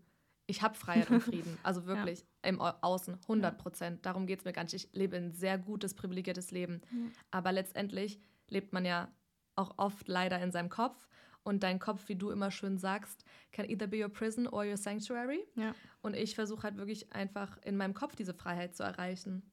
ich 0.47 0.63
habe 0.63 0.75
Freiheit 0.75 1.11
und 1.11 1.21
Frieden. 1.21 1.59
Also 1.63 1.87
wirklich 1.87 2.21
ja. 2.21 2.27
Im 2.47 2.61
Außen, 2.61 3.15
100 3.23 3.59
Prozent. 3.59 3.97
Ja. 3.97 4.03
Darum 4.03 4.27
geht 4.27 4.41
es 4.41 4.45
mir 4.45 4.53
gar 4.53 4.65
nicht. 4.65 4.75
Ich 4.75 4.89
lebe 4.93 5.17
ein 5.17 5.33
sehr 5.33 5.59
gutes, 5.59 5.95
privilegiertes 5.95 6.51
Leben. 6.51 6.81
Ja. 6.91 7.11
Aber 7.31 7.53
letztendlich 7.53 8.21
lebt 8.49 8.73
man 8.73 8.85
ja 8.85 9.11
auch 9.55 9.75
oft 9.79 10.09
leider 10.09 10.41
in 10.41 10.53
seinem 10.53 10.69
Kopf. 10.69 11.09
Und 11.43 11.63
dein 11.63 11.79
Kopf, 11.79 12.09
wie 12.09 12.17
du 12.17 12.31
immer 12.31 12.51
schön 12.51 12.77
sagst, 12.77 13.25
can 13.53 13.71
either 13.71 13.87
be 13.87 14.03
your 14.03 14.09
prison 14.09 14.49
or 14.49 14.65
your 14.65 14.77
sanctuary. 14.77 15.47
Und 16.03 16.17
ich 16.17 16.35
versuche 16.35 16.65
halt 16.65 16.77
wirklich 16.77 17.13
einfach 17.13 17.57
in 17.63 17.77
meinem 17.77 17.95
Kopf 17.95 18.17
diese 18.17 18.35
Freiheit 18.35 18.75
zu 18.75 18.83
erreichen. 18.83 19.49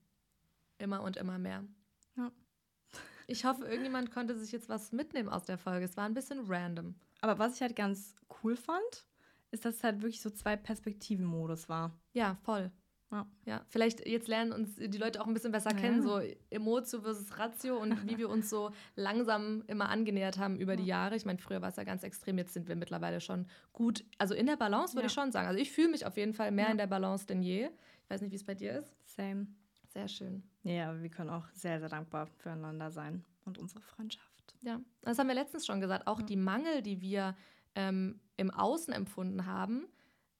Immer 0.79 1.03
und 1.03 1.17
immer 1.17 1.37
mehr. 1.37 1.63
Ich 3.27 3.45
hoffe, 3.45 3.63
irgendjemand 3.65 4.11
konnte 4.11 4.37
sich 4.37 4.51
jetzt 4.51 4.69
was 4.69 4.91
mitnehmen 4.91 5.29
aus 5.29 5.45
der 5.45 5.57
Folge. 5.57 5.85
Es 5.85 5.95
war 5.95 6.05
ein 6.05 6.13
bisschen 6.13 6.45
random. 6.47 6.95
Aber 7.21 7.39
was 7.39 7.55
ich 7.55 7.61
halt 7.61 7.75
ganz 7.75 8.15
cool 8.43 8.55
fand, 8.55 9.05
ist, 9.51 9.63
dass 9.65 9.75
es 9.75 9.83
halt 9.83 10.01
wirklich 10.01 10.21
so 10.21 10.29
zwei 10.29 10.57
Perspektiven-Modus 10.57 11.69
war. 11.69 11.97
Ja, 12.11 12.35
voll. 12.43 12.71
Ja. 13.13 13.27
ja, 13.45 13.61
vielleicht 13.69 14.05
jetzt 14.07 14.27
lernen 14.27 14.51
uns 14.51 14.75
die 14.75 14.97
Leute 14.97 15.21
auch 15.21 15.27
ein 15.27 15.33
bisschen 15.35 15.51
besser 15.51 15.71
Ja. 15.71 15.77
kennen, 15.77 16.01
so 16.01 16.19
Emotio 16.49 16.99
versus 17.01 17.37
Ratio 17.37 17.77
und 17.77 18.09
wie 18.09 18.17
wir 18.17 18.27
uns 18.27 18.49
so 18.49 18.71
langsam 18.95 19.63
immer 19.67 19.89
angenähert 19.89 20.39
haben 20.39 20.57
über 20.59 20.75
die 20.75 20.85
Jahre. 20.85 21.15
Ich 21.15 21.23
meine, 21.25 21.37
früher 21.37 21.61
war 21.61 21.69
es 21.69 21.75
ja 21.75 21.83
ganz 21.83 22.01
extrem, 22.03 22.37
jetzt 22.39 22.53
sind 22.53 22.67
wir 22.67 22.75
mittlerweile 22.75 23.21
schon 23.21 23.45
gut, 23.71 24.03
also 24.17 24.33
in 24.33 24.47
der 24.47 24.57
Balance 24.57 24.93
würde 24.95 25.03
Ja. 25.03 25.07
ich 25.07 25.13
schon 25.13 25.31
sagen. 25.31 25.47
Also 25.47 25.59
ich 25.61 25.71
fühle 25.71 25.89
mich 25.89 26.05
auf 26.07 26.17
jeden 26.17 26.33
Fall 26.33 26.51
mehr 26.51 26.69
in 26.71 26.77
der 26.77 26.87
Balance 26.87 27.27
denn 27.27 27.41
je. 27.43 27.69
Ich 28.03 28.09
weiß 28.09 28.21
nicht, 28.21 28.31
wie 28.31 28.35
es 28.35 28.43
bei 28.43 28.55
dir 28.55 28.73
ist. 28.79 28.95
Same. 29.05 29.45
Sehr 29.89 30.07
schön. 30.07 30.41
Ja, 30.63 30.89
aber 30.89 31.03
wir 31.03 31.09
können 31.09 31.29
auch 31.29 31.47
sehr, 31.53 31.79
sehr 31.79 31.89
dankbar 31.89 32.25
füreinander 32.25 32.89
sein 32.89 33.23
und 33.45 33.59
unsere 33.59 33.81
Freundschaft. 33.81 34.27
Ja, 34.61 34.79
das 35.03 35.19
haben 35.19 35.27
wir 35.27 35.35
letztens 35.35 35.67
schon 35.67 35.81
gesagt. 35.81 36.07
Auch 36.07 36.21
die 36.21 36.35
Mangel, 36.35 36.81
die 36.81 36.99
wir 37.01 37.35
ähm, 37.75 38.19
im 38.37 38.49
Außen 38.49 38.91
empfunden 38.93 39.45
haben, 39.45 39.85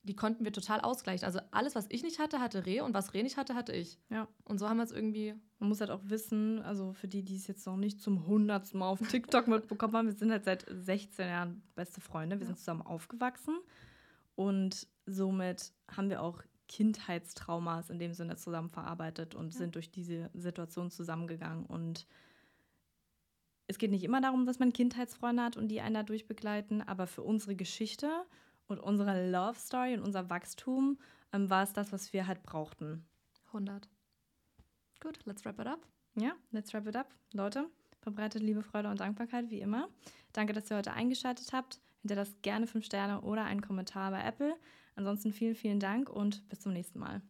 die 0.04 0.16
konnten 0.16 0.44
wir 0.44 0.52
total 0.52 0.82
ausgleichen. 0.82 1.26
Also 1.26 1.40
alles, 1.52 1.76
was 1.76 1.86
ich 1.90 2.04
nicht 2.04 2.20
hatte, 2.20 2.40
hatte 2.42 2.66
Reh 2.66 2.82
und 2.82 2.94
was 2.94 3.14
Reh 3.14 3.24
nicht 3.24 3.38
hatte, 3.38 3.56
hatte 3.56 3.72
ich. 3.72 3.98
Ja. 4.10 4.28
Und 4.44 4.60
so 4.60 4.68
haben 4.68 4.78
wir 4.78 4.84
es 4.84 4.92
irgendwie. 4.92 5.34
Man 5.60 5.70
muss 5.70 5.80
halt 5.80 5.92
auch 5.92 6.02
wissen, 6.04 6.62
also 6.62 6.92
für 6.92 7.08
die, 7.08 7.24
die 7.24 7.38
es 7.38 7.48
jetzt 7.48 7.66
noch 7.66 7.78
nicht 7.78 8.02
zum 8.02 8.28
hundertsten 8.28 8.80
Mal 8.80 8.88
auf 8.90 9.00
TikTok 9.00 9.48
mitbekommen 9.48 9.94
haben, 9.96 10.08
wir 10.08 10.14
sind 10.16 10.30
halt 10.32 10.44
seit 10.44 10.66
16 10.70 11.28
Jahren 11.28 11.64
beste 11.76 12.02
Freunde. 12.02 12.36
Wir 12.38 12.42
Ja. 12.42 12.48
sind 12.48 12.58
zusammen 12.60 12.82
aufgewachsen 12.82 13.58
und 14.36 14.88
somit 15.06 15.72
haben 15.90 16.10
wir 16.10 16.22
auch 16.22 16.42
Kindheitstraumas 16.68 17.90
in 17.90 18.00
dem 18.00 18.14
Sinne 18.14 18.36
zusammen 18.36 18.70
verarbeitet 18.70 19.36
und 19.36 19.54
Ja. 19.54 19.60
sind 19.60 19.76
durch 19.76 19.90
diese 19.90 20.30
Situation 20.34 20.92
zusammengegangen. 20.92 21.66
Und 21.66 22.08
es 23.68 23.78
geht 23.78 23.92
nicht 23.92 24.04
immer 24.04 24.20
darum, 24.22 24.46
dass 24.46 24.60
man 24.60 24.74
Kindheitsfreunde 24.74 25.44
hat 25.44 25.56
und 25.56 25.70
die 25.70 25.80
einen 25.82 25.96
dadurch 25.96 26.28
begleiten, 26.28 26.82
aber 26.82 27.08
für 27.08 27.22
unsere 27.24 27.56
Geschichte 27.56 28.10
und 28.68 28.80
unsere 28.80 29.30
Love 29.30 29.58
Story 29.58 29.94
und 29.94 30.02
unser 30.02 30.30
Wachstum 30.30 30.98
ähm, 31.32 31.50
war 31.50 31.64
es 31.64 31.74
das, 31.74 31.92
was 31.92 32.14
wir 32.14 32.28
halt 32.28 32.44
brauchten. 32.44 33.06
100. 33.48 33.88
Gut, 35.02 35.20
let's 35.26 35.44
wrap 35.46 35.60
it 35.60 35.68
up. 35.68 35.86
Ja, 36.16 36.34
let's 36.52 36.74
wrap 36.74 36.88
it 36.88 36.96
up. 36.96 37.14
Leute, 37.34 37.70
verbreitet 38.02 38.42
Liebe, 38.42 38.62
Freude 38.62 38.90
und 38.90 39.00
Dankbarkeit 39.00 39.50
wie 39.50 39.60
immer. 39.60 39.90
Danke, 40.32 40.54
dass 40.54 40.70
ihr 40.72 40.78
heute 40.78 40.94
eingeschaltet 40.94 41.54
habt. 41.54 41.80
Hinterlasst 42.02 42.42
gerne 42.44 42.68
5 42.68 42.86
Sterne 42.86 43.22
oder 43.22 43.46
einen 43.46 43.62
Kommentar 43.62 44.12
bei 44.12 44.24
Apple. 44.24 44.56
Ansonsten 44.96 45.34
vielen, 45.34 45.56
vielen 45.56 45.80
Dank 45.80 46.10
und 46.10 46.48
bis 46.50 46.60
zum 46.60 46.74
nächsten 46.74 47.00
Mal. 47.00 47.22